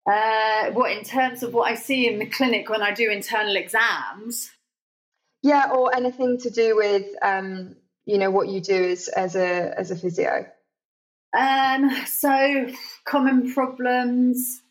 Uh, 0.09 0.71
what 0.71 0.91
in 0.91 1.03
terms 1.03 1.41
of 1.41 1.53
what 1.53 1.71
I 1.71 1.75
see 1.75 2.07
in 2.07 2.19
the 2.19 2.27
clinic 2.27 2.69
when 2.69 2.81
I 2.81 2.93
do 2.93 3.09
internal 3.09 3.55
exams? 3.55 4.51
Yeah, 5.41 5.71
or 5.71 5.95
anything 5.95 6.39
to 6.39 6.49
do 6.49 6.75
with 6.75 7.05
um, 7.21 7.75
you 8.05 8.17
know 8.17 8.31
what 8.31 8.47
you 8.47 8.61
do 8.61 8.91
as 8.91 9.07
as 9.07 9.35
a 9.35 9.73
as 9.77 9.91
a 9.91 9.95
physio. 9.95 10.45
Um, 11.37 11.89
so 12.05 12.67
common 13.03 13.53
problems 13.53 14.61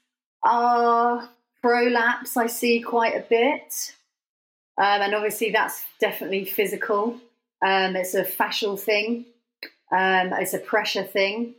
are 0.45 1.29
prolapse. 1.63 2.37
I 2.37 2.47
see 2.47 2.81
quite 2.81 3.17
a 3.17 3.25
bit, 3.29 3.95
um, 4.79 5.03
and 5.03 5.15
obviously 5.15 5.51
that's 5.51 5.85
definitely 6.01 6.45
physical. 6.45 7.19
Um, 7.65 7.97
it's 7.97 8.15
a 8.15 8.25
fascial 8.25 8.79
thing. 8.79 9.27
Um, 9.91 10.33
it's 10.33 10.55
a 10.55 10.59
pressure 10.59 11.05
thing 11.05 11.55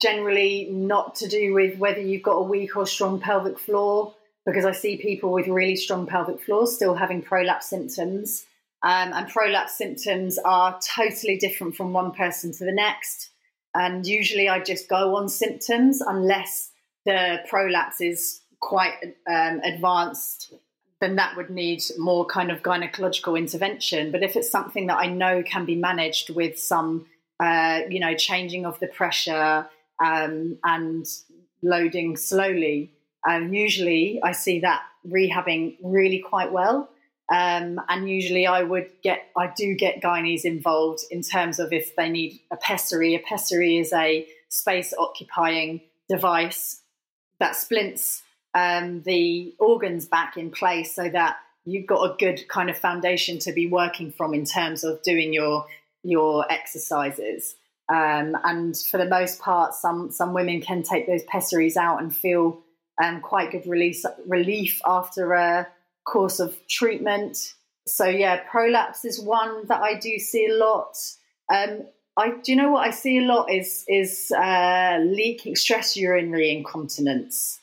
generally 0.00 0.68
not 0.70 1.14
to 1.16 1.28
do 1.28 1.52
with 1.52 1.78
whether 1.78 2.00
you've 2.00 2.22
got 2.22 2.36
a 2.36 2.42
weak 2.42 2.76
or 2.76 2.86
strong 2.86 3.20
pelvic 3.20 3.58
floor, 3.58 4.14
because 4.46 4.64
I 4.64 4.72
see 4.72 4.96
people 4.96 5.32
with 5.32 5.46
really 5.46 5.76
strong 5.76 6.06
pelvic 6.06 6.40
floors 6.40 6.74
still 6.74 6.94
having 6.94 7.22
prolapse 7.22 7.68
symptoms. 7.68 8.46
Um, 8.82 9.12
and 9.12 9.28
prolapse 9.28 9.76
symptoms 9.76 10.38
are 10.38 10.80
totally 10.96 11.36
different 11.36 11.76
from 11.76 11.92
one 11.92 12.12
person 12.12 12.52
to 12.52 12.64
the 12.64 12.72
next. 12.72 13.30
And 13.74 14.06
usually 14.06 14.48
I 14.48 14.60
just 14.60 14.88
go 14.88 15.16
on 15.16 15.28
symptoms 15.28 16.00
unless 16.00 16.69
the 17.06 17.40
prolapse 17.48 18.00
is 18.00 18.40
quite 18.60 18.94
um, 19.28 19.60
advanced, 19.64 20.52
then 21.00 21.16
that 21.16 21.36
would 21.36 21.50
need 21.50 21.82
more 21.98 22.26
kind 22.26 22.50
of 22.50 22.62
gynecological 22.62 23.38
intervention. 23.38 24.12
But 24.12 24.22
if 24.22 24.36
it's 24.36 24.50
something 24.50 24.86
that 24.88 24.98
I 24.98 25.06
know 25.06 25.42
can 25.42 25.64
be 25.64 25.76
managed 25.76 26.30
with 26.30 26.58
some, 26.58 27.06
uh, 27.42 27.80
you 27.88 28.00
know, 28.00 28.14
changing 28.14 28.66
of 28.66 28.78
the 28.80 28.86
pressure, 28.86 29.66
um, 30.00 30.58
and 30.64 31.06
loading 31.62 32.16
slowly. 32.16 32.92
Um, 33.28 33.52
usually, 33.52 34.20
I 34.22 34.32
see 34.32 34.60
that 34.60 34.82
rehabbing 35.06 35.76
really 35.82 36.20
quite 36.20 36.52
well. 36.52 36.88
Um, 37.32 37.80
and 37.88 38.08
usually, 38.08 38.46
I 38.46 38.62
would 38.62 38.90
get, 39.02 39.28
I 39.36 39.52
do 39.54 39.74
get 39.74 40.02
gynaes 40.02 40.44
involved 40.44 41.02
in 41.10 41.22
terms 41.22 41.60
of 41.60 41.72
if 41.72 41.94
they 41.94 42.08
need 42.08 42.40
a 42.50 42.56
pessary. 42.56 43.14
A 43.14 43.20
pessary 43.20 43.76
is 43.76 43.92
a 43.92 44.26
space 44.48 44.92
occupying 44.98 45.82
device 46.08 46.79
that 47.40 47.56
splints 47.56 48.22
um, 48.54 49.02
the 49.02 49.54
organs 49.58 50.06
back 50.06 50.36
in 50.36 50.50
place 50.50 50.94
so 50.94 51.08
that 51.08 51.38
you've 51.64 51.86
got 51.86 52.04
a 52.04 52.16
good 52.16 52.46
kind 52.48 52.70
of 52.70 52.78
foundation 52.78 53.38
to 53.40 53.52
be 53.52 53.66
working 53.66 54.12
from 54.12 54.34
in 54.34 54.44
terms 54.44 54.84
of 54.84 55.02
doing 55.02 55.32
your 55.32 55.66
your 56.02 56.50
exercises. 56.50 57.56
Um, 57.92 58.36
and 58.44 58.76
for 58.76 58.98
the 58.98 59.08
most 59.08 59.40
part, 59.40 59.74
some 59.74 60.10
some 60.10 60.32
women 60.32 60.60
can 60.60 60.82
take 60.82 61.06
those 61.06 61.24
pessaries 61.24 61.76
out 61.76 62.00
and 62.00 62.14
feel 62.14 62.60
um, 63.02 63.20
quite 63.20 63.50
good 63.50 63.66
release, 63.66 64.04
relief 64.26 64.80
after 64.84 65.32
a 65.32 65.68
course 66.04 66.40
of 66.40 66.56
treatment. 66.68 67.54
So 67.86 68.06
yeah, 68.06 68.40
prolapse 68.48 69.04
is 69.04 69.20
one 69.20 69.66
that 69.66 69.80
I 69.80 69.94
do 69.94 70.18
see 70.18 70.46
a 70.46 70.54
lot. 70.54 70.96
Um, 71.52 71.86
I 72.20 72.30
do 72.42 72.52
you 72.52 72.56
know 72.56 72.70
what 72.70 72.86
I 72.86 72.90
see 72.90 73.18
a 73.18 73.22
lot 73.22 73.50
is 73.50 73.84
is 73.88 74.32
uh, 74.32 74.98
leaking 75.02 75.56
stress 75.56 75.96
urinary 75.96 76.50
incontinence 76.50 77.60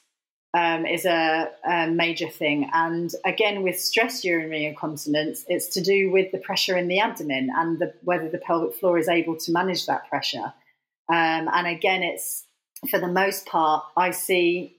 um, 0.53 0.85
is 0.85 1.05
a, 1.05 1.49
a, 1.69 1.87
major 1.87 2.29
thing. 2.29 2.69
And 2.73 3.11
again, 3.25 3.63
with 3.63 3.79
stress 3.79 4.23
urinary 4.23 4.65
incontinence, 4.65 5.45
it's 5.47 5.67
to 5.69 5.81
do 5.81 6.09
with 6.09 6.31
the 6.31 6.39
pressure 6.39 6.77
in 6.77 6.87
the 6.87 6.99
abdomen 6.99 7.49
and 7.55 7.77
the, 7.77 7.93
whether 8.03 8.29
the 8.29 8.39
pelvic 8.39 8.73
floor 8.73 8.97
is 8.97 9.07
able 9.07 9.35
to 9.37 9.51
manage 9.51 9.85
that 9.85 10.09
pressure. 10.09 10.53
Um, 11.09 11.49
and 11.53 11.67
again, 11.67 12.01
it's 12.01 12.45
for 12.89 12.99
the 12.99 13.07
most 13.07 13.45
part, 13.45 13.83
I 13.95 14.11
see 14.11 14.77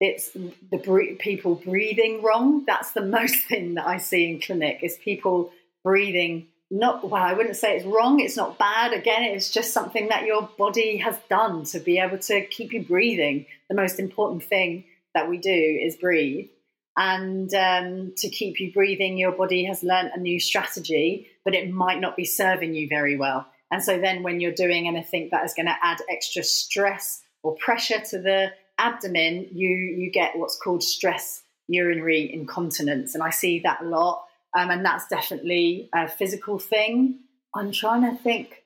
it's 0.00 0.30
the 0.32 1.16
people 1.18 1.56
breathing 1.56 2.22
wrong. 2.22 2.64
That's 2.66 2.92
the 2.92 3.06
most 3.18 3.36
thing 3.46 3.74
that 3.74 3.86
I 3.86 3.98
see 3.98 4.30
in 4.30 4.40
clinic 4.40 4.80
is 4.82 4.98
people 4.98 5.50
breathing 5.84 6.48
not 6.72 7.08
well 7.08 7.22
i 7.22 7.34
wouldn't 7.34 7.56
say 7.56 7.76
it's 7.76 7.84
wrong 7.84 8.18
it's 8.18 8.36
not 8.36 8.58
bad. 8.58 8.92
Again 8.92 9.22
it's 9.22 9.50
just 9.50 9.72
something 9.72 10.08
that 10.08 10.24
your 10.24 10.48
body 10.58 10.96
has 10.96 11.16
done 11.28 11.64
to 11.66 11.78
be 11.78 11.98
able 11.98 12.18
to 12.18 12.44
keep 12.46 12.72
you 12.72 12.82
breathing. 12.82 13.46
The 13.68 13.76
most 13.76 14.00
important 14.00 14.42
thing 14.42 14.84
that 15.14 15.28
we 15.28 15.36
do 15.36 15.50
is 15.50 15.96
breathe. 15.96 16.48
And 16.96 17.52
um, 17.54 18.12
to 18.18 18.28
keep 18.28 18.60
you 18.60 18.72
breathing 18.72 19.16
your 19.16 19.32
body 19.32 19.64
has 19.64 19.82
learned 19.82 20.10
a 20.14 20.20
new 20.20 20.40
strategy 20.40 21.28
but 21.44 21.54
it 21.54 21.70
might 21.70 22.00
not 22.00 22.16
be 22.16 22.24
serving 22.24 22.74
you 22.74 22.88
very 22.88 23.16
well. 23.16 23.46
And 23.70 23.82
so 23.82 23.98
then 23.98 24.22
when 24.22 24.40
you're 24.40 24.52
doing 24.52 24.88
anything 24.88 25.28
that 25.32 25.44
is 25.44 25.54
going 25.54 25.66
to 25.66 25.76
add 25.82 25.98
extra 26.10 26.42
stress 26.42 27.22
or 27.42 27.54
pressure 27.56 28.00
to 28.10 28.18
the 28.18 28.52
abdomen 28.78 29.48
you 29.52 29.68
you 29.68 30.10
get 30.10 30.38
what's 30.38 30.58
called 30.58 30.82
stress 30.82 31.42
urinary 31.68 32.32
incontinence. 32.32 33.14
And 33.14 33.22
i 33.22 33.28
see 33.28 33.60
that 33.60 33.82
a 33.82 33.84
lot 33.84 34.24
um, 34.54 34.70
and 34.70 34.84
that's 34.84 35.08
definitely 35.08 35.88
a 35.94 36.08
physical 36.08 36.58
thing. 36.58 37.20
I'm 37.54 37.72
trying 37.72 38.02
to 38.02 38.22
think. 38.22 38.62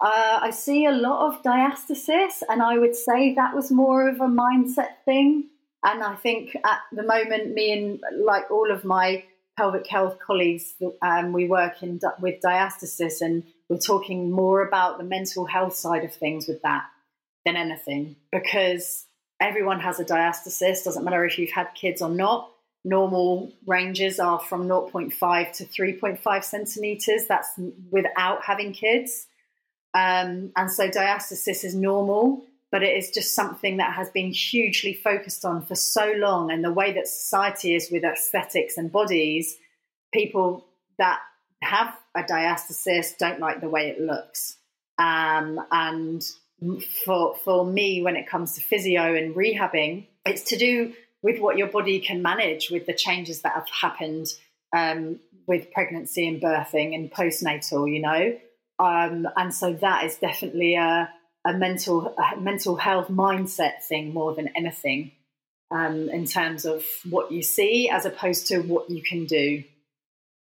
Uh, 0.00 0.38
I 0.42 0.50
see 0.50 0.86
a 0.86 0.92
lot 0.92 1.26
of 1.26 1.42
diastasis, 1.42 2.42
and 2.48 2.62
I 2.62 2.78
would 2.78 2.94
say 2.94 3.34
that 3.34 3.54
was 3.54 3.70
more 3.70 4.08
of 4.08 4.20
a 4.20 4.28
mindset 4.28 5.02
thing. 5.04 5.48
And 5.84 6.02
I 6.02 6.14
think 6.14 6.56
at 6.64 6.80
the 6.92 7.02
moment, 7.02 7.52
me 7.52 7.72
and 7.72 8.00
like 8.24 8.50
all 8.50 8.70
of 8.70 8.84
my 8.84 9.24
pelvic 9.56 9.86
health 9.88 10.18
colleagues, 10.24 10.74
um, 11.02 11.32
we 11.32 11.48
work 11.48 11.82
in 11.82 12.00
with 12.20 12.40
diastasis, 12.40 13.20
and 13.20 13.42
we're 13.68 13.78
talking 13.78 14.30
more 14.30 14.66
about 14.66 14.98
the 14.98 15.04
mental 15.04 15.46
health 15.46 15.74
side 15.74 16.04
of 16.04 16.14
things 16.14 16.46
with 16.46 16.62
that 16.62 16.84
than 17.44 17.56
anything, 17.56 18.16
because 18.30 19.04
everyone 19.40 19.80
has 19.80 19.98
a 19.98 20.04
diastasis. 20.04 20.84
Doesn't 20.84 21.04
matter 21.04 21.24
if 21.24 21.38
you've 21.38 21.50
had 21.50 21.74
kids 21.74 22.02
or 22.02 22.10
not 22.10 22.50
normal 22.84 23.52
ranges 23.66 24.18
are 24.18 24.38
from 24.38 24.68
0.5 24.68 25.52
to 25.52 25.64
3.5 25.64 26.44
centimeters. 26.44 27.26
That's 27.28 27.50
without 27.90 28.44
having 28.44 28.72
kids. 28.72 29.26
Um, 29.94 30.52
and 30.56 30.70
so 30.70 30.88
diastasis 30.88 31.64
is 31.64 31.74
normal, 31.74 32.44
but 32.70 32.82
it 32.82 32.96
is 32.96 33.10
just 33.10 33.34
something 33.34 33.78
that 33.78 33.94
has 33.94 34.10
been 34.10 34.30
hugely 34.30 34.94
focused 34.94 35.44
on 35.44 35.64
for 35.64 35.74
so 35.74 36.12
long. 36.16 36.50
And 36.50 36.64
the 36.64 36.72
way 36.72 36.92
that 36.92 37.08
society 37.08 37.74
is 37.74 37.90
with 37.90 38.04
aesthetics 38.04 38.76
and 38.76 38.92
bodies, 38.92 39.56
people 40.12 40.66
that 40.98 41.20
have 41.62 41.94
a 42.14 42.22
diastasis 42.22 43.16
don't 43.18 43.40
like 43.40 43.60
the 43.60 43.68
way 43.68 43.88
it 43.88 44.00
looks. 44.00 44.56
Um, 44.98 45.60
and 45.70 46.24
for 47.04 47.36
for 47.36 47.64
me, 47.64 48.02
when 48.02 48.16
it 48.16 48.28
comes 48.28 48.54
to 48.54 48.60
physio 48.60 49.14
and 49.14 49.34
rehabbing, 49.34 50.06
it's 50.26 50.42
to 50.50 50.56
do 50.56 50.92
with 51.22 51.40
what 51.40 51.56
your 51.58 51.68
body 51.68 52.00
can 52.00 52.22
manage 52.22 52.70
with 52.70 52.86
the 52.86 52.94
changes 52.94 53.42
that 53.42 53.54
have 53.54 53.68
happened 53.68 54.26
um, 54.76 55.18
with 55.46 55.72
pregnancy 55.72 56.28
and 56.28 56.40
birthing 56.40 56.94
and 56.94 57.10
postnatal, 57.10 57.92
you 57.92 58.00
know. 58.00 58.38
Um, 58.78 59.26
and 59.36 59.52
so 59.54 59.72
that 59.72 60.04
is 60.04 60.16
definitely 60.16 60.76
a, 60.76 61.08
a 61.44 61.52
mental 61.52 62.14
a 62.16 62.40
mental 62.40 62.76
health 62.76 63.08
mindset 63.08 63.82
thing 63.88 64.12
more 64.12 64.34
than 64.34 64.48
anything. 64.56 65.12
um, 65.70 66.08
in 66.08 66.24
terms 66.26 66.64
of 66.64 66.84
what 67.08 67.30
you 67.30 67.42
see 67.42 67.88
as 67.90 68.06
opposed 68.06 68.46
to 68.48 68.60
what 68.60 68.90
you 68.90 69.02
can 69.02 69.26
do. 69.26 69.62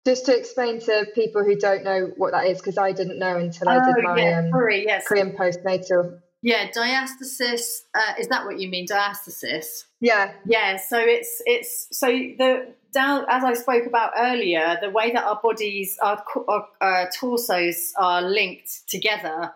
Just 0.07 0.27
to 0.27 0.37
explain 0.37 0.81
to 0.81 1.07
people 1.15 1.45
who 1.45 1.57
don't 1.57 1.85
know 1.85 2.11
what 2.17 2.33
that 2.33 2.47
is, 2.47 2.59
because 2.59 2.79
I 2.79 2.93
didn't 2.93 3.19
know 3.19 3.37
until 3.37 3.69
I 3.69 3.75
did 3.85 3.97
oh, 3.99 4.03
my 4.03 4.17
yeah, 4.23 4.39
um, 4.39 4.51
sorry, 4.51 4.85
yes. 4.87 5.05
pre 5.07 5.21
and 5.21 5.37
postnatal. 5.37 6.21
Yeah, 6.43 6.71
diastasis. 6.71 7.83
Uh, 7.95 8.15
is 8.19 8.29
that 8.29 8.47
what 8.47 8.59
you 8.59 8.69
mean? 8.69 8.87
Diastasis. 8.87 9.85
Yeah. 10.01 10.33
Yeah. 10.47 10.77
So 10.77 10.99
it's 10.99 11.43
it's 11.45 11.89
so 11.93 12.07
the 12.07 12.75
down 12.93 13.27
as 13.29 13.45
I 13.45 13.53
spoke 13.53 13.87
about 13.87 14.13
earlier, 14.17 14.79
the 14.81 14.91
way 14.91 15.13
that 15.13 15.25
our 15.25 15.39
bodies, 15.43 15.99
our, 16.03 16.25
our 16.49 16.67
uh, 16.81 17.07
torsos 17.15 17.93
are 17.99 18.23
linked 18.23 18.89
together 18.89 19.53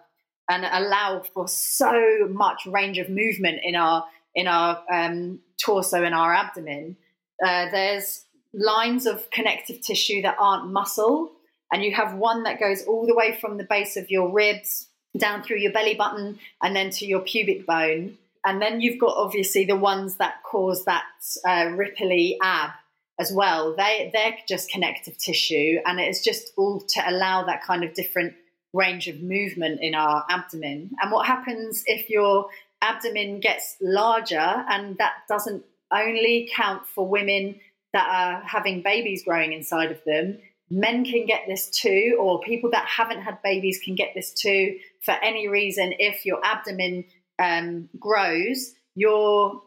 and 0.48 0.64
allow 0.70 1.22
for 1.32 1.48
so 1.48 2.28
much 2.30 2.66
range 2.66 2.98
of 2.98 3.08
movement 3.08 3.60
in 3.62 3.74
our 3.76 4.04
in 4.34 4.46
our 4.46 4.82
um, 4.92 5.40
torso 5.62 6.02
and 6.02 6.14
our 6.14 6.34
abdomen. 6.34 6.96
Uh, 7.42 7.70
there's 7.70 8.24
lines 8.52 9.06
of 9.06 9.30
connective 9.30 9.80
tissue 9.80 10.20
that 10.22 10.36
aren't 10.38 10.70
muscle, 10.70 11.32
and 11.72 11.82
you 11.82 11.94
have 11.94 12.14
one 12.14 12.42
that 12.42 12.60
goes 12.60 12.84
all 12.84 13.06
the 13.06 13.14
way 13.14 13.36
from 13.40 13.56
the 13.56 13.64
base 13.64 13.96
of 13.96 14.10
your 14.10 14.30
ribs 14.30 14.88
down 15.16 15.42
through 15.42 15.58
your 15.58 15.72
belly 15.72 15.94
button 15.94 16.38
and 16.62 16.74
then 16.74 16.90
to 16.90 17.06
your 17.06 17.20
pubic 17.20 17.66
bone. 17.66 18.18
And 18.44 18.60
then 18.60 18.80
you've 18.80 19.00
got 19.00 19.16
obviously 19.16 19.64
the 19.64 19.76
ones 19.76 20.16
that 20.16 20.42
cause 20.42 20.84
that 20.84 21.04
uh, 21.46 21.66
ripply 21.76 22.36
ab 22.42 22.70
as 23.18 23.32
well. 23.32 23.74
They 23.74 24.10
they're 24.12 24.36
just 24.46 24.70
connective 24.70 25.16
tissue, 25.16 25.78
and 25.86 25.98
it's 25.98 26.22
just 26.22 26.52
all 26.56 26.80
to 26.80 27.10
allow 27.10 27.44
that 27.44 27.62
kind 27.62 27.84
of 27.84 27.94
different 27.94 28.34
range 28.72 29.08
of 29.08 29.22
movement 29.22 29.78
in 29.80 29.94
our 29.94 30.24
abdomen. 30.28 30.90
And 31.00 31.12
what 31.12 31.26
happens 31.26 31.84
if 31.86 32.10
your 32.10 32.48
abdomen 32.82 33.40
gets 33.40 33.76
larger, 33.80 34.36
and 34.36 34.98
that 34.98 35.12
doesn't 35.28 35.64
only 35.90 36.50
count 36.54 36.86
for 36.86 37.06
women 37.06 37.60
that 37.92 38.08
are 38.08 38.42
having 38.46 38.82
babies 38.82 39.22
growing 39.24 39.52
inside 39.52 39.92
of 39.92 40.02
them. 40.04 40.38
Men 40.70 41.04
can 41.04 41.26
get 41.26 41.42
this 41.46 41.70
too, 41.70 42.16
or 42.20 42.40
people 42.40 42.70
that 42.70 42.86
haven't 42.86 43.22
had 43.22 43.42
babies 43.42 43.80
can 43.84 43.94
get 43.94 44.12
this 44.14 44.32
too 44.32 44.78
for 45.02 45.12
any 45.22 45.48
reason. 45.48 45.92
If 45.98 46.24
your 46.24 46.40
abdomen 46.44 47.04
um, 47.38 47.88
grows, 47.98 48.72
your 48.94 49.62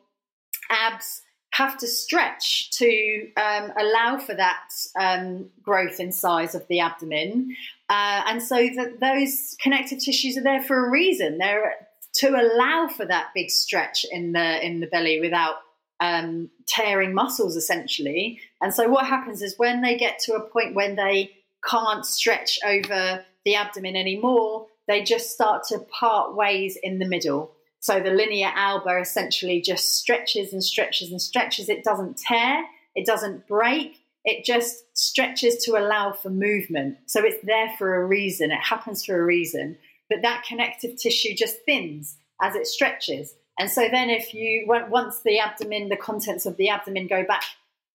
abs 0.70 1.22
have 1.52 1.78
to 1.78 1.88
stretch 1.88 2.72
to 2.72 3.32
um, 3.38 3.72
allow 3.80 4.18
for 4.18 4.36
that 4.36 4.70
um, 5.00 5.50
growth 5.64 6.00
in 6.00 6.12
size 6.12 6.54
of 6.54 6.68
the 6.68 6.80
abdomen. 6.80 7.56
Uh, 7.90 8.24
and 8.28 8.44
so 8.44 8.56
that 8.76 9.00
those 9.00 9.56
connective 9.60 10.00
tissues 10.00 10.38
are 10.38 10.44
there 10.44 10.62
for 10.62 10.86
a 10.86 10.90
reason. 10.90 11.38
They're 11.38 11.74
to 12.16 12.30
allow 12.30 12.88
for 12.88 13.06
that 13.06 13.28
big 13.34 13.50
stretch 13.50 14.06
in 14.12 14.32
the 14.32 14.66
in 14.66 14.80
the 14.80 14.88
belly 14.88 15.20
without 15.20 15.56
um, 16.00 16.50
tearing 16.68 17.14
muscles, 17.14 17.56
essentially. 17.56 18.40
And 18.62 18.74
so 18.74 18.88
what 18.90 19.08
happens 19.08 19.42
is 19.42 19.58
when 19.58 19.82
they 19.82 19.98
get 19.98 20.20
to 20.26 20.34
a 20.34 20.42
point 20.42 20.76
when 20.76 20.96
they 20.96 21.32
can't 21.68 22.06
stretch 22.06 22.60
over 22.66 23.26
the 23.46 23.56
abdomen 23.56 23.96
anymore, 23.96 24.68
they 24.88 25.04
just 25.04 25.32
start 25.32 25.64
to 25.70 25.80
part 25.80 26.36
ways 26.36 26.78
in 26.82 27.00
the 27.00 27.08
middle. 27.08 27.52
So 27.80 28.00
the 28.00 28.12
linea 28.12 28.52
alba 28.56 29.00
essentially 29.00 29.62
just 29.62 29.98
stretches 29.98 30.54
and 30.54 30.64
stretches 30.64 31.12
and 31.12 31.22
stretches. 31.22 31.70
It 31.70 31.84
doesn't 31.84 32.18
tear, 32.18 32.64
it 32.96 33.06
doesn't 33.06 33.48
break, 33.48 33.98
it 34.26 34.44
just 34.44 34.84
stretches 34.98 35.64
to 35.66 35.78
allow 35.78 36.12
for 36.12 36.30
movement. 36.30 36.98
So 37.06 37.24
it's 37.24 37.44
there 37.46 37.70
for 37.78 37.96
a 37.96 38.06
reason, 38.06 38.52
it 38.52 38.62
happens 38.62 39.06
for 39.06 39.20
a 39.20 39.26
reason. 39.26 39.78
But 40.10 40.22
that 40.22 40.46
connective 40.48 40.98
tissue 40.98 41.34
just 41.36 41.58
thins 41.66 42.18
as 42.42 42.56
it 42.56 42.68
stretches. 42.68 43.34
And 43.60 43.72
so 43.72 43.88
then, 43.90 44.10
if 44.10 44.34
you 44.34 44.66
once 44.68 45.22
the 45.22 45.40
abdomen, 45.40 45.90
the 45.90 45.98
contents 45.98 46.46
of 46.46 46.58
the 46.58 46.70
abdomen 46.70 47.08
go 47.08 47.24
back 47.24 47.44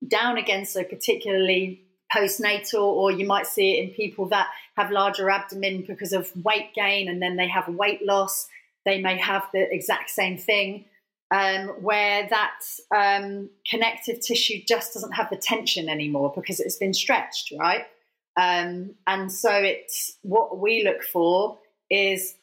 down 0.07 0.37
again, 0.37 0.65
so 0.65 0.83
particularly 0.83 1.83
postnatal, 2.15 2.83
or 2.83 3.11
you 3.11 3.27
might 3.27 3.47
see 3.47 3.79
it 3.79 3.85
in 3.85 3.91
people 3.91 4.27
that 4.29 4.49
have 4.77 4.91
larger 4.91 5.31
abdomen 5.31 5.85
because 5.87 6.13
of 6.13 6.31
weight 6.45 6.75
gain 6.75 7.09
and 7.09 7.23
then 7.23 7.37
they 7.37 7.49
have 7.49 7.69
weight 7.69 8.05
loss 8.05 8.49
they 8.85 9.01
may 9.01 9.17
have 9.19 9.47
the 9.53 9.73
exact 9.73 10.11
same 10.11 10.37
thing, 10.37 10.85
um, 11.31 11.69
where 11.83 12.29
that 12.29 12.61
um, 12.95 13.49
connective 13.69 14.21
tissue 14.21 14.63
just 14.67 14.95
doesn't 14.95 15.13
have 15.13 15.31
the 15.31 15.37
tension 15.37 15.89
anymore 15.89 16.33
because 16.35 16.61
it's 16.61 16.77
been 16.77 16.95
stretched, 16.95 17.53
right? 17.59 17.87
Um, 18.37 18.95
and 19.07 19.31
so 19.31 19.51
it's 19.53 20.17
what 20.23 20.59
we 20.59 20.85
look 20.85 21.03
for 21.03 21.59
is 21.91 22.35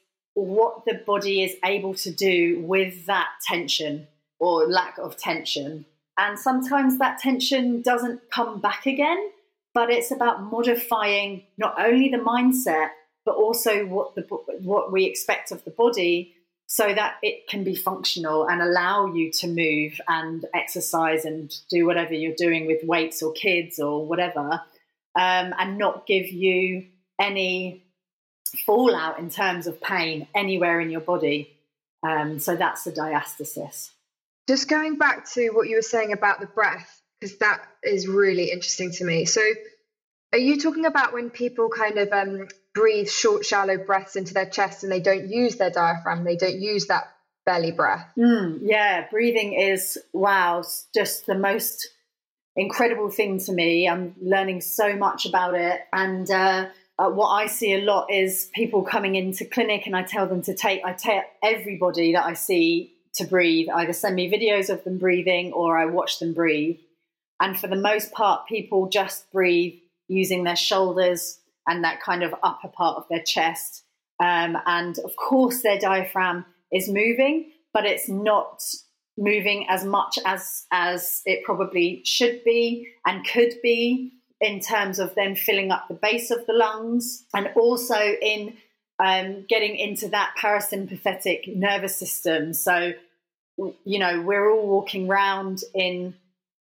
what 0.46 0.86
the 0.86 0.96
body 1.06 1.44
is 1.44 1.56
able 1.64 1.94
to 1.96 2.12
do 2.12 2.62
with 2.62 3.06
that 3.06 3.30
tension 3.48 4.08
or 4.40 4.68
lack 4.68 4.98
of 4.98 5.18
tension. 5.18 5.86
And 6.18 6.38
sometimes 6.38 6.98
that 7.00 7.20
tension 7.20 7.82
doesn't 7.82 8.30
come 8.32 8.60
back 8.60 8.86
again, 8.86 9.32
but 9.74 9.90
it's 9.90 10.12
about 10.12 10.44
modifying 10.44 11.44
not 11.58 11.76
only 11.80 12.10
the 12.10 12.18
mindset, 12.18 12.90
but 13.26 13.36
also 13.36 13.86
what 13.86 14.16
the 14.16 14.22
what 14.62 14.92
we 14.92 15.06
expect 15.06 15.52
of 15.52 15.64
the 15.64 15.72
body 15.72 16.34
so 16.66 16.94
that 16.94 17.16
it 17.24 17.48
can 17.48 17.64
be 17.64 17.76
functional 17.76 18.48
and 18.48 18.62
allow 18.62 19.08
you 19.08 19.32
to 19.32 19.48
move 19.48 20.00
and 20.08 20.46
exercise 20.54 21.26
and 21.26 21.52
do 21.70 21.86
whatever 21.86 22.14
you're 22.14 22.36
doing 22.36 22.68
with 22.68 22.84
weights 22.84 23.24
or 23.24 23.34
kids 23.34 23.80
or 23.80 24.06
whatever 24.06 24.62
um, 25.16 25.54
and 25.58 25.78
not 25.78 26.06
give 26.06 26.28
you 26.28 26.86
any 27.20 27.84
fallout 28.66 29.20
in 29.20 29.30
terms 29.30 29.68
of 29.68 29.82
pain 29.82 30.28
anywhere 30.36 30.80
in 30.80 30.90
your 30.90 31.02
body 31.02 31.56
um, 32.04 32.40
so 32.40 32.56
that's 32.56 32.84
the 32.84 32.92
diastasis 32.92 33.90
just 34.48 34.68
going 34.68 34.98
back 34.98 35.30
to 35.30 35.50
what 35.50 35.68
you 35.68 35.76
were 35.76 35.82
saying 35.82 36.14
about 36.14 36.40
the 36.40 36.48
breath 36.48 37.02
because 37.20 37.38
that 37.38 37.62
is 37.84 38.08
really 38.08 38.52
interesting 38.52 38.92
to 38.92 39.04
me 39.04 39.26
so 39.26 39.42
are 40.32 40.40
you 40.40 40.60
talking 40.60 40.86
about 40.86 41.14
when 41.14 41.30
people 41.30 41.70
kind 41.70 41.98
of 41.98 42.12
um, 42.12 42.48
breathe 42.74 43.10
short, 43.10 43.46
shallow 43.46 43.78
breaths 43.78 44.16
into 44.16 44.34
their 44.34 44.50
chest 44.50 44.84
and 44.84 44.92
they 44.92 45.00
don't 45.00 45.30
use 45.30 45.56
their 45.56 45.72
diaphragm? 45.72 46.24
They 46.24 46.36
don't 46.36 46.60
use 46.60 46.88
that 46.88 47.12
belly 47.46 47.72
breath? 47.72 48.08
Mm, 48.18 48.60
yeah, 48.62 49.08
breathing 49.10 49.54
is, 49.54 49.98
wow, 50.14 50.64
just 50.94 51.26
the 51.26 51.38
most 51.38 51.90
incredible 52.56 53.10
thing 53.10 53.40
to 53.40 53.52
me. 53.52 53.90
I'm 53.90 54.16
learning 54.22 54.62
so 54.62 54.96
much 54.96 55.26
about 55.26 55.56
it. 55.56 55.82
And 55.92 56.30
uh, 56.30 56.68
uh, 57.00 57.10
what 57.10 57.30
I 57.30 57.48
see 57.48 57.74
a 57.74 57.82
lot 57.82 58.12
is 58.12 58.50
people 58.54 58.84
coming 58.84 59.16
into 59.16 59.46
clinic 59.46 59.86
and 59.86 59.96
I 59.96 60.04
tell 60.04 60.28
them 60.28 60.42
to 60.44 60.54
take, 60.54 60.84
I 60.84 60.92
tell 60.92 61.24
everybody 61.42 62.12
that 62.14 62.26
I 62.26 62.34
see 62.34 62.94
to 63.16 63.24
breathe, 63.24 63.70
either 63.74 63.94
send 63.94 64.16
me 64.16 64.30
videos 64.30 64.70
of 64.70 64.84
them 64.84 64.98
breathing 64.98 65.54
or 65.54 65.78
I 65.78 65.86
watch 65.86 66.20
them 66.20 66.34
breathe. 66.34 66.78
And 67.40 67.58
for 67.58 67.68
the 67.68 67.78
most 67.78 68.12
part, 68.12 68.48
people 68.48 68.90
just 68.90 69.32
breathe 69.32 69.76
using 70.10 70.44
their 70.44 70.58
shoulders 70.58 71.40
and 71.66 71.86
that 71.86 72.02
kind 72.02 72.22
of 72.22 72.36
upper 72.44 72.68
part 72.68 72.98
of 72.98 73.06
their 73.10 73.24
chest. 73.24 73.84
Um, 74.20 74.58
and 74.66 75.00
of 75.00 75.16
course, 75.16 75.62
their 75.62 75.80
diaphragm 75.80 76.46
is 76.74 76.90
moving, 76.90 77.52
but 77.74 77.86
it's 77.86 78.10
not 78.10 78.62
moving 79.18 79.68
as 79.70 79.86
much 79.86 80.20
as 80.26 80.66
as 80.72 81.22
it 81.26 81.44
probably 81.44 82.02
should 82.06 82.44
be 82.44 82.88
and 83.06 83.26
could 83.28 83.54
be 83.62 84.14
in 84.42 84.60
terms 84.60 85.00
of 85.00 85.16
them 85.16 85.36
filling 85.36 85.72
up 85.72 85.88
the 85.88 85.94
base 85.94 86.32
of 86.32 86.46
the 86.46 86.54
lungs 86.54 87.26
and 87.34 87.50
also 87.56 87.98
in 87.98 88.56
um, 89.00 89.46
getting 89.48 89.76
into 89.76 90.10
that 90.10 90.34
parasympathetic 90.38 91.56
nervous 91.56 91.96
system. 91.96 92.54
So, 92.54 92.94
you 93.58 94.00
know, 94.00 94.22
we're 94.22 94.50
all 94.50 94.68
walking 94.68 95.10
around 95.10 95.64
in 95.74 96.16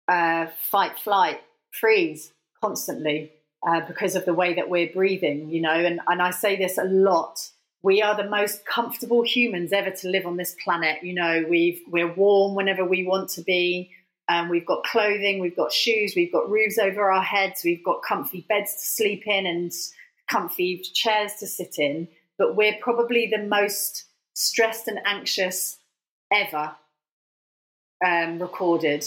uh, 0.07 0.47
fight, 0.69 0.99
flight, 0.99 1.41
freeze 1.71 2.31
constantly 2.61 3.31
uh, 3.67 3.81
because 3.81 4.15
of 4.15 4.25
the 4.25 4.33
way 4.33 4.53
that 4.55 4.69
we're 4.69 4.91
breathing, 4.91 5.49
you 5.49 5.61
know. 5.61 5.73
And, 5.73 5.99
and 6.07 6.21
I 6.21 6.31
say 6.31 6.55
this 6.55 6.77
a 6.77 6.83
lot. 6.83 7.49
We 7.81 8.01
are 8.01 8.15
the 8.15 8.29
most 8.29 8.65
comfortable 8.65 9.23
humans 9.23 9.73
ever 9.73 9.91
to 9.91 10.09
live 10.09 10.25
on 10.25 10.37
this 10.37 10.55
planet. 10.63 11.03
You 11.03 11.13
know, 11.13 11.45
we've 11.49 11.81
we're 11.87 12.11
warm 12.11 12.55
whenever 12.55 12.85
we 12.85 13.05
want 13.05 13.29
to 13.31 13.41
be. 13.41 13.91
Um, 14.29 14.49
we've 14.49 14.65
got 14.65 14.83
clothing, 14.83 15.39
we've 15.39 15.55
got 15.55 15.71
shoes, 15.71 16.13
we've 16.15 16.31
got 16.31 16.49
roofs 16.49 16.77
over 16.77 17.11
our 17.11 17.23
heads, 17.23 17.61
we've 17.63 17.83
got 17.83 18.01
comfy 18.03 18.45
beds 18.47 18.73
to 18.73 18.79
sleep 18.79 19.23
in 19.27 19.45
and 19.45 19.71
comfy 20.29 20.77
chairs 20.93 21.33
to 21.39 21.47
sit 21.47 21.75
in. 21.77 22.07
But 22.37 22.55
we're 22.55 22.77
probably 22.81 23.27
the 23.27 23.43
most 23.43 24.05
stressed 24.33 24.87
and 24.87 24.99
anxious 25.05 25.77
ever 26.31 26.75
um, 28.05 28.39
recorded 28.39 29.05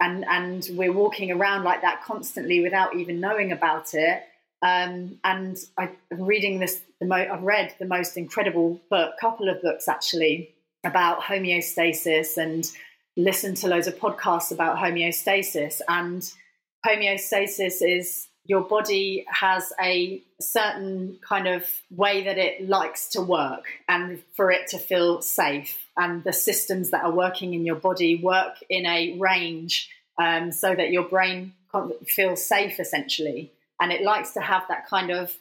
and 0.00 0.24
and 0.28 0.68
we're 0.72 0.92
walking 0.92 1.30
around 1.30 1.64
like 1.64 1.82
that 1.82 2.02
constantly 2.04 2.60
without 2.60 2.94
even 2.96 3.20
knowing 3.20 3.52
about 3.52 3.94
it. 3.94 4.22
Um, 4.62 5.18
and 5.24 5.58
I, 5.76 5.90
am 6.10 6.22
reading 6.22 6.58
this. 6.58 6.80
Mo- 7.02 7.16
I've 7.16 7.42
read 7.42 7.74
the 7.78 7.86
most 7.86 8.16
incredible 8.16 8.80
book, 8.90 9.14
couple 9.20 9.48
of 9.48 9.60
books 9.62 9.88
actually, 9.88 10.54
about 10.84 11.20
homeostasis, 11.20 12.36
and 12.36 12.70
listened 13.16 13.56
to 13.58 13.68
loads 13.68 13.86
of 13.86 13.96
podcasts 13.96 14.52
about 14.52 14.76
homeostasis. 14.76 15.80
And 15.88 16.28
homeostasis 16.86 17.78
is 17.80 18.28
your 18.44 18.62
body 18.62 19.24
has 19.28 19.72
a 19.80 20.22
certain 20.40 21.18
kind 21.26 21.46
of 21.48 21.66
way 21.90 22.24
that 22.24 22.38
it 22.38 22.68
likes 22.68 23.08
to 23.08 23.22
work 23.22 23.64
and 23.88 24.22
for 24.34 24.50
it 24.50 24.68
to 24.68 24.78
feel 24.78 25.22
safe. 25.22 25.86
And 25.96 26.24
the 26.24 26.32
systems 26.32 26.90
that 26.90 27.04
are 27.04 27.12
working 27.12 27.54
in 27.54 27.64
your 27.64 27.76
body 27.76 28.16
work 28.16 28.56
in 28.68 28.84
a 28.84 29.16
range 29.18 29.90
um, 30.20 30.52
so 30.52 30.74
that 30.74 30.90
your 30.90 31.04
brain 31.04 31.54
feels 32.06 32.44
safe 32.44 32.78
essentially. 32.78 33.52
And 33.80 33.92
it 33.92 34.02
likes 34.02 34.32
to 34.32 34.40
have 34.40 34.64
that 34.68 34.88
kind 34.88 35.10
of 35.10 35.32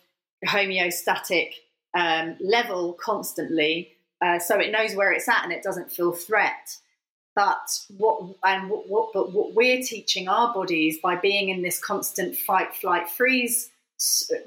homeostatic 0.46 1.54
um, 1.96 2.36
level 2.40 2.94
constantly 2.94 3.94
uh, 4.24 4.40
so 4.40 4.58
it 4.60 4.72
knows 4.72 4.96
where 4.96 5.12
it's 5.12 5.28
at 5.28 5.44
and 5.44 5.52
it 5.52 5.64
doesn't 5.64 5.92
feel 5.92 6.14
threat. 6.14 6.78
But 7.36 7.80
what 7.98 8.36
and 8.44 8.70
what, 8.70 8.88
what, 8.88 9.10
but 9.14 9.34
what 9.34 9.54
we're 9.54 9.82
teaching 9.82 10.28
our 10.28 10.54
bodies 10.54 11.00
by 11.00 11.16
being 11.16 11.50
in 11.50 11.64
this 11.64 11.80
constant 11.80 12.36
fight, 12.36 12.76
flight, 12.76 13.10
freeze, 13.10 13.72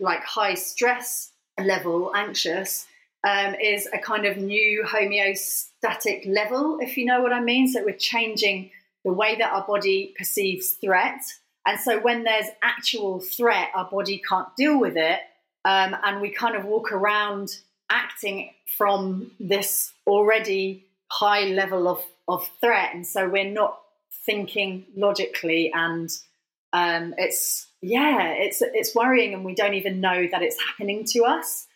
like 0.01 0.23
high 0.23 0.55
stress 0.55 1.33
level, 1.59 2.15
anxious, 2.15 2.87
um, 3.27 3.55
is 3.55 3.89
a 3.93 3.99
kind 3.99 4.25
of 4.25 4.37
new 4.37 4.85
homeostatic 4.85 6.27
level, 6.27 6.79
if 6.81 6.97
you 6.97 7.05
know 7.05 7.23
what 7.23 7.33
I 7.33 7.41
mean. 7.41 7.67
So 7.67 7.85
we're 7.85 7.97
changing 7.97 8.71
the 9.05 9.13
way 9.13 9.37
that 9.37 9.53
our 9.53 9.67
body 9.67 10.15
perceives 10.17 10.73
threat. 10.73 11.21
And 11.67 11.81
so 11.81 11.99
when 11.99 12.23
there's 12.23 12.47
actual 12.63 13.19
threat, 13.19 13.71
our 13.75 13.91
body 13.91 14.23
can't 14.29 14.55
deal 14.57 14.79
with 14.79 14.97
it. 14.97 15.21
Um, 15.65 15.97
and 16.05 16.21
we 16.21 16.31
kind 16.31 16.55
of 16.55 16.65
walk 16.65 16.93
around 16.93 17.59
acting 17.91 18.51
from 18.77 19.33
this 19.41 19.93
already 20.07 20.86
high 21.11 21.45
level 21.45 21.89
of 21.89 22.03
of 22.29 22.49
threat, 22.61 22.95
and 22.95 23.07
so 23.07 23.29
we're 23.29 23.51
not 23.51 23.79
thinking 24.25 24.87
logically, 24.97 25.71
and 25.73 26.11
um, 26.73 27.15
it's 27.19 27.69
yeah, 27.81 28.33
it's 28.33 28.63
it's 28.63 28.95
worrying, 28.95 29.35
and 29.35 29.45
we 29.45 29.55
don't 29.55 29.75
even 29.75 30.01
know 30.01 30.27
that 30.31 30.43
it's 30.43 30.61
happening 30.63 31.05
to 31.13 31.25
us. 31.25 31.67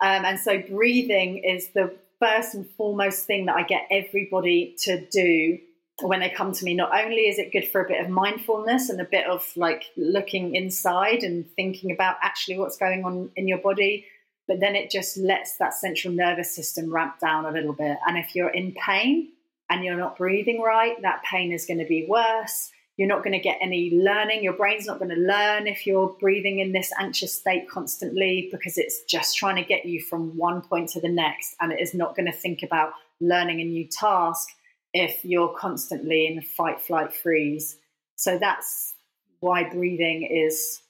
Um, 0.00 0.24
and 0.24 0.38
so, 0.38 0.58
breathing 0.58 1.38
is 1.38 1.68
the 1.74 1.94
first 2.18 2.54
and 2.54 2.68
foremost 2.76 3.26
thing 3.26 3.46
that 3.46 3.56
I 3.56 3.62
get 3.62 3.86
everybody 3.90 4.76
to 4.84 5.04
do 5.06 5.58
when 6.02 6.20
they 6.20 6.30
come 6.30 6.52
to 6.52 6.64
me. 6.64 6.74
Not 6.74 6.90
only 6.98 7.22
is 7.22 7.38
it 7.38 7.52
good 7.52 7.68
for 7.68 7.82
a 7.82 7.88
bit 7.88 8.04
of 8.04 8.10
mindfulness 8.10 8.88
and 8.88 9.00
a 9.00 9.04
bit 9.04 9.26
of 9.26 9.50
like 9.56 9.84
looking 9.96 10.54
inside 10.54 11.22
and 11.22 11.46
thinking 11.56 11.92
about 11.92 12.16
actually 12.22 12.58
what's 12.58 12.76
going 12.76 13.04
on 13.04 13.30
in 13.36 13.48
your 13.48 13.58
body, 13.58 14.06
but 14.50 14.58
then 14.58 14.74
it 14.74 14.90
just 14.90 15.16
lets 15.16 15.58
that 15.58 15.74
central 15.74 16.12
nervous 16.12 16.52
system 16.52 16.92
ramp 16.92 17.20
down 17.20 17.46
a 17.46 17.52
little 17.52 17.72
bit. 17.72 17.96
And 18.04 18.18
if 18.18 18.34
you're 18.34 18.50
in 18.50 18.72
pain, 18.72 19.28
and 19.70 19.84
you're 19.84 19.96
not 19.96 20.18
breathing 20.18 20.60
right, 20.60 21.00
that 21.02 21.22
pain 21.22 21.52
is 21.52 21.64
going 21.64 21.78
to 21.78 21.86
be 21.86 22.04
worse. 22.08 22.72
You're 22.96 23.06
not 23.06 23.22
going 23.22 23.32
to 23.32 23.38
get 23.38 23.58
any 23.62 23.92
learning. 23.92 24.42
Your 24.42 24.52
brain's 24.54 24.84
not 24.86 24.98
going 24.98 25.14
to 25.14 25.20
learn 25.20 25.68
if 25.68 25.86
you're 25.86 26.08
breathing 26.20 26.58
in 26.58 26.72
this 26.72 26.90
anxious 26.98 27.32
state 27.32 27.70
constantly 27.70 28.48
because 28.50 28.76
it's 28.76 29.04
just 29.04 29.36
trying 29.36 29.54
to 29.54 29.62
get 29.62 29.86
you 29.86 30.02
from 30.02 30.36
one 30.36 30.60
point 30.60 30.88
to 30.90 31.00
the 31.00 31.08
next. 31.08 31.54
And 31.60 31.72
it 31.72 31.80
is 31.80 31.94
not 31.94 32.16
going 32.16 32.26
to 32.26 32.36
think 32.36 32.64
about 32.64 32.92
learning 33.20 33.60
a 33.60 33.64
new 33.64 33.86
task 33.86 34.48
if 34.92 35.24
you're 35.24 35.54
constantly 35.56 36.26
in 36.26 36.42
fight, 36.42 36.80
flight, 36.80 37.14
freeze. 37.14 37.76
So 38.16 38.36
that's 38.36 38.94
why 39.38 39.70
breathing 39.70 40.24
is 40.24 40.82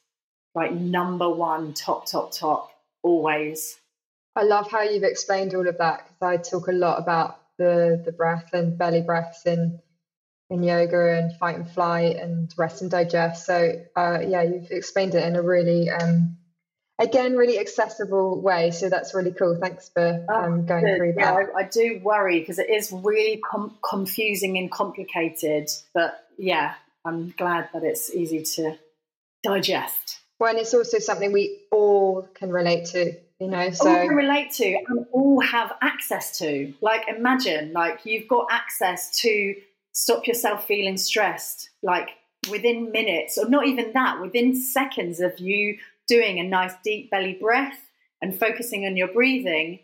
like 0.54 0.72
number 0.72 1.28
one, 1.28 1.74
top, 1.74 2.06
top, 2.06 2.32
top, 2.32 2.70
always. 3.02 3.78
I 4.36 4.44
love 4.44 4.70
how 4.70 4.82
you've 4.82 5.02
explained 5.02 5.54
all 5.54 5.68
of 5.68 5.78
that 5.78 6.06
because 6.06 6.22
I 6.22 6.36
talk 6.36 6.68
a 6.68 6.72
lot 6.72 6.98
about 6.98 7.40
the 7.58 8.00
the 8.04 8.12
breath 8.12 8.50
and 8.52 8.78
belly 8.78 9.02
breaths 9.02 9.44
in 9.46 9.80
in 10.48 10.62
yoga 10.62 11.18
and 11.18 11.36
fight 11.36 11.56
and 11.56 11.70
flight 11.70 12.16
and 12.16 12.52
rest 12.56 12.82
and 12.82 12.90
digest. 12.90 13.46
So 13.46 13.84
uh, 13.96 14.18
yeah, 14.26 14.42
you've 14.42 14.70
explained 14.70 15.14
it 15.14 15.24
in 15.24 15.36
a 15.36 15.42
really 15.42 15.90
um, 15.90 16.38
again 16.98 17.36
really 17.36 17.58
accessible 17.58 18.40
way. 18.40 18.70
So 18.70 18.88
that's 18.88 19.14
really 19.14 19.32
cool. 19.32 19.58
Thanks 19.60 19.90
for 19.90 20.26
oh, 20.28 20.34
um, 20.34 20.66
going 20.66 20.84
Good. 20.84 20.96
through 20.96 21.12
that. 21.14 21.20
Yeah, 21.20 21.46
I, 21.56 21.60
I 21.60 21.62
do 21.64 22.00
worry 22.02 22.40
because 22.40 22.58
it 22.58 22.70
is 22.70 22.92
really 22.92 23.40
com- 23.48 23.76
confusing 23.88 24.58
and 24.58 24.70
complicated. 24.70 25.68
But 25.92 26.24
yeah, 26.38 26.74
I'm 27.04 27.34
glad 27.36 27.68
that 27.72 27.82
it's 27.82 28.14
easy 28.14 28.42
to 28.56 28.78
digest. 29.42 30.19
Well, 30.40 30.50
and 30.50 30.58
it's 30.58 30.72
also 30.72 30.98
something 30.98 31.32
we 31.32 31.60
all 31.70 32.26
can 32.34 32.50
relate 32.50 32.86
to 32.86 33.12
you 33.40 33.48
know 33.48 33.70
so 33.70 33.88
all 33.88 34.06
can 34.06 34.16
relate 34.16 34.50
to 34.52 34.78
and 34.88 35.06
all 35.12 35.40
have 35.40 35.72
access 35.82 36.38
to. 36.38 36.72
Like 36.80 37.06
imagine 37.08 37.72
like 37.72 38.04
you've 38.04 38.26
got 38.26 38.46
access 38.50 39.20
to 39.20 39.54
stop 39.92 40.26
yourself 40.26 40.66
feeling 40.66 40.96
stressed 40.96 41.70
like 41.82 42.10
within 42.50 42.90
minutes 42.90 43.36
or 43.36 43.48
not 43.50 43.66
even 43.66 43.92
that 43.92 44.20
within 44.20 44.54
seconds 44.54 45.20
of 45.20 45.38
you 45.38 45.76
doing 46.08 46.40
a 46.40 46.42
nice 46.42 46.72
deep 46.82 47.10
belly 47.10 47.34
breath 47.34 47.78
and 48.22 48.38
focusing 48.38 48.86
on 48.86 48.96
your 48.96 49.08
breathing 49.08 49.78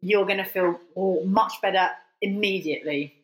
you're 0.00 0.26
going 0.26 0.38
to 0.38 0.44
feel 0.44 0.78
oh, 0.96 1.24
much 1.24 1.54
better 1.62 1.88
immediately. 2.20 3.14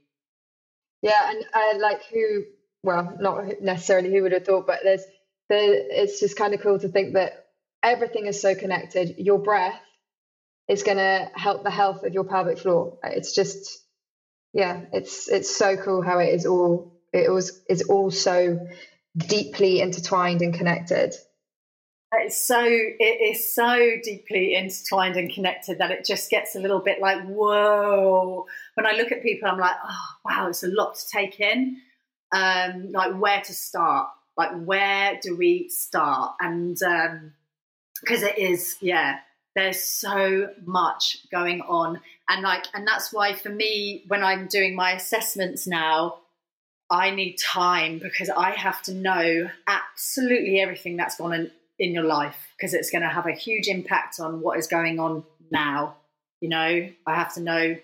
Yeah 1.03 1.31
and 1.31 1.45
uh, 1.53 1.79
like 1.81 2.05
who 2.13 2.45
well 2.85 3.17
not 3.21 3.61
necessarily 3.61 4.11
who 4.11 4.23
would 4.23 4.33
have 4.33 4.45
thought 4.45 4.67
but 4.67 4.81
there's 4.85 5.05
there 5.51 5.75
it's 5.75 6.21
just 6.21 6.37
kind 6.37 6.55
of 6.55 6.61
cool 6.61 6.79
to 6.79 6.89
think 6.89 7.15
that 7.15 7.49
everything 7.83 8.27
is 8.27 8.41
so 8.41 8.55
connected. 8.55 9.17
Your 9.19 9.39
breath 9.39 9.81
is 10.69 10.85
going 10.85 10.99
to 10.99 11.29
help 11.35 11.65
the 11.65 11.71
health 11.71 12.05
of 12.05 12.15
your 12.15 12.25
pelvic 12.25 12.59
floor. 12.59 12.99
It's 13.03 13.35
just, 13.35 13.85
yeah, 14.53 14.83
it's 14.93 15.29
it's 15.29 15.55
so 15.55 15.77
cool 15.77 16.03
how 16.03 16.21
it 16.21 16.29
is 16.29 16.47
all 16.47 17.01
it 17.13 17.31
was 17.31 17.61
is 17.69 17.83
all 17.83 18.11
so 18.11 18.67
deeply 19.17 19.81
intertwined 19.81 20.41
and 20.41 20.55
connected. 20.55 21.15
It's 22.13 22.47
so 22.47 22.65
it 22.65 23.35
is 23.35 23.55
so 23.55 23.97
deeply 24.03 24.55
intertwined 24.55 25.17
and 25.17 25.33
connected 25.33 25.79
that 25.79 25.91
it 25.91 26.05
just 26.05 26.31
gets 26.31 26.55
a 26.55 26.61
little 26.61 26.81
bit 26.81 27.01
like 27.01 27.25
whoa. 27.27 28.47
When 28.75 28.87
I 28.87 28.93
look 28.93 29.11
at 29.11 29.23
people, 29.23 29.49
I'm 29.49 29.59
like, 29.59 29.77
oh 29.85 30.07
wow, 30.25 30.49
it's 30.49 30.63
a 30.63 30.69
lot 30.69 30.95
to 30.95 31.03
take 31.13 31.41
in. 31.41 31.79
Um, 32.33 32.93
like 32.93 33.19
where 33.21 33.41
to 33.41 33.53
start? 33.53 34.09
Like 34.37 34.63
where 34.65 35.19
do 35.23 35.37
we 35.37 35.69
start? 35.69 36.35
And 36.41 36.81
um, 36.83 37.33
because 38.01 38.23
it 38.23 38.39
is, 38.39 38.77
yeah, 38.81 39.19
there's 39.55 39.83
so 39.83 40.51
much 40.65 41.19
going 41.31 41.61
on. 41.63 42.01
And 42.29 42.43
like, 42.43 42.65
and 42.75 42.87
that's 42.87 43.13
why 43.13 43.35
for 43.35 43.51
me, 43.51 44.05
when 44.09 44.23
I'm 44.23 44.47
doing 44.47 44.75
my 44.75 44.93
assessments 44.93 45.67
now, 45.67 46.19
I 46.91 47.11
need 47.11 47.37
time 47.37 47.99
because 47.99 48.31
I 48.31 48.51
have 48.51 48.83
to 48.83 48.95
know 48.95 49.49
absolutely 49.67 50.61
everything 50.61 50.97
that's 50.97 51.17
gone 51.17 51.33
on 51.33 51.51
in 51.79 51.95
your 51.95 52.05
life 52.05 52.37
because 52.57 52.75
it's 52.75 52.91
going 52.91 53.03
to 53.03 53.09
have 53.09 53.27
a 53.27 53.33
huge 53.33 53.69
impact 53.69 54.19
on 54.21 54.41
what 54.41 54.59
is 54.59 54.67
going 54.67 54.99
on 54.99 55.25
now. 55.51 55.97
You 56.41 56.49
know, 56.49 56.89
I 57.07 57.15
have 57.15 57.35
to 57.35 57.41
know 57.41 57.77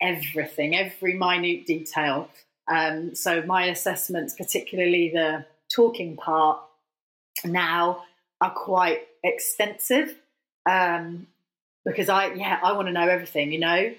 everything, 0.00 0.74
every 0.74 1.14
minute 1.14 1.66
detail. 1.66 2.28
Um, 2.68 3.14
so 3.14 3.42
my 3.42 3.66
assessments, 3.66 4.34
particularly 4.34 5.10
the 5.10 5.44
talking 5.72 6.16
part, 6.16 6.60
now 7.44 8.02
are 8.40 8.50
quite 8.50 9.00
extensive 9.22 10.14
um, 10.68 11.26
because 11.84 12.08
I 12.08 12.32
yeah 12.34 12.58
I 12.62 12.72
want 12.72 12.88
to 12.88 12.92
know 12.92 13.08
everything. 13.08 13.52
You 13.52 13.60
know, 13.60 13.94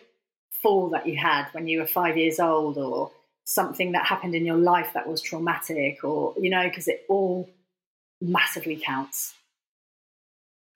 fall 0.61 0.89
that 0.89 1.07
you 1.07 1.17
had 1.17 1.47
when 1.51 1.67
you 1.67 1.79
were 1.79 1.87
five 1.87 2.17
years 2.17 2.39
old, 2.39 2.77
or 2.77 3.11
something 3.43 3.91
that 3.93 4.05
happened 4.05 4.35
in 4.35 4.45
your 4.45 4.57
life 4.57 4.91
that 4.93 5.07
was 5.07 5.21
traumatic, 5.21 6.03
or 6.03 6.33
you 6.39 6.49
know, 6.49 6.63
because 6.63 6.87
it 6.87 7.05
all 7.09 7.49
massively 8.21 8.81
counts. 8.83 9.33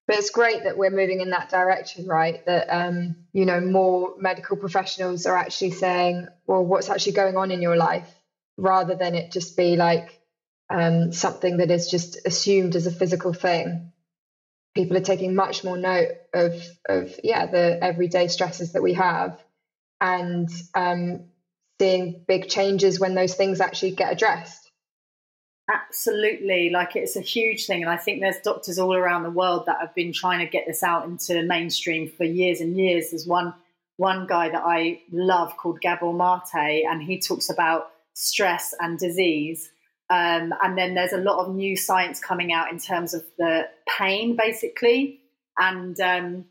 But 0.08 0.18
it's 0.18 0.32
great 0.32 0.64
that 0.64 0.76
we're 0.76 0.90
moving 0.90 1.22
in 1.22 1.30
that 1.30 1.50
direction, 1.50 2.08
right? 2.08 2.44
That 2.46 2.68
um, 2.70 3.16
you 3.34 3.46
know 3.46 3.60
more 3.60 4.14
medical 4.20 4.58
professionals 4.58 5.26
are 5.26 5.38
actually 5.38 5.72
saying, 5.72 6.28
well, 6.48 6.64
what's 6.64 6.90
actually 6.90 7.14
going 7.14 7.38
on 7.38 7.52
in 7.52 7.62
your 7.62 7.78
life, 7.78 8.10
rather 8.58 8.96
than 8.96 9.16
it 9.16 9.32
just 9.32 9.58
be 9.58 9.76
like 9.76 10.19
um, 10.70 11.12
something 11.12 11.58
that 11.58 11.72
is 11.72 11.90
just 11.90 12.20
assumed 12.26 12.76
as 12.76 12.88
a 12.88 12.92
physical 12.92 13.34
thing. 13.34 13.92
People 14.76 14.98
are 14.98 15.02
taking 15.02 15.36
much 15.36 15.64
more 15.64 15.78
note 15.78 16.10
of 16.34 16.54
of 16.88 17.20
yeah 17.24 17.48
the 17.48 17.80
everyday 17.82 18.28
stresses 18.28 18.74
that 18.74 18.84
we 18.84 18.94
have 18.94 19.42
and 20.00 20.50
um, 20.76 21.26
seeing 21.82 22.24
big 22.28 22.48
changes 22.48 23.00
when 23.00 23.16
those 23.16 23.34
things 23.34 23.62
actually 23.62 23.92
get 23.92 24.14
addressed. 24.14 24.72
Absolutely. 25.72 26.70
Like 26.70 26.96
it's 26.96 27.16
a 27.16 27.22
huge 27.22 27.66
thing 27.66 27.82
and 27.82 27.92
i 27.92 27.98
think 27.98 28.22
there's 28.22 28.40
doctors 28.44 28.80
all 28.80 28.96
around 28.96 29.24
the 29.24 29.30
world 29.30 29.66
that 29.66 29.78
have 29.80 29.94
been 29.94 30.14
trying 30.14 30.40
to 30.40 30.50
get 30.50 30.66
this 30.66 30.84
out 30.84 31.06
into 31.06 31.44
mainstream 31.44 32.10
for 32.10 32.24
years 32.24 32.62
and 32.62 32.78
years. 32.78 33.12
There's 33.12 33.28
one 33.28 33.54
one 33.98 34.28
guy 34.28 34.48
that 34.50 34.64
i 34.66 35.02
love 35.12 35.58
called 35.58 35.82
gabor 35.82 36.14
mate 36.14 36.86
and 36.90 37.04
he 37.04 37.20
talks 37.20 37.50
about 37.50 37.92
stress 38.14 38.74
and 38.80 38.98
disease 38.98 39.70
um, 40.10 40.54
and 40.64 40.76
then 40.76 40.96
there's 40.96 41.14
a 41.14 41.18
lot 41.18 41.46
of 41.46 41.54
new 41.54 41.78
science 41.78 42.20
coming 42.20 42.52
out 42.52 42.72
in 42.72 42.80
terms 42.80 43.14
of 43.14 43.24
the 43.38 43.68
pain, 43.98 44.36
basically, 44.36 45.20
and 45.58 46.00
um, 46.00 46.46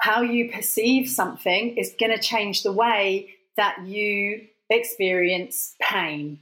how 0.00 0.22
you 0.22 0.50
perceive 0.50 1.08
something 1.08 1.76
is 1.76 1.94
going 2.00 2.12
to 2.12 2.22
change 2.22 2.62
the 2.62 2.72
way 2.72 3.34
that 3.56 3.86
you 3.86 4.46
experience 4.70 5.74
pain. 5.82 6.40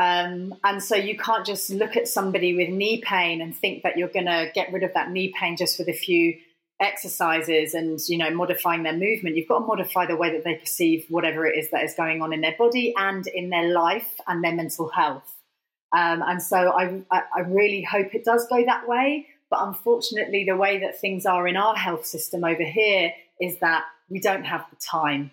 Um, 0.00 0.54
and 0.64 0.82
so 0.82 0.96
you 0.96 1.16
can't 1.16 1.46
just 1.46 1.70
look 1.70 1.96
at 1.96 2.08
somebody 2.08 2.56
with 2.56 2.70
knee 2.70 3.00
pain 3.00 3.40
and 3.40 3.54
think 3.54 3.84
that 3.84 3.96
you're 3.96 4.08
going 4.08 4.26
to 4.26 4.50
get 4.54 4.72
rid 4.72 4.82
of 4.82 4.94
that 4.94 5.10
knee 5.10 5.32
pain 5.38 5.56
just 5.56 5.78
with 5.78 5.88
a 5.88 5.92
few 5.92 6.34
exercises 6.80 7.74
and 7.74 8.00
you 8.08 8.18
know 8.18 8.30
modifying 8.30 8.82
their 8.82 8.96
movement. 8.96 9.36
You've 9.36 9.46
got 9.46 9.60
to 9.60 9.66
modify 9.66 10.06
the 10.06 10.16
way 10.16 10.32
that 10.32 10.42
they 10.42 10.54
perceive 10.54 11.06
whatever 11.10 11.46
it 11.46 11.56
is 11.56 11.70
that 11.70 11.84
is 11.84 11.94
going 11.94 12.22
on 12.22 12.32
in 12.32 12.40
their 12.40 12.56
body 12.58 12.92
and 12.96 13.24
in 13.28 13.50
their 13.50 13.72
life 13.72 14.18
and 14.26 14.42
their 14.42 14.54
mental 14.54 14.88
health 14.88 15.41
um, 15.92 16.22
and 16.22 16.42
so 16.42 16.56
I, 16.56 17.02
I 17.10 17.40
really 17.40 17.82
hope 17.82 18.14
it 18.14 18.24
does 18.24 18.46
go 18.48 18.64
that 18.64 18.88
way 18.88 19.26
but 19.50 19.60
unfortunately 19.62 20.44
the 20.48 20.56
way 20.56 20.78
that 20.80 21.00
things 21.00 21.26
are 21.26 21.46
in 21.46 21.56
our 21.56 21.76
health 21.76 22.06
system 22.06 22.44
over 22.44 22.64
here 22.64 23.12
is 23.40 23.58
that 23.58 23.84
we 24.08 24.20
don't 24.20 24.44
have 24.44 24.64
the 24.70 24.76
time 24.76 25.30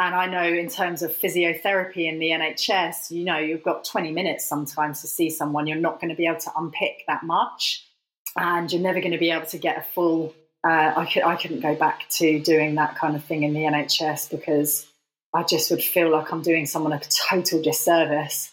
and 0.00 0.14
I 0.14 0.24
know 0.24 0.42
in 0.42 0.70
terms 0.70 1.02
of 1.02 1.12
physiotherapy 1.12 2.08
in 2.10 2.18
the 2.20 2.30
NHS, 2.30 3.10
you 3.10 3.22
know, 3.22 3.36
you've 3.36 3.62
got 3.62 3.84
20 3.84 4.12
minutes 4.12 4.46
sometimes 4.46 5.02
to 5.02 5.06
see 5.06 5.28
someone. 5.28 5.66
You're 5.66 5.76
not 5.76 6.00
going 6.00 6.08
to 6.08 6.16
be 6.16 6.26
able 6.26 6.40
to 6.40 6.50
unpick 6.56 7.04
that 7.06 7.22
much. 7.22 7.86
And 8.34 8.72
you're 8.72 8.80
never 8.80 9.00
going 9.00 9.12
to 9.12 9.18
be 9.18 9.30
able 9.30 9.44
to 9.48 9.58
get 9.58 9.76
a 9.76 9.82
full. 9.82 10.34
Uh, 10.66 10.94
I, 10.96 11.04
could, 11.04 11.22
I 11.24 11.36
couldn't 11.36 11.60
go 11.60 11.74
back 11.74 12.08
to 12.16 12.40
doing 12.40 12.76
that 12.76 12.96
kind 12.96 13.14
of 13.14 13.22
thing 13.24 13.42
in 13.42 13.52
the 13.52 13.60
NHS 13.60 14.30
because 14.30 14.86
I 15.34 15.42
just 15.42 15.70
would 15.70 15.82
feel 15.82 16.10
like 16.10 16.32
I'm 16.32 16.40
doing 16.40 16.64
someone 16.64 16.94
a 16.94 17.00
total 17.28 17.60
disservice 17.60 18.49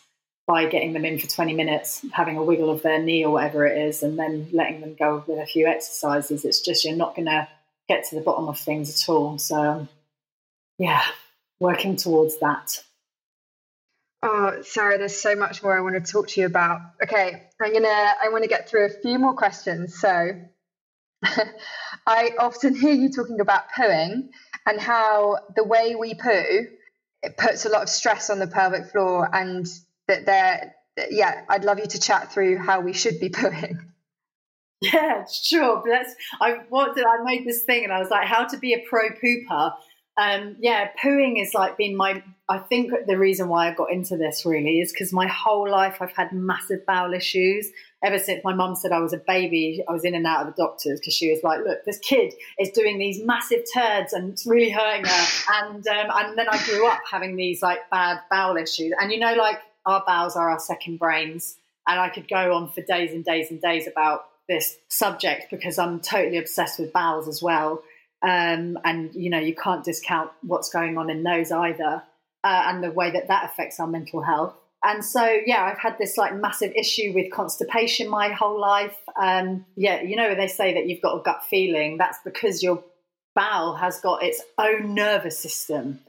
by 0.48 0.66
getting 0.66 0.94
them 0.94 1.04
in 1.04 1.20
for 1.20 1.28
20 1.28 1.54
minutes, 1.54 2.06
having 2.14 2.38
a 2.38 2.44
wiggle 2.44 2.70
of 2.70 2.82
their 2.82 3.04
knee 3.04 3.26
or 3.26 3.32
whatever 3.32 3.68
it 3.68 3.78
is, 3.78 4.02
and 4.02 4.18
then 4.18 4.48
letting 4.54 4.80
them 4.80 4.96
go 4.98 5.24
with 5.28 5.40
a 5.40 5.46
few 5.46 5.68
exercises. 5.68 6.46
It's 6.46 6.62
just 6.62 6.86
you're 6.86 6.96
not 6.96 7.16
going 7.16 7.28
to 7.28 7.48
get 7.90 8.06
to 8.06 8.16
the 8.16 8.22
bottom 8.22 8.48
of 8.48 8.58
things 8.58 8.90
at 8.90 9.10
all. 9.10 9.38
So, 9.38 9.56
um, 9.56 9.90
yeah, 10.80 11.04
working 11.60 11.98
towards 11.98 12.40
that. 12.40 12.82
Oh, 14.24 14.62
Sarah, 14.64 14.98
there's 14.98 15.20
so 15.20 15.36
much 15.36 15.62
more 15.62 15.78
I 15.78 15.82
want 15.82 16.04
to 16.04 16.12
talk 16.12 16.30
to 16.30 16.42
you 16.42 16.48
about. 16.48 16.82
Okay, 17.04 17.44
I'm 17.62 17.74
gonna 17.74 17.88
I 17.88 18.30
want 18.30 18.44
to 18.44 18.50
get 18.50 18.68
through 18.68 18.88
a 18.88 18.90
few 18.90 19.20
more 19.20 19.36
questions. 19.36 20.00
So 20.00 20.42
I 22.08 22.32
often 22.40 22.76
hear 22.76 22.94
you 22.94 23.12
talking 23.12 23.40
about 23.40 23.66
pooing 23.78 24.30
and 24.66 24.82
how 24.82 25.38
the 25.56 25.64
way 25.64 25.96
we 25.96 26.16
poo 26.16 26.68
it 27.24 27.38
puts 27.38 27.66
a 27.66 27.70
lot 27.70 27.84
of 27.84 27.90
stress 27.90 28.30
on 28.30 28.40
the 28.40 28.48
pelvic 28.48 28.88
floor 28.88 29.30
and 29.34 29.68
that 30.08 30.26
there 30.26 30.76
yeah, 31.12 31.44
I'd 31.48 31.64
love 31.64 31.80
you 31.80 31.86
to 31.86 32.00
chat 32.00 32.32
through 32.32 32.58
how 32.58 32.82
we 32.82 32.94
should 32.94 33.20
be 33.20 33.30
pooing. 33.30 33.78
Yeah, 34.82 35.26
sure. 35.26 35.84
That's 35.88 36.14
I 36.42 36.60
what 36.70 36.96
did 36.96 37.06
I 37.06 37.24
made 37.24 37.46
this 37.46 37.64
thing 37.64 37.84
and 37.84 37.94
I 37.94 38.00
was 38.00 38.10
like, 38.10 38.28
how 38.28 38.46
to 38.46 38.58
be 38.58 38.74
a 38.74 38.84
pro 38.90 39.10
pooper 39.10 39.74
um, 40.18 40.56
yeah, 40.60 40.90
pooing 41.02 41.40
is 41.42 41.54
like 41.54 41.78
been 41.78 41.96
my. 41.96 42.24
I 42.50 42.58
think 42.58 42.92
the 43.06 43.18
reason 43.18 43.50
why 43.50 43.70
I 43.70 43.76
got 43.76 43.92
into 43.92 44.18
this 44.18 44.46
really 44.46 44.80
is 44.80 44.92
because 44.92 45.14
my 45.14 45.28
whole 45.28 45.70
life 45.70 45.98
I've 46.02 46.16
had 46.16 46.32
massive 46.34 46.86
bowel 46.88 47.14
issues. 47.14 47.70
Ever 48.04 48.18
since 48.18 48.44
my 48.44 48.54
mum 48.54 48.76
said 48.76 48.92
I 48.92 49.00
was 49.00 49.14
a 49.14 49.18
baby, 49.18 49.84
I 49.88 49.92
was 49.92 50.06
in 50.06 50.16
and 50.16 50.26
out 50.26 50.48
of 50.48 50.56
the 50.56 50.64
doctors 50.64 51.00
because 51.00 51.14
she 51.14 51.30
was 51.30 51.42
like, 51.44 51.60
"Look, 51.60 51.86
this 51.86 52.00
kid 52.00 52.34
is 52.60 52.72
doing 52.72 52.98
these 52.98 53.24
massive 53.24 53.64
turds 53.72 54.14
and 54.14 54.32
it's 54.32 54.48
really 54.48 54.72
hurting 54.72 55.06
her." 55.06 55.28
And 55.54 55.88
um, 55.88 56.08
and 56.16 56.38
then 56.38 56.48
I 56.50 56.64
grew 56.66 56.88
up 56.88 57.02
having 57.10 57.36
these 57.36 57.62
like 57.62 57.88
bad 57.92 58.20
bowel 58.32 58.58
issues. 58.58 58.94
And 59.00 59.12
you 59.12 59.20
know, 59.20 59.36
like 59.36 59.60
our 59.88 60.04
bowels 60.06 60.36
are 60.36 60.50
our 60.50 60.60
second 60.60 61.00
brains, 61.00 61.56
and 61.88 62.00
I 62.00 62.10
could 62.10 62.28
go 62.28 62.54
on 62.54 62.70
for 62.70 62.82
days 62.82 63.12
and 63.12 63.26
days 63.26 63.50
and 63.50 63.60
days 63.62 63.88
about 63.88 64.26
this 64.48 64.78
subject 64.90 65.48
because 65.50 65.80
I'm 65.80 66.00
totally 66.00 66.38
obsessed 66.38 66.80
with 66.80 66.94
bowels 66.94 67.28
as 67.28 67.42
well. 67.42 67.82
Um, 68.22 68.78
and 68.84 69.14
you 69.16 69.30
know 69.30 69.40
you 69.40 69.56
can't 69.56 69.84
discount 69.84 70.32
what's 70.42 70.70
going 70.70 70.98
on 70.98 71.10
in 71.10 71.24
those 71.24 71.52
either, 71.52 72.04
uh, 72.44 72.64
and 72.68 72.84
the 72.84 72.92
way 72.92 73.10
that 73.12 73.30
that 73.30 73.46
affects 73.46 73.80
our 73.80 73.88
mental 73.88 74.22
health. 74.22 74.54
And 74.84 75.04
so, 75.04 75.26
yeah, 75.46 75.64
I've 75.64 75.80
had 75.80 75.98
this 75.98 76.18
like 76.18 76.36
massive 76.36 76.72
issue 76.76 77.12
with 77.14 77.32
constipation 77.32 78.10
my 78.10 78.30
whole 78.30 78.60
life. 78.60 78.96
Um, 79.20 79.66
yeah, 79.76 80.02
you 80.02 80.16
know, 80.16 80.36
they 80.36 80.48
say 80.48 80.74
that 80.76 80.88
you've 80.88 81.02
got 81.02 81.20
a 81.20 81.24
gut 81.24 81.44
feeling. 81.50 81.98
That's 81.98 82.20
because 82.24 82.62
your 82.62 82.84
bowel 83.36 83.76
has 83.76 84.00
got 84.00 84.24
its 84.24 84.42
own 84.58 84.94
nervous 84.94 85.40
system. 85.40 86.00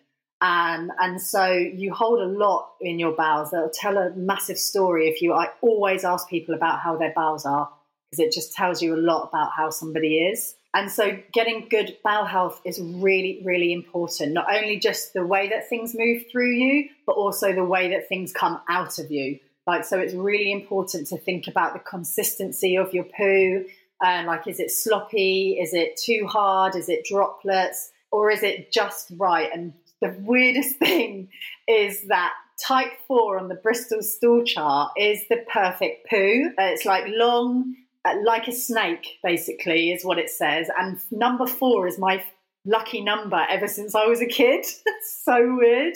And, 0.40 0.92
and 1.00 1.20
so 1.20 1.46
you 1.52 1.92
hold 1.92 2.20
a 2.20 2.26
lot 2.26 2.70
in 2.80 2.98
your 2.98 3.12
bowels. 3.12 3.50
They'll 3.50 3.70
tell 3.70 3.98
a 3.98 4.10
massive 4.14 4.58
story 4.58 5.08
if 5.08 5.20
you, 5.20 5.32
I 5.34 5.48
always 5.60 6.04
ask 6.04 6.28
people 6.28 6.54
about 6.54 6.80
how 6.80 6.96
their 6.96 7.12
bowels 7.14 7.44
are 7.44 7.68
because 8.10 8.24
it 8.24 8.32
just 8.32 8.52
tells 8.52 8.80
you 8.80 8.94
a 8.94 8.96
lot 8.96 9.28
about 9.28 9.50
how 9.56 9.70
somebody 9.70 10.18
is. 10.18 10.54
And 10.74 10.90
so, 10.90 11.18
getting 11.32 11.66
good 11.70 11.96
bowel 12.04 12.26
health 12.26 12.60
is 12.64 12.78
really, 12.78 13.40
really 13.44 13.72
important. 13.72 14.32
Not 14.32 14.54
only 14.54 14.78
just 14.78 15.14
the 15.14 15.24
way 15.24 15.48
that 15.48 15.68
things 15.68 15.94
move 15.96 16.24
through 16.30 16.52
you, 16.52 16.90
but 17.06 17.12
also 17.12 17.54
the 17.54 17.64
way 17.64 17.88
that 17.90 18.08
things 18.08 18.32
come 18.32 18.60
out 18.68 18.98
of 18.98 19.10
you. 19.10 19.38
Like, 19.66 19.84
so 19.84 19.98
it's 19.98 20.14
really 20.14 20.52
important 20.52 21.06
to 21.08 21.18
think 21.18 21.46
about 21.46 21.72
the 21.72 21.80
consistency 21.80 22.76
of 22.76 22.92
your 22.92 23.04
poo. 23.04 23.64
And 24.02 24.26
like, 24.26 24.46
is 24.46 24.60
it 24.60 24.70
sloppy? 24.70 25.58
Is 25.60 25.74
it 25.74 25.96
too 25.96 26.26
hard? 26.26 26.76
Is 26.76 26.88
it 26.88 27.04
droplets? 27.04 27.90
Or 28.10 28.30
is 28.30 28.42
it 28.42 28.72
just 28.72 29.12
right? 29.16 29.50
And 29.52 29.72
the 30.00 30.14
weirdest 30.20 30.76
thing 30.76 31.28
is 31.66 32.06
that 32.08 32.32
type 32.64 32.92
four 33.06 33.38
on 33.38 33.48
the 33.48 33.54
Bristol 33.54 34.02
stool 34.02 34.44
chart 34.44 34.92
is 34.96 35.20
the 35.28 35.44
perfect 35.52 36.08
poo. 36.08 36.52
It's 36.58 36.84
like 36.84 37.04
long, 37.08 37.74
uh, 38.04 38.14
like 38.24 38.48
a 38.48 38.52
snake, 38.52 39.18
basically, 39.22 39.92
is 39.92 40.04
what 40.04 40.18
it 40.18 40.30
says. 40.30 40.68
And 40.76 40.98
number 41.10 41.46
four 41.46 41.86
is 41.86 41.98
my 41.98 42.22
lucky 42.64 43.00
number 43.00 43.44
ever 43.48 43.68
since 43.68 43.94
I 43.94 44.06
was 44.06 44.20
a 44.20 44.26
kid. 44.26 44.64
so 45.24 45.56
weird. 45.56 45.94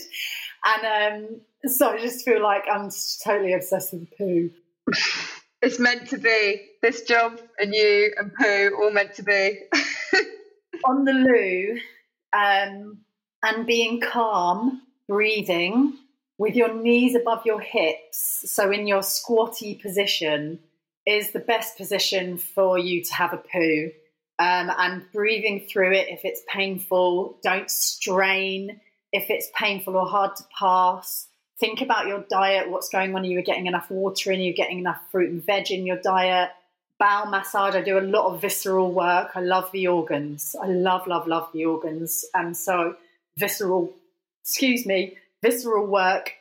And 0.64 1.24
um, 1.24 1.40
so 1.66 1.90
I 1.90 1.98
just 1.98 2.24
feel 2.24 2.42
like 2.42 2.64
I'm 2.70 2.90
totally 3.24 3.52
obsessed 3.52 3.92
with 3.92 4.08
poo. 4.16 4.50
It's 5.60 5.78
meant 5.78 6.08
to 6.08 6.18
be. 6.18 6.68
This 6.82 7.02
job 7.02 7.40
and 7.58 7.72
you 7.72 8.12
and 8.16 8.32
poo 8.34 8.76
all 8.80 8.90
meant 8.90 9.14
to 9.14 9.22
be. 9.22 9.60
On 10.84 11.04
the 11.04 11.12
loo 11.12 11.78
um, 12.32 12.98
and 13.42 13.66
being 13.66 14.00
calm, 14.00 14.82
breathing 15.08 15.98
with 16.38 16.56
your 16.56 16.74
knees 16.74 17.14
above 17.14 17.44
your 17.46 17.60
hips. 17.60 18.44
So 18.46 18.70
in 18.70 18.86
your 18.86 19.02
squatty 19.02 19.74
position 19.74 20.58
is 21.06 21.32
the 21.32 21.40
best 21.40 21.76
position 21.76 22.38
for 22.38 22.78
you 22.78 23.02
to 23.04 23.14
have 23.14 23.32
a 23.32 23.36
poo. 23.36 23.90
Um, 24.38 24.72
and 24.76 25.04
breathing 25.12 25.66
through 25.68 25.92
it 25.92 26.08
if 26.08 26.24
it's 26.24 26.42
painful. 26.48 27.38
Don't 27.42 27.70
strain 27.70 28.80
if 29.12 29.30
it's 29.30 29.50
painful 29.54 29.96
or 29.96 30.06
hard 30.06 30.34
to 30.36 30.44
pass. 30.58 31.28
Think 31.60 31.80
about 31.80 32.08
your 32.08 32.24
diet, 32.28 32.70
what's 32.70 32.88
going 32.88 33.14
on. 33.14 33.22
Are 33.22 33.26
you 33.26 33.40
getting 33.42 33.66
enough 33.66 33.90
water 33.90 34.32
in? 34.32 34.40
Are 34.40 34.42
you 34.42 34.54
getting 34.54 34.80
enough 34.80 35.00
fruit 35.12 35.30
and 35.30 35.44
veg 35.44 35.70
in 35.70 35.86
your 35.86 35.98
diet? 35.98 36.50
Bowel 36.98 37.30
massage. 37.30 37.76
I 37.76 37.82
do 37.82 37.98
a 37.98 38.00
lot 38.00 38.32
of 38.32 38.40
visceral 38.40 38.90
work. 38.90 39.30
I 39.36 39.40
love 39.40 39.70
the 39.70 39.86
organs. 39.86 40.56
I 40.60 40.66
love, 40.66 41.06
love, 41.06 41.28
love 41.28 41.48
the 41.52 41.66
organs. 41.66 42.24
And 42.34 42.56
so, 42.56 42.96
visceral, 43.38 43.94
excuse 44.42 44.86
me, 44.86 45.16
visceral 45.42 45.86
work 45.86 46.32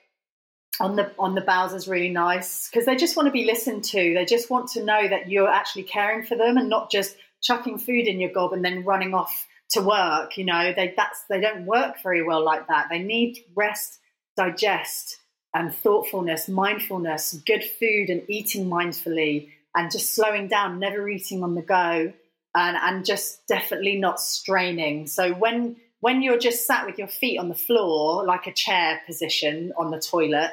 on 0.79 0.95
the 0.95 1.11
on 1.19 1.35
the 1.35 1.41
bowels 1.41 1.73
is 1.73 1.87
really 1.87 2.09
nice 2.09 2.69
because 2.69 2.85
they 2.85 2.95
just 2.95 3.15
want 3.15 3.27
to 3.27 3.31
be 3.31 3.45
listened 3.45 3.83
to. 3.83 4.13
They 4.13 4.25
just 4.25 4.49
want 4.49 4.69
to 4.71 4.83
know 4.83 5.07
that 5.07 5.29
you're 5.29 5.49
actually 5.49 5.83
caring 5.83 6.25
for 6.25 6.35
them 6.35 6.57
and 6.57 6.69
not 6.69 6.91
just 6.91 7.15
chucking 7.41 7.79
food 7.79 8.07
in 8.07 8.19
your 8.19 8.31
gob 8.31 8.53
and 8.53 8.63
then 8.63 8.83
running 8.83 9.13
off 9.13 9.47
to 9.71 9.81
work. 9.81 10.37
You 10.37 10.45
know, 10.45 10.73
they 10.75 10.93
that's 10.95 11.23
they 11.29 11.39
don't 11.39 11.65
work 11.65 12.01
very 12.01 12.23
well 12.23 12.43
like 12.43 12.67
that. 12.67 12.87
They 12.89 12.99
need 12.99 13.43
rest, 13.55 13.99
digest, 14.37 15.17
and 15.53 15.73
thoughtfulness, 15.73 16.47
mindfulness, 16.47 17.33
good 17.45 17.63
food, 17.63 18.09
and 18.09 18.23
eating 18.27 18.65
mindfully, 18.65 19.49
and 19.75 19.91
just 19.91 20.15
slowing 20.15 20.47
down, 20.47 20.79
never 20.79 21.07
eating 21.09 21.43
on 21.43 21.55
the 21.55 21.61
go, 21.61 22.13
and 22.55 22.77
and 22.77 23.05
just 23.05 23.45
definitely 23.47 23.97
not 23.97 24.19
straining. 24.19 25.07
So 25.07 25.33
when 25.33 25.77
when 26.01 26.21
you're 26.21 26.37
just 26.37 26.65
sat 26.65 26.85
with 26.85 26.97
your 26.97 27.07
feet 27.07 27.37
on 27.37 27.47
the 27.47 27.55
floor, 27.55 28.25
like 28.25 28.47
a 28.47 28.53
chair 28.53 29.01
position 29.05 29.71
on 29.77 29.91
the 29.91 29.99
toilet, 29.99 30.51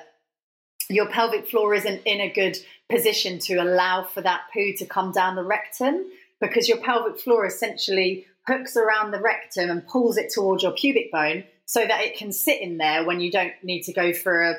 your 0.89 1.09
pelvic 1.09 1.49
floor 1.49 1.75
isn't 1.75 2.03
in 2.05 2.21
a 2.21 2.33
good 2.33 2.57
position 2.89 3.39
to 3.41 3.57
allow 3.57 4.05
for 4.05 4.21
that 4.23 4.43
poo 4.53 4.73
to 4.75 4.87
come 4.87 5.11
down 5.11 5.37
the 5.37 5.45
rectum 5.45 6.05
because 6.41 6.69
your 6.69 6.79
pelvic 6.79 7.19
floor 7.19 7.45
essentially 7.45 8.27
hooks 8.47 8.77
around 8.77 9.11
the 9.11 9.21
rectum 9.21 9.71
and 9.71 9.87
pulls 9.87 10.17
it 10.17 10.33
towards 10.33 10.63
your 10.63 10.73
pubic 10.73 11.11
bone 11.13 11.45
so 11.67 11.85
that 11.85 12.03
it 12.03 12.17
can 12.17 12.33
sit 12.33 12.61
in 12.63 12.79
there 12.79 13.05
when 13.05 13.21
you 13.21 13.31
don't 13.31 13.53
need 13.63 13.83
to 13.83 13.93
go 13.93 14.13
for 14.13 14.43
a 14.43 14.55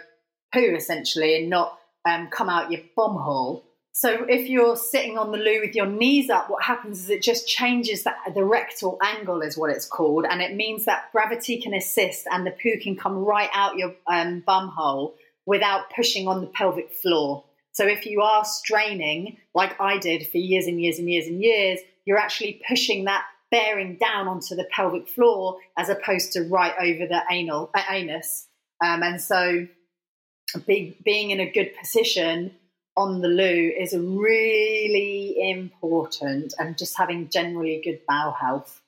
poo 0.53 0.75
essentially 0.75 1.37
and 1.37 1.49
not 1.49 1.79
um, 2.05 2.27
come 2.27 2.49
out 2.49 2.71
your 2.71 2.81
bum 2.95 3.15
hole. 3.15 3.63
So 3.99 4.23
if 4.29 4.47
you're 4.47 4.77
sitting 4.77 5.17
on 5.17 5.33
the 5.33 5.37
loo 5.37 5.59
with 5.59 5.75
your 5.75 5.85
knees 5.85 6.29
up, 6.29 6.49
what 6.49 6.63
happens 6.63 7.01
is 7.01 7.09
it 7.09 7.21
just 7.21 7.49
changes 7.49 8.05
the, 8.05 8.13
the 8.33 8.45
rectal 8.45 8.97
angle, 9.03 9.41
is 9.41 9.57
what 9.57 9.71
it's 9.71 9.85
called, 9.85 10.23
and 10.23 10.41
it 10.41 10.55
means 10.55 10.85
that 10.85 11.11
gravity 11.11 11.59
can 11.59 11.73
assist 11.73 12.25
and 12.31 12.47
the 12.47 12.51
poo 12.51 12.79
can 12.81 12.95
come 12.95 13.17
right 13.17 13.49
out 13.53 13.75
your 13.75 13.93
um, 14.07 14.41
bum 14.47 14.69
hole 14.69 15.15
without 15.45 15.93
pushing 15.93 16.29
on 16.29 16.39
the 16.39 16.47
pelvic 16.47 16.93
floor. 16.93 17.43
So 17.73 17.85
if 17.87 18.05
you 18.05 18.21
are 18.21 18.45
straining, 18.45 19.35
like 19.53 19.75
I 19.81 19.97
did 19.97 20.25
for 20.27 20.37
years 20.37 20.65
and 20.65 20.81
years 20.81 20.97
and 20.97 21.09
years 21.09 21.27
and 21.27 21.43
years, 21.43 21.81
you're 22.05 22.17
actually 22.17 22.61
pushing 22.69 23.03
that 23.03 23.25
bearing 23.51 23.97
down 23.97 24.29
onto 24.29 24.55
the 24.55 24.67
pelvic 24.71 25.09
floor 25.09 25.57
as 25.77 25.89
opposed 25.89 26.31
to 26.31 26.43
right 26.43 26.73
over 26.79 27.05
the 27.05 27.21
anal 27.29 27.69
uh, 27.75 27.81
anus. 27.89 28.47
Um, 28.81 29.03
and 29.03 29.21
so 29.21 29.67
be, 30.65 30.97
being 31.03 31.31
in 31.31 31.41
a 31.41 31.51
good 31.51 31.71
position 31.77 32.55
on 32.99 33.21
the 33.21 33.29
loo 33.29 33.71
is 33.79 33.95
really 33.97 35.51
important 35.51 36.53
and 36.59 36.77
just 36.77 36.97
having 36.97 37.29
generally 37.29 37.81
good 37.81 38.01
bowel 38.05 38.33
health. 38.33 38.81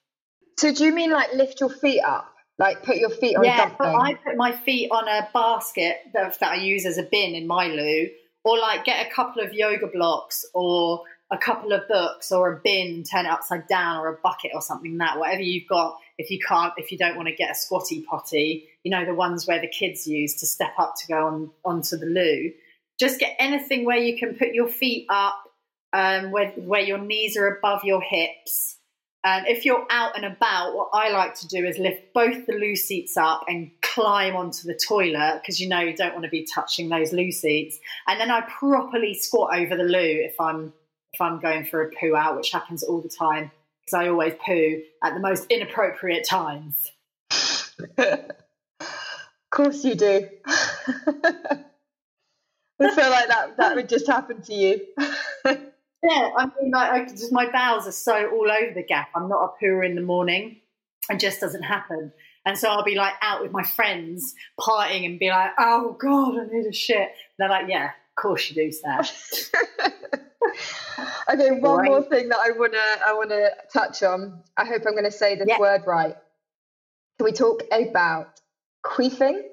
So 0.57 0.73
do 0.73 0.83
you 0.83 0.93
mean 0.93 1.11
like 1.11 1.33
lift 1.33 1.61
your 1.61 1.69
feet 1.69 2.01
up? 2.01 2.27
Like 2.59 2.83
put 2.83 2.97
your 2.97 3.09
feet 3.09 3.37
on 3.37 3.45
yeah, 3.45 3.57
something? 3.57 3.87
I 3.87 4.15
put 4.15 4.35
my 4.35 4.51
feet 4.51 4.91
on 4.91 5.07
a 5.07 5.29
basket 5.33 6.01
that, 6.13 6.37
that 6.41 6.51
I 6.51 6.55
use 6.55 6.85
as 6.85 6.97
a 6.97 7.03
bin 7.03 7.35
in 7.35 7.47
my 7.47 7.67
loo, 7.67 8.09
or 8.43 8.59
like 8.59 8.83
get 8.83 9.07
a 9.07 9.09
couple 9.09 9.41
of 9.41 9.53
yoga 9.53 9.87
blocks 9.87 10.45
or 10.53 11.03
a 11.31 11.37
couple 11.37 11.71
of 11.71 11.87
books 11.87 12.33
or 12.33 12.51
a 12.51 12.59
bin, 12.61 13.03
turn 13.03 13.25
it 13.25 13.31
upside 13.31 13.65
down, 13.67 14.01
or 14.01 14.09
a 14.09 14.17
bucket 14.21 14.51
or 14.53 14.61
something 14.61 14.97
that 14.97 15.17
whatever 15.17 15.41
you've 15.41 15.69
got. 15.69 15.97
If 16.17 16.29
you 16.29 16.39
can't, 16.45 16.73
if 16.75 16.91
you 16.91 16.97
don't 16.97 17.15
want 17.15 17.29
to 17.29 17.35
get 17.35 17.51
a 17.51 17.55
squatty 17.55 18.05
potty, 18.07 18.67
you 18.83 18.91
know 18.91 19.05
the 19.05 19.15
ones 19.15 19.47
where 19.47 19.61
the 19.61 19.69
kids 19.69 20.05
use 20.05 20.35
to 20.41 20.45
step 20.45 20.73
up 20.77 20.95
to 20.99 21.07
go 21.07 21.27
on 21.27 21.51
onto 21.63 21.95
the 21.95 22.05
loo. 22.05 22.51
Just 23.01 23.19
get 23.19 23.35
anything 23.39 23.83
where 23.83 23.97
you 23.97 24.15
can 24.15 24.35
put 24.35 24.49
your 24.53 24.67
feet 24.67 25.07
up, 25.09 25.41
um, 25.91 26.29
where 26.29 26.51
where 26.51 26.81
your 26.81 26.99
knees 26.99 27.35
are 27.35 27.47
above 27.47 27.83
your 27.83 27.99
hips. 27.99 28.77
And 29.23 29.47
if 29.47 29.65
you're 29.65 29.87
out 29.89 30.15
and 30.15 30.23
about, 30.23 30.75
what 30.75 30.89
I 30.93 31.09
like 31.09 31.33
to 31.39 31.47
do 31.47 31.65
is 31.65 31.79
lift 31.79 32.13
both 32.13 32.45
the 32.45 32.53
loo 32.53 32.75
seats 32.75 33.17
up 33.17 33.45
and 33.47 33.71
climb 33.81 34.35
onto 34.35 34.67
the 34.67 34.75
toilet 34.75 35.41
because 35.41 35.59
you 35.59 35.67
know 35.67 35.79
you 35.79 35.95
don't 35.95 36.13
want 36.13 36.25
to 36.25 36.29
be 36.29 36.45
touching 36.45 36.89
those 36.89 37.11
loo 37.11 37.31
seats. 37.31 37.79
And 38.07 38.19
then 38.19 38.29
I 38.29 38.41
properly 38.41 39.15
squat 39.15 39.55
over 39.55 39.75
the 39.75 39.83
loo 39.83 39.97
if 39.99 40.39
I'm 40.39 40.71
if 41.13 41.19
I'm 41.19 41.39
going 41.39 41.65
for 41.65 41.81
a 41.81 41.89
poo 41.89 42.15
out, 42.15 42.37
which 42.37 42.51
happens 42.51 42.83
all 42.83 43.01
the 43.01 43.09
time 43.09 43.49
because 43.81 43.95
I 43.95 44.09
always 44.09 44.35
poo 44.45 44.83
at 45.03 45.15
the 45.15 45.19
most 45.19 45.47
inappropriate 45.49 46.27
times. 46.27 46.91
of 47.97 48.29
course 49.49 49.83
you 49.83 49.95
do. 49.95 50.29
I 52.81 52.95
feel 52.95 53.09
like 53.09 53.27
that 53.27 53.57
that 53.57 53.75
would 53.75 53.89
just 53.89 54.07
happen 54.07 54.41
to 54.41 54.53
you. 54.53 54.81
yeah, 55.45 56.29
I 56.37 56.45
mean, 56.59 56.71
like, 56.71 56.91
I 56.91 57.05
just 57.05 57.31
my 57.31 57.51
bowels 57.51 57.87
are 57.87 57.91
so 57.91 58.29
all 58.31 58.49
over 58.49 58.73
the 58.73 58.83
gap. 58.83 59.09
I'm 59.15 59.29
not 59.29 59.43
a 59.43 59.63
pooer 59.63 59.85
in 59.85 59.95
the 59.95 60.01
morning, 60.01 60.61
and 61.09 61.19
just 61.19 61.39
doesn't 61.39 61.63
happen. 61.63 62.11
And 62.45 62.57
so 62.57 62.69
I'll 62.69 62.83
be 62.83 62.95
like 62.95 63.13
out 63.21 63.41
with 63.41 63.51
my 63.51 63.63
friends, 63.63 64.33
partying, 64.59 65.05
and 65.05 65.19
be 65.19 65.29
like, 65.29 65.51
"Oh 65.59 65.95
God, 65.99 66.39
I 66.39 66.45
need 66.51 66.65
a 66.65 66.73
shit." 66.73 66.97
And 66.97 67.09
they're 67.37 67.49
like, 67.49 67.67
"Yeah, 67.69 67.85
of 67.85 68.15
course 68.15 68.49
you 68.49 68.55
do, 68.55 68.71
Sam." 68.71 69.03
okay, 71.29 71.51
one 71.51 71.79
right. 71.79 71.89
more 71.89 72.03
thing 72.03 72.29
that 72.29 72.39
I 72.43 72.51
wanna 72.51 72.79
I 73.05 73.13
wanna 73.13 73.49
touch 73.71 74.01
on. 74.01 74.41
I 74.57 74.65
hope 74.65 74.83
I'm 74.87 74.95
gonna 74.95 75.11
say 75.11 75.35
this 75.35 75.47
yeah. 75.47 75.59
word 75.59 75.83
right. 75.85 76.15
Can 77.17 77.25
we 77.25 77.31
talk 77.31 77.63
about 77.71 78.41
queefing? 78.83 79.43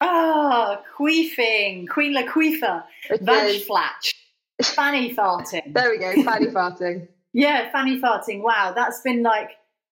Ah, 0.00 0.80
oh, 0.80 0.84
queefing, 0.98 1.88
Queen 1.88 2.14
Laquifa, 2.16 2.84
Vag 3.20 3.62
flatch, 3.62 4.14
fanny 4.62 5.14
farting. 5.14 5.74
there 5.74 5.90
we 5.90 5.98
go, 5.98 6.22
fanny 6.22 6.46
farting. 6.54 7.08
yeah, 7.32 7.70
fanny 7.70 8.00
farting. 8.00 8.42
Wow, 8.42 8.72
that's 8.74 9.00
been 9.02 9.22
like 9.22 9.50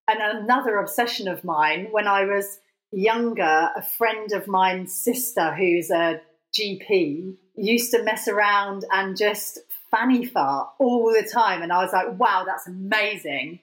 an, 0.08 0.18
another 0.20 0.78
obsession 0.78 1.28
of 1.28 1.44
mine. 1.44 1.88
When 1.90 2.06
I 2.06 2.24
was 2.24 2.58
younger, 2.90 3.70
a 3.76 3.82
friend 3.82 4.32
of 4.32 4.48
mine's 4.48 4.94
sister, 4.94 5.54
who's 5.54 5.90
a 5.90 6.20
GP, 6.58 7.36
used 7.56 7.90
to 7.92 8.02
mess 8.02 8.28
around 8.28 8.84
and 8.92 9.16
just 9.16 9.58
fanny 9.90 10.24
fart 10.24 10.70
all 10.78 11.12
the 11.12 11.28
time. 11.28 11.62
And 11.62 11.72
I 11.72 11.82
was 11.82 11.92
like, 11.92 12.18
wow, 12.18 12.44
that's 12.46 12.66
amazing. 12.66 13.60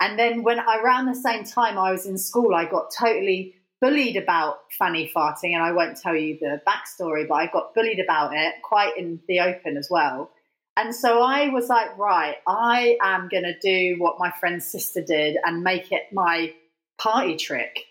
And 0.00 0.18
then 0.18 0.44
when 0.44 0.60
around 0.60 1.06
the 1.06 1.14
same 1.14 1.44
time 1.44 1.76
I 1.76 1.90
was 1.90 2.06
in 2.06 2.18
school, 2.18 2.54
I 2.54 2.66
got 2.66 2.92
totally 2.96 3.54
bullied 3.80 4.16
about 4.16 4.58
fanny 4.78 5.10
farting, 5.14 5.54
and 5.54 5.62
I 5.62 5.72
won't 5.72 6.00
tell 6.00 6.16
you 6.16 6.38
the 6.40 6.60
backstory, 6.66 7.26
but 7.28 7.34
I 7.34 7.46
got 7.46 7.74
bullied 7.74 8.00
about 8.00 8.34
it 8.34 8.54
quite 8.62 8.96
in 8.96 9.20
the 9.28 9.40
open 9.40 9.76
as 9.76 9.88
well. 9.90 10.30
And 10.76 10.94
so 10.94 11.22
I 11.22 11.48
was 11.48 11.68
like, 11.68 11.98
right, 11.98 12.36
I 12.46 12.98
am 13.02 13.28
going 13.28 13.42
to 13.42 13.58
do 13.58 13.96
what 13.98 14.16
my 14.20 14.30
friend's 14.30 14.64
sister 14.64 15.02
did 15.02 15.36
and 15.44 15.64
make 15.64 15.90
it 15.90 16.04
my 16.12 16.54
party 16.98 17.36
trick. 17.36 17.86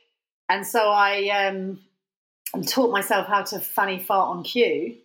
And 0.48 0.66
so 0.66 0.90
I 0.90 1.48
um, 1.48 1.80
taught 2.66 2.92
myself 2.92 3.28
how 3.28 3.44
to 3.44 3.60
fanny 3.60 4.00
fart 4.00 4.38
on 4.38 4.44
cue. 4.44 4.96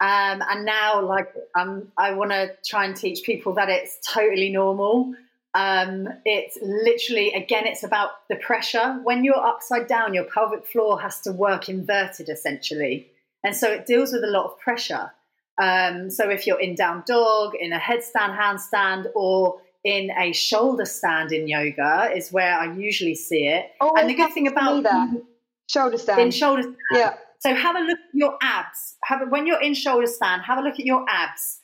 Um, 0.00 0.42
and 0.48 0.64
now, 0.64 1.04
like, 1.04 1.32
um, 1.56 1.90
I 1.96 2.12
want 2.12 2.30
to 2.30 2.52
try 2.64 2.84
and 2.84 2.96
teach 2.96 3.24
people 3.24 3.54
that 3.54 3.68
it's 3.68 3.98
totally 4.06 4.50
normal 4.50 5.14
um, 5.54 6.08
it's 6.24 6.58
literally, 6.62 7.32
again, 7.32 7.66
it's 7.66 7.82
about 7.82 8.10
the 8.28 8.36
pressure. 8.36 9.00
When 9.02 9.22
you're 9.24 9.36
upside 9.36 9.86
down, 9.86 10.14
your 10.14 10.24
pelvic 10.24 10.66
floor 10.66 11.00
has 11.00 11.20
to 11.22 11.32
work 11.32 11.68
inverted 11.68 12.28
essentially. 12.28 13.10
And 13.44 13.54
so 13.54 13.70
it 13.70 13.86
deals 13.86 14.12
with 14.12 14.24
a 14.24 14.28
lot 14.28 14.46
of 14.46 14.58
pressure. 14.58 15.12
Um, 15.60 16.08
so 16.08 16.30
if 16.30 16.46
you're 16.46 16.60
in 16.60 16.74
down 16.74 17.04
dog, 17.06 17.54
in 17.54 17.72
a 17.72 17.78
headstand, 17.78 18.38
handstand, 18.38 19.06
or 19.14 19.60
in 19.84 20.10
a 20.18 20.32
shoulder 20.32 20.86
stand 20.86 21.32
in 21.32 21.46
yoga, 21.46 22.10
is 22.14 22.32
where 22.32 22.58
I 22.58 22.72
usually 22.72 23.14
see 23.14 23.46
it. 23.46 23.70
Oh, 23.80 23.94
and 23.96 24.08
the 24.08 24.14
good 24.14 24.32
thing 24.32 24.46
about 24.48 24.84
that. 24.84 25.22
shoulder 25.68 25.98
stand. 25.98 26.20
In 26.20 26.30
shoulder 26.30 26.62
stand. 26.62 26.76
Yeah. 26.92 27.14
So 27.40 27.54
have 27.54 27.76
a 27.76 27.80
look 27.80 27.98
at 27.98 28.14
your 28.14 28.38
abs. 28.40 28.96
Have 29.04 29.22
a, 29.22 29.24
when 29.26 29.46
you're 29.46 29.60
in 29.60 29.74
shoulder 29.74 30.06
stand, 30.06 30.42
have 30.42 30.58
a 30.58 30.62
look 30.62 30.74
at 30.74 30.86
your 30.86 31.04
abs 31.08 31.58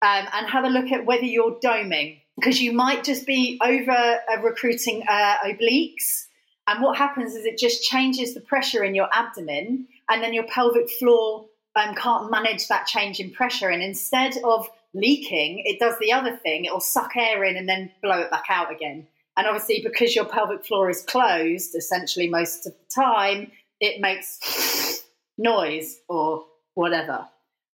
um, 0.00 0.26
and 0.32 0.46
have 0.48 0.64
a 0.64 0.68
look 0.68 0.90
at 0.92 1.04
whether 1.04 1.24
you're 1.24 1.58
doming 1.62 2.20
because 2.36 2.60
you 2.60 2.72
might 2.72 3.04
just 3.04 3.26
be 3.26 3.58
over 3.62 3.90
uh, 3.92 4.40
recruiting 4.42 5.02
uh, 5.08 5.36
obliques. 5.44 6.26
And 6.66 6.82
what 6.82 6.96
happens 6.96 7.34
is 7.34 7.44
it 7.44 7.58
just 7.58 7.82
changes 7.82 8.34
the 8.34 8.40
pressure 8.40 8.82
in 8.82 8.94
your 8.94 9.08
abdomen, 9.14 9.86
and 10.08 10.22
then 10.22 10.32
your 10.32 10.44
pelvic 10.44 10.90
floor 10.90 11.46
um, 11.76 11.94
can't 11.94 12.30
manage 12.30 12.68
that 12.68 12.86
change 12.86 13.20
in 13.20 13.30
pressure. 13.30 13.68
And 13.68 13.82
instead 13.82 14.36
of 14.44 14.68
leaking, 14.94 15.62
it 15.64 15.78
does 15.78 15.94
the 16.00 16.12
other 16.12 16.36
thing 16.36 16.64
it'll 16.64 16.80
suck 16.80 17.16
air 17.16 17.44
in 17.44 17.56
and 17.56 17.68
then 17.68 17.90
blow 18.02 18.20
it 18.20 18.30
back 18.30 18.44
out 18.48 18.72
again. 18.72 19.06
And 19.36 19.46
obviously, 19.46 19.82
because 19.82 20.14
your 20.14 20.24
pelvic 20.24 20.64
floor 20.64 20.88
is 20.88 21.02
closed 21.02 21.74
essentially 21.74 22.28
most 22.28 22.66
of 22.66 22.72
the 22.72 23.02
time, 23.02 23.50
it 23.80 24.00
makes 24.00 25.02
noise 25.38 25.98
or 26.08 26.44
whatever. 26.74 27.26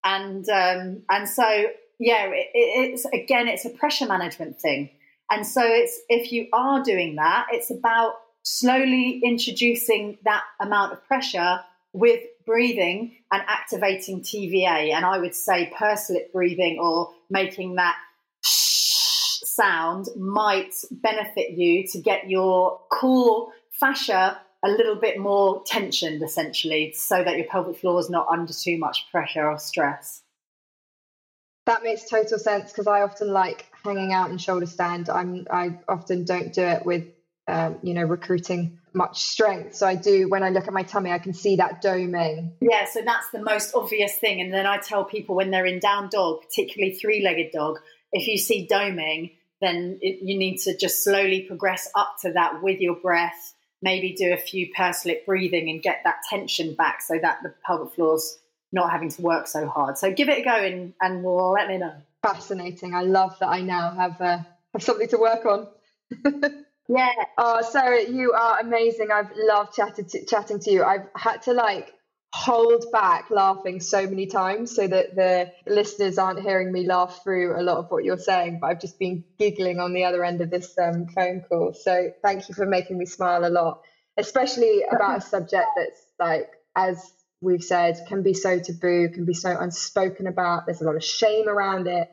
And 0.02 0.48
um, 0.48 1.02
and 1.10 1.28
so 1.28 1.66
yeah, 2.00 2.24
it, 2.32 2.48
it's 2.54 3.04
again, 3.04 3.46
it's 3.46 3.66
a 3.66 3.70
pressure 3.70 4.06
management 4.06 4.58
thing. 4.58 4.90
And 5.30 5.46
so 5.46 5.60
it's 5.62 6.00
if 6.08 6.32
you 6.32 6.48
are 6.52 6.82
doing 6.82 7.16
that, 7.16 7.46
it's 7.52 7.70
about 7.70 8.14
slowly 8.42 9.20
introducing 9.22 10.16
that 10.24 10.42
amount 10.60 10.94
of 10.94 11.04
pressure 11.04 11.60
with 11.92 12.20
breathing 12.46 13.16
and 13.30 13.42
activating 13.46 14.22
TVA. 14.22 14.92
And 14.92 15.04
I 15.04 15.18
would 15.18 15.34
say 15.34 15.72
pursed 15.78 16.10
lip 16.10 16.32
breathing 16.32 16.78
or 16.80 17.10
making 17.28 17.74
that 17.74 17.96
sound 18.44 20.06
might 20.16 20.72
benefit 20.90 21.50
you 21.50 21.86
to 21.88 22.00
get 22.00 22.30
your 22.30 22.80
core 22.90 23.52
fascia 23.78 24.40
a 24.64 24.68
little 24.68 24.96
bit 24.96 25.18
more 25.18 25.62
tensioned, 25.64 26.22
essentially, 26.22 26.92
so 26.96 27.22
that 27.22 27.36
your 27.36 27.46
pelvic 27.46 27.76
floor 27.76 28.00
is 28.00 28.10
not 28.10 28.26
under 28.28 28.52
too 28.52 28.78
much 28.78 29.06
pressure 29.10 29.48
or 29.50 29.58
stress. 29.58 30.22
That 31.70 31.84
makes 31.84 32.08
total 32.08 32.36
sense 32.36 32.72
because 32.72 32.88
I 32.88 33.02
often 33.02 33.28
like 33.28 33.66
hanging 33.84 34.12
out 34.12 34.28
in 34.32 34.38
shoulder 34.38 34.66
stand. 34.66 35.08
I'm 35.08 35.46
I 35.48 35.78
often 35.86 36.24
don't 36.24 36.52
do 36.52 36.62
it 36.62 36.84
with 36.84 37.04
um, 37.46 37.78
you 37.84 37.94
know 37.94 38.02
recruiting 38.02 38.80
much 38.92 39.22
strength. 39.22 39.76
So 39.76 39.86
I 39.86 39.94
do 39.94 40.28
when 40.28 40.42
I 40.42 40.48
look 40.48 40.66
at 40.66 40.72
my 40.72 40.82
tummy, 40.82 41.12
I 41.12 41.20
can 41.20 41.32
see 41.32 41.54
that 41.56 41.80
doming. 41.80 42.54
Yeah, 42.60 42.86
so 42.86 43.02
that's 43.06 43.30
the 43.30 43.40
most 43.40 43.72
obvious 43.76 44.16
thing. 44.16 44.40
And 44.40 44.52
then 44.52 44.66
I 44.66 44.78
tell 44.78 45.04
people 45.04 45.36
when 45.36 45.52
they're 45.52 45.64
in 45.64 45.78
down 45.78 46.08
dog, 46.10 46.40
particularly 46.42 46.94
three-legged 46.94 47.52
dog, 47.52 47.78
if 48.10 48.26
you 48.26 48.36
see 48.36 48.66
doming, 48.68 49.36
then 49.60 50.00
it, 50.00 50.24
you 50.24 50.36
need 50.36 50.58
to 50.62 50.76
just 50.76 51.04
slowly 51.04 51.42
progress 51.42 51.88
up 51.94 52.16
to 52.22 52.32
that 52.32 52.64
with 52.64 52.80
your 52.80 52.96
breath. 52.96 53.54
Maybe 53.80 54.16
do 54.18 54.32
a 54.32 54.38
few 54.38 54.72
pursed 54.76 55.06
lip 55.06 55.24
breathing 55.24 55.70
and 55.70 55.80
get 55.80 56.00
that 56.02 56.16
tension 56.28 56.74
back 56.74 57.00
so 57.00 57.16
that 57.22 57.44
the 57.44 57.54
pelvic 57.64 57.94
floor's 57.94 58.39
not 58.72 58.90
having 58.90 59.10
to 59.10 59.22
work 59.22 59.46
so 59.46 59.66
hard. 59.68 59.98
So 59.98 60.12
give 60.12 60.28
it 60.28 60.38
a 60.38 60.42
go 60.42 60.54
and, 60.54 60.94
and 61.00 61.24
let 61.24 61.68
me 61.68 61.78
know. 61.78 61.94
Fascinating. 62.22 62.94
I 62.94 63.02
love 63.02 63.36
that 63.40 63.48
I 63.48 63.60
now 63.62 63.92
have 63.92 64.20
uh, 64.20 64.38
have 64.72 64.82
something 64.82 65.08
to 65.08 65.18
work 65.18 65.44
on. 65.46 65.68
yeah. 66.88 67.12
Oh, 67.38 67.62
Sarah, 67.62 68.08
you 68.08 68.32
are 68.32 68.60
amazing. 68.60 69.08
I've 69.12 69.30
loved 69.34 69.74
chatting 69.74 70.04
to, 70.06 70.24
chatting 70.26 70.60
to 70.60 70.70
you. 70.70 70.84
I've 70.84 71.08
had 71.16 71.42
to 71.42 71.52
like 71.52 71.92
hold 72.32 72.84
back 72.92 73.28
laughing 73.30 73.80
so 73.80 74.06
many 74.06 74.26
times 74.26 74.74
so 74.74 74.86
that 74.86 75.16
the 75.16 75.50
listeners 75.66 76.16
aren't 76.16 76.40
hearing 76.40 76.70
me 76.70 76.86
laugh 76.86 77.22
through 77.24 77.58
a 77.58 77.62
lot 77.62 77.78
of 77.78 77.90
what 77.90 78.04
you're 78.04 78.18
saying, 78.18 78.58
but 78.60 78.68
I've 78.68 78.80
just 78.80 78.98
been 78.98 79.24
giggling 79.38 79.80
on 79.80 79.92
the 79.92 80.04
other 80.04 80.24
end 80.24 80.40
of 80.40 80.50
this 80.50 80.78
um, 80.78 81.08
phone 81.08 81.42
call. 81.48 81.74
So 81.74 82.12
thank 82.22 82.48
you 82.48 82.54
for 82.54 82.66
making 82.66 82.98
me 82.98 83.06
smile 83.06 83.44
a 83.44 83.50
lot, 83.50 83.82
especially 84.16 84.84
about 84.90 85.18
a 85.18 85.20
subject 85.20 85.66
that's 85.76 86.06
like 86.20 86.50
as 86.76 87.12
we've 87.40 87.62
said 87.62 88.04
can 88.06 88.22
be 88.22 88.34
so 88.34 88.58
taboo, 88.58 89.08
can 89.08 89.24
be 89.24 89.34
so 89.34 89.56
unspoken 89.58 90.26
about. 90.26 90.66
There's 90.66 90.80
a 90.80 90.84
lot 90.84 90.96
of 90.96 91.04
shame 91.04 91.48
around 91.48 91.86
it. 91.86 92.10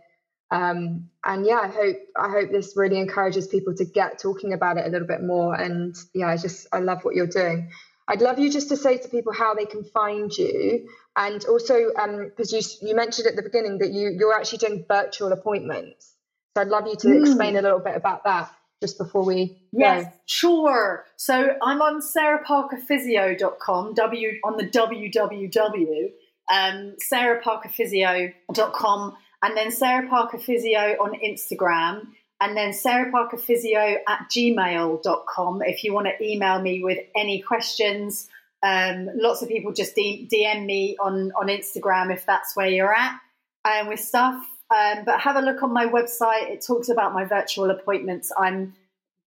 Um, 0.50 1.10
and 1.26 1.46
yeah, 1.46 1.60
I 1.60 1.68
hope 1.68 1.98
I 2.16 2.30
hope 2.30 2.52
this 2.52 2.78
really 2.78 3.00
encourages 3.00 3.48
people 3.48 3.76
to 3.76 3.86
get 3.86 4.20
talking 4.20 4.54
about 4.54 4.78
it 4.78 4.86
a 4.86 4.90
little 4.90 5.08
bit 5.08 5.22
more. 5.22 5.54
And 5.54 5.96
yeah, 6.14 6.28
I 6.28 6.38
just 6.38 6.68
I 6.72 6.80
love 6.80 7.04
what 7.04 7.16
you're 7.16 7.28
doing. 7.28 7.72
I'd 8.08 8.22
love 8.22 8.40
you 8.40 8.50
just 8.50 8.70
to 8.70 8.78
say 8.78 8.98
to 8.98 9.10
people 9.10 9.34
how 9.34 9.54
they 9.54 9.66
can 9.66 9.84
find 9.84 10.32
you, 10.36 10.88
and 11.18 11.44
also 11.46 11.90
because 11.90 12.54
um, 12.54 12.60
you 12.60 12.90
you 12.90 12.96
mentioned 12.96 13.28
at 13.28 13.36
the 13.36 13.44
beginning 13.44 13.80
that 13.80 13.92
you 13.92 14.16
you're 14.18 14.34
actually 14.34 14.60
doing 14.60 14.86
virtual 14.88 15.34
appointments. 15.34 16.14
So 16.56 16.62
I'd 16.62 16.70
love 16.70 16.88
you 16.88 16.96
to 16.96 17.08
mm. 17.08 17.22
explain 17.22 17.58
a 17.58 17.62
little 17.62 17.80
bit 17.80 17.98
about 17.98 18.24
that 18.24 18.50
just 18.82 18.98
before 18.98 19.24
we 19.24 19.58
yes 19.72 20.12
sure 20.26 21.06
so 21.16 21.56
i'm 21.64 21.82
on 21.82 22.02
sarahparkerphysio.com 22.02 23.94
w 23.94 24.34
on 24.44 24.58
the 24.58 24.68
www 24.68 26.12
um, 26.50 26.96
sarahparkerphysio.com 27.12 29.18
and 29.42 29.58
then 29.58 29.70
sarah 29.72 30.08
parker 30.08 30.38
physio 30.38 30.96
on 31.00 31.14
instagram 31.20 32.08
and 32.40 32.56
then 32.56 32.74
Sarah 32.74 33.12
Parker 33.12 33.38
Physio 33.38 33.98
at 34.08 34.28
gmail.com 34.30 35.62
if 35.64 35.84
you 35.84 35.94
want 35.94 36.08
to 36.08 36.24
email 36.24 36.62
me 36.62 36.84
with 36.84 37.00
any 37.16 37.42
questions. 37.42 38.30
Um, 38.64 39.10
lots 39.16 39.42
of 39.42 39.50
people 39.50 39.74
just 39.74 39.96
DM 39.96 40.66
me 40.66 40.98
on, 41.00 41.32
on 41.40 41.48
Instagram 41.48 42.14
if 42.14 42.26
that's 42.26 42.56
where 42.56 42.68
you're 42.68 42.94
at 42.94 43.20
um, 43.66 43.88
with 43.88 44.00
stuff. 44.00 44.44
Um, 44.70 45.06
but 45.06 45.20
have 45.22 45.38
a 45.38 45.42
look 45.42 45.64
on 45.64 45.72
my 45.74 45.86
website. 45.86 46.50
It 46.50 46.64
talks 46.66 46.90
about 46.90 47.14
my 47.14 47.24
virtual 47.24 47.70
appointments. 47.72 48.32
I'm 48.38 48.76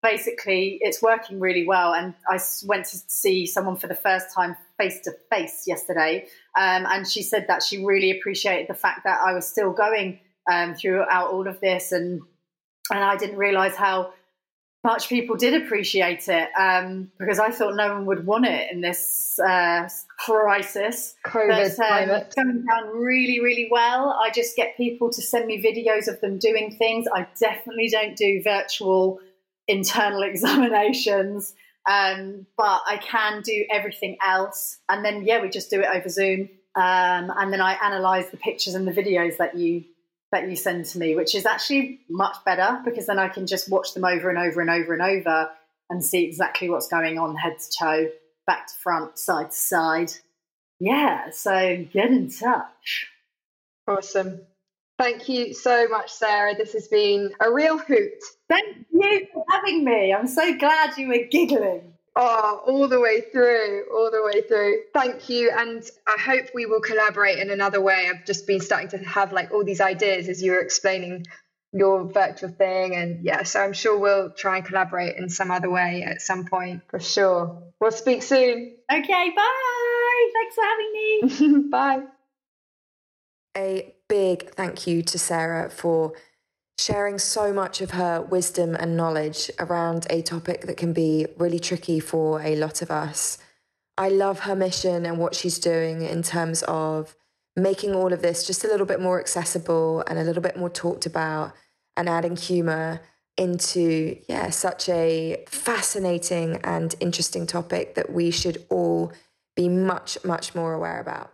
basically, 0.03 0.78
it's 0.82 1.01
working 1.03 1.41
really 1.41 1.66
well. 1.66 1.95
And 1.95 2.14
I 2.28 2.38
went 2.64 2.86
to 2.86 2.99
see 3.07 3.47
someone 3.47 3.76
for 3.76 3.86
the 3.86 3.95
first 3.95 4.34
time 4.34 4.57
face 4.78 5.01
to 5.03 5.12
face 5.30 5.64
yesterday. 5.66 6.26
Um, 6.57 6.86
and 6.86 7.07
she 7.07 7.22
said 7.22 7.47
that 7.49 7.62
she 7.62 7.84
really 7.84 8.11
appreciated 8.11 8.68
the 8.68 8.74
fact 8.74 9.05
that 9.05 9.20
I 9.24 9.32
was 9.32 9.49
still 9.49 9.72
going 9.72 10.20
um, 10.51 10.74
throughout 10.74 11.30
all 11.30 11.47
of 11.47 11.61
this 11.61 11.93
and 11.93 12.22
and 12.91 13.05
I 13.05 13.16
didn't 13.16 13.36
realize 13.36 13.76
how 13.76 14.12
much 14.83 15.09
people 15.09 15.37
did 15.37 15.62
appreciate 15.62 16.26
it 16.28 16.49
um, 16.59 17.11
because 17.18 17.39
I 17.39 17.51
thought 17.51 17.76
no 17.76 17.93
one 17.93 18.07
would 18.07 18.24
want 18.24 18.47
it 18.47 18.72
in 18.72 18.81
this 18.81 19.39
uh, 19.39 19.89
crisis. 20.18 21.14
COVID 21.26 21.76
but, 21.76 21.93
um, 21.93 22.11
It's 22.11 22.35
coming 22.35 22.64
down 22.64 22.89
really, 22.97 23.41
really 23.41 23.68
well. 23.70 24.18
I 24.22 24.31
just 24.31 24.57
get 24.57 24.76
people 24.76 25.11
to 25.11 25.20
send 25.20 25.47
me 25.47 25.62
videos 25.62 26.09
of 26.09 26.20
them 26.20 26.39
doing 26.39 26.74
things. 26.76 27.07
I 27.12 27.26
definitely 27.39 27.91
don't 27.91 28.16
do 28.16 28.41
virtual 28.43 29.20
internal 29.68 30.22
examinations, 30.31 31.55
um, 31.89 32.47
but 32.57 32.81
I 32.87 32.97
can 33.03 33.43
do 33.43 33.66
everything 33.70 34.16
else. 34.24 34.78
And 34.89 35.05
then, 35.05 35.24
yeah, 35.24 35.43
we 35.43 35.51
just 35.51 35.68
do 35.68 35.81
it 35.81 35.89
over 35.93 36.09
Zoom. 36.09 36.49
Um, 36.74 37.33
and 37.37 37.53
then 37.53 37.61
I 37.61 37.74
analyze 37.83 38.31
the 38.31 38.39
pictures 38.39 38.74
and 38.74 38.89
the 38.89 38.93
videos 38.93 39.37
that 39.37 39.57
you 39.57 39.85
that 40.33 40.49
you 40.49 40.57
send 40.57 40.85
to 40.87 40.99
me, 40.99 41.16
which 41.16 41.35
is 41.35 41.45
actually 41.45 42.01
much 42.09 42.37
better 42.45 42.81
because 42.85 43.07
then 43.07 43.18
I 43.18 43.28
can 43.28 43.47
just 43.47 43.68
watch 43.68 43.95
them 43.95 44.05
over 44.05 44.31
and 44.31 44.39
over 44.39 44.61
and 44.61 44.70
over 44.70 44.93
and 44.93 45.03
over 45.03 45.51
and 45.89 46.05
see 46.05 46.24
exactly 46.24 46.70
what's 46.70 46.89
going 46.89 47.18
on 47.18 47.35
head 47.37 47.59
to 47.59 47.78
toe, 47.78 48.09
back 48.47 48.68
to 48.68 48.74
front, 48.74 49.18
side 49.18 49.51
to 49.51 49.57
side. 49.57 50.12
Yeah, 50.78 51.31
so 51.31 51.85
get 51.93 52.11
in 52.11 52.31
touch. 52.31 53.07
Awesome. 53.89 54.41
Thank 54.99 55.28
you 55.28 55.55
so 55.55 55.89
much, 55.89 56.12
Sarah. 56.12 56.55
This 56.55 56.74
has 56.74 56.87
been 56.87 57.33
a 57.41 57.51
real 57.53 57.78
hoot. 57.78 58.22
Thank 58.49 58.87
you 58.93 59.26
for 59.33 59.45
having 59.51 59.85
me. 59.85 60.12
I'm 60.12 60.28
so 60.28 60.57
glad 60.57 60.97
you 60.97 61.09
were 61.09 61.26
giggling. 61.31 61.95
Oh, 62.17 62.63
all 62.67 62.89
the 62.89 63.01
way 63.01 63.21
through, 63.21 63.85
all 63.95 64.11
the 64.11 64.23
way 64.23 64.43
through. 64.43 64.81
Thank 64.93 65.29
you. 65.29 65.53
And 65.57 65.83
I 66.07 66.21
hope 66.21 66.47
we 66.55 66.67
will 66.67 66.81
collaborate 66.81 67.39
in 67.39 67.51
another 67.51 67.81
way. 67.81 68.09
I've 68.11 68.27
just 68.27 68.47
been 68.47 68.61
starting 68.61 68.89
to 68.89 68.99
have 68.99 69.33
like 69.33 69.53
all 69.53 69.65
these 69.65 69.81
ideas 69.81 70.29
as 70.29 70.43
you 70.43 70.53
were 70.53 70.61
explaining 70.61 71.25
your 71.73 72.05
virtual 72.05 72.51
thing. 72.51 72.97
And 72.97 73.25
yeah, 73.25 73.45
so 73.45 73.61
I'm 73.61 73.73
sure 73.73 73.97
we'll 73.99 74.31
try 74.31 74.57
and 74.57 74.67
collaborate 74.67 75.17
in 75.17 75.29
some 75.29 75.51
other 75.51 75.71
way 75.71 76.03
at 76.03 76.21
some 76.21 76.47
point 76.47 76.83
for 76.89 76.99
sure. 76.99 77.63
We'll 77.81 77.93
speak 77.93 78.23
soon. 78.23 78.77
Okay, 78.93 79.31
bye. 79.37 80.31
Thanks 80.33 80.55
for 80.55 80.65
having 80.65 81.53
me. 81.53 81.69
bye. 81.71 82.03
A 83.57 83.95
big 84.09 84.51
thank 84.51 84.87
you 84.87 85.03
to 85.03 85.19
Sarah 85.19 85.71
for 85.71 86.13
sharing 86.81 87.18
so 87.18 87.53
much 87.53 87.83
of 87.83 87.91
her 87.91 88.22
wisdom 88.22 88.74
and 88.74 88.97
knowledge 88.97 89.51
around 89.59 90.07
a 90.09 90.22
topic 90.22 90.62
that 90.62 90.78
can 90.78 90.93
be 90.93 91.26
really 91.37 91.59
tricky 91.59 92.01
for 92.01 92.41
a 92.41 92.57
lot 92.57 92.81
of 92.81 92.91
us. 92.91 93.39
I 93.99 94.09
love 94.09 94.41
her 94.41 94.57
mission 94.57 95.05
and 95.05 95.18
what 95.18 95.35
she's 95.35 95.59
doing 95.59 96.03
in 96.03 96.22
terms 96.22 96.62
of 96.62 97.14
making 97.55 97.95
all 97.95 98.12
of 98.12 98.22
this 98.22 98.47
just 98.47 98.64
a 98.64 98.68
little 98.68 98.87
bit 98.87 99.01
more 99.01 99.20
accessible 99.20 100.03
and 100.07 100.18
a 100.18 100.24
little 100.24 100.43
bit 100.43 100.57
more 100.57 100.70
talked 100.70 101.05
about 101.05 101.53
and 101.97 102.09
adding 102.09 102.37
humor 102.37 103.03
into 103.37 104.18
yeah 104.28 104.51
such 104.51 104.89
a 104.89 105.45
fascinating 105.49 106.57
and 106.64 106.95
interesting 107.01 107.47
topic 107.47 107.95
that 107.95 108.12
we 108.12 108.31
should 108.31 108.64
all 108.70 109.12
be 109.55 109.68
much 109.68 110.18
much 110.24 110.55
more 110.55 110.72
aware 110.72 111.01
about 111.01 111.33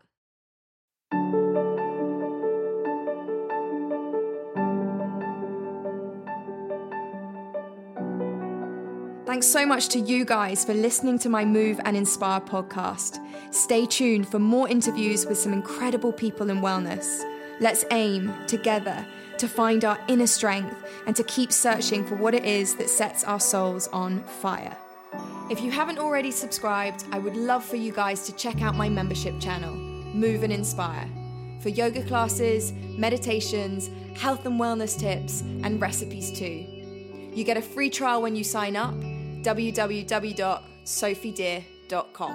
Thanks 9.27 9.49
so 9.49 9.66
much 9.66 9.89
to 9.89 9.99
you 9.99 10.24
guys 10.24 10.64
for 10.64 10.72
listening 10.72 11.18
to 11.18 11.29
my 11.29 11.45
Move 11.45 11.81
and 11.85 11.97
Inspire 11.97 12.41
podcast. 12.41 13.18
Stay 13.53 13.85
tuned 13.85 14.29
for 14.29 14.39
more 14.39 14.68
interviews 14.68 15.27
with 15.27 15.37
some 15.37 15.53
incredible 15.53 16.12
people 16.12 16.49
in 16.49 16.61
wellness. 16.61 17.24
Let's 17.59 17.85
aim 17.91 18.33
together 18.47 19.05
to 19.39 19.49
find 19.49 19.85
our 19.85 19.99
inner 20.07 20.29
strength 20.29 20.77
and 21.09 21.16
to 21.16 21.24
keep 21.24 21.51
searching 21.51 22.07
for 22.07 22.14
what 22.14 22.35
it 22.35 22.45
is 22.45 22.77
that 22.77 22.89
sets 22.89 23.24
our 23.24 23.41
souls 23.41 23.89
on 23.89 24.22
fire. 24.22 24.77
If 25.51 25.61
you 25.61 25.72
haven't 25.72 25.99
already 25.99 26.31
subscribed, 26.31 27.05
I 27.11 27.18
would 27.18 27.37
love 27.37 27.64
for 27.64 27.77
you 27.77 27.91
guys 27.91 28.27
to 28.27 28.37
check 28.37 28.62
out 28.62 28.77
my 28.77 28.89
membership 28.89 29.41
channel, 29.41 29.74
Move 29.74 30.45
and 30.45 30.53
Inspire, 30.53 31.11
for 31.61 31.70
yoga 31.70 32.05
classes, 32.05 32.72
meditations, 32.97 33.91
health 34.16 34.47
and 34.47 34.61
wellness 34.61 34.97
tips, 34.97 35.41
and 35.41 35.81
recipes 35.81 36.31
too. 36.31 36.64
You 37.35 37.43
get 37.43 37.57
a 37.57 37.62
free 37.62 37.91
trial 37.91 38.22
when 38.22 38.37
you 38.37 38.45
sign 38.45 38.77
up 38.77 38.95
www.sophiedear.com. 39.47 42.34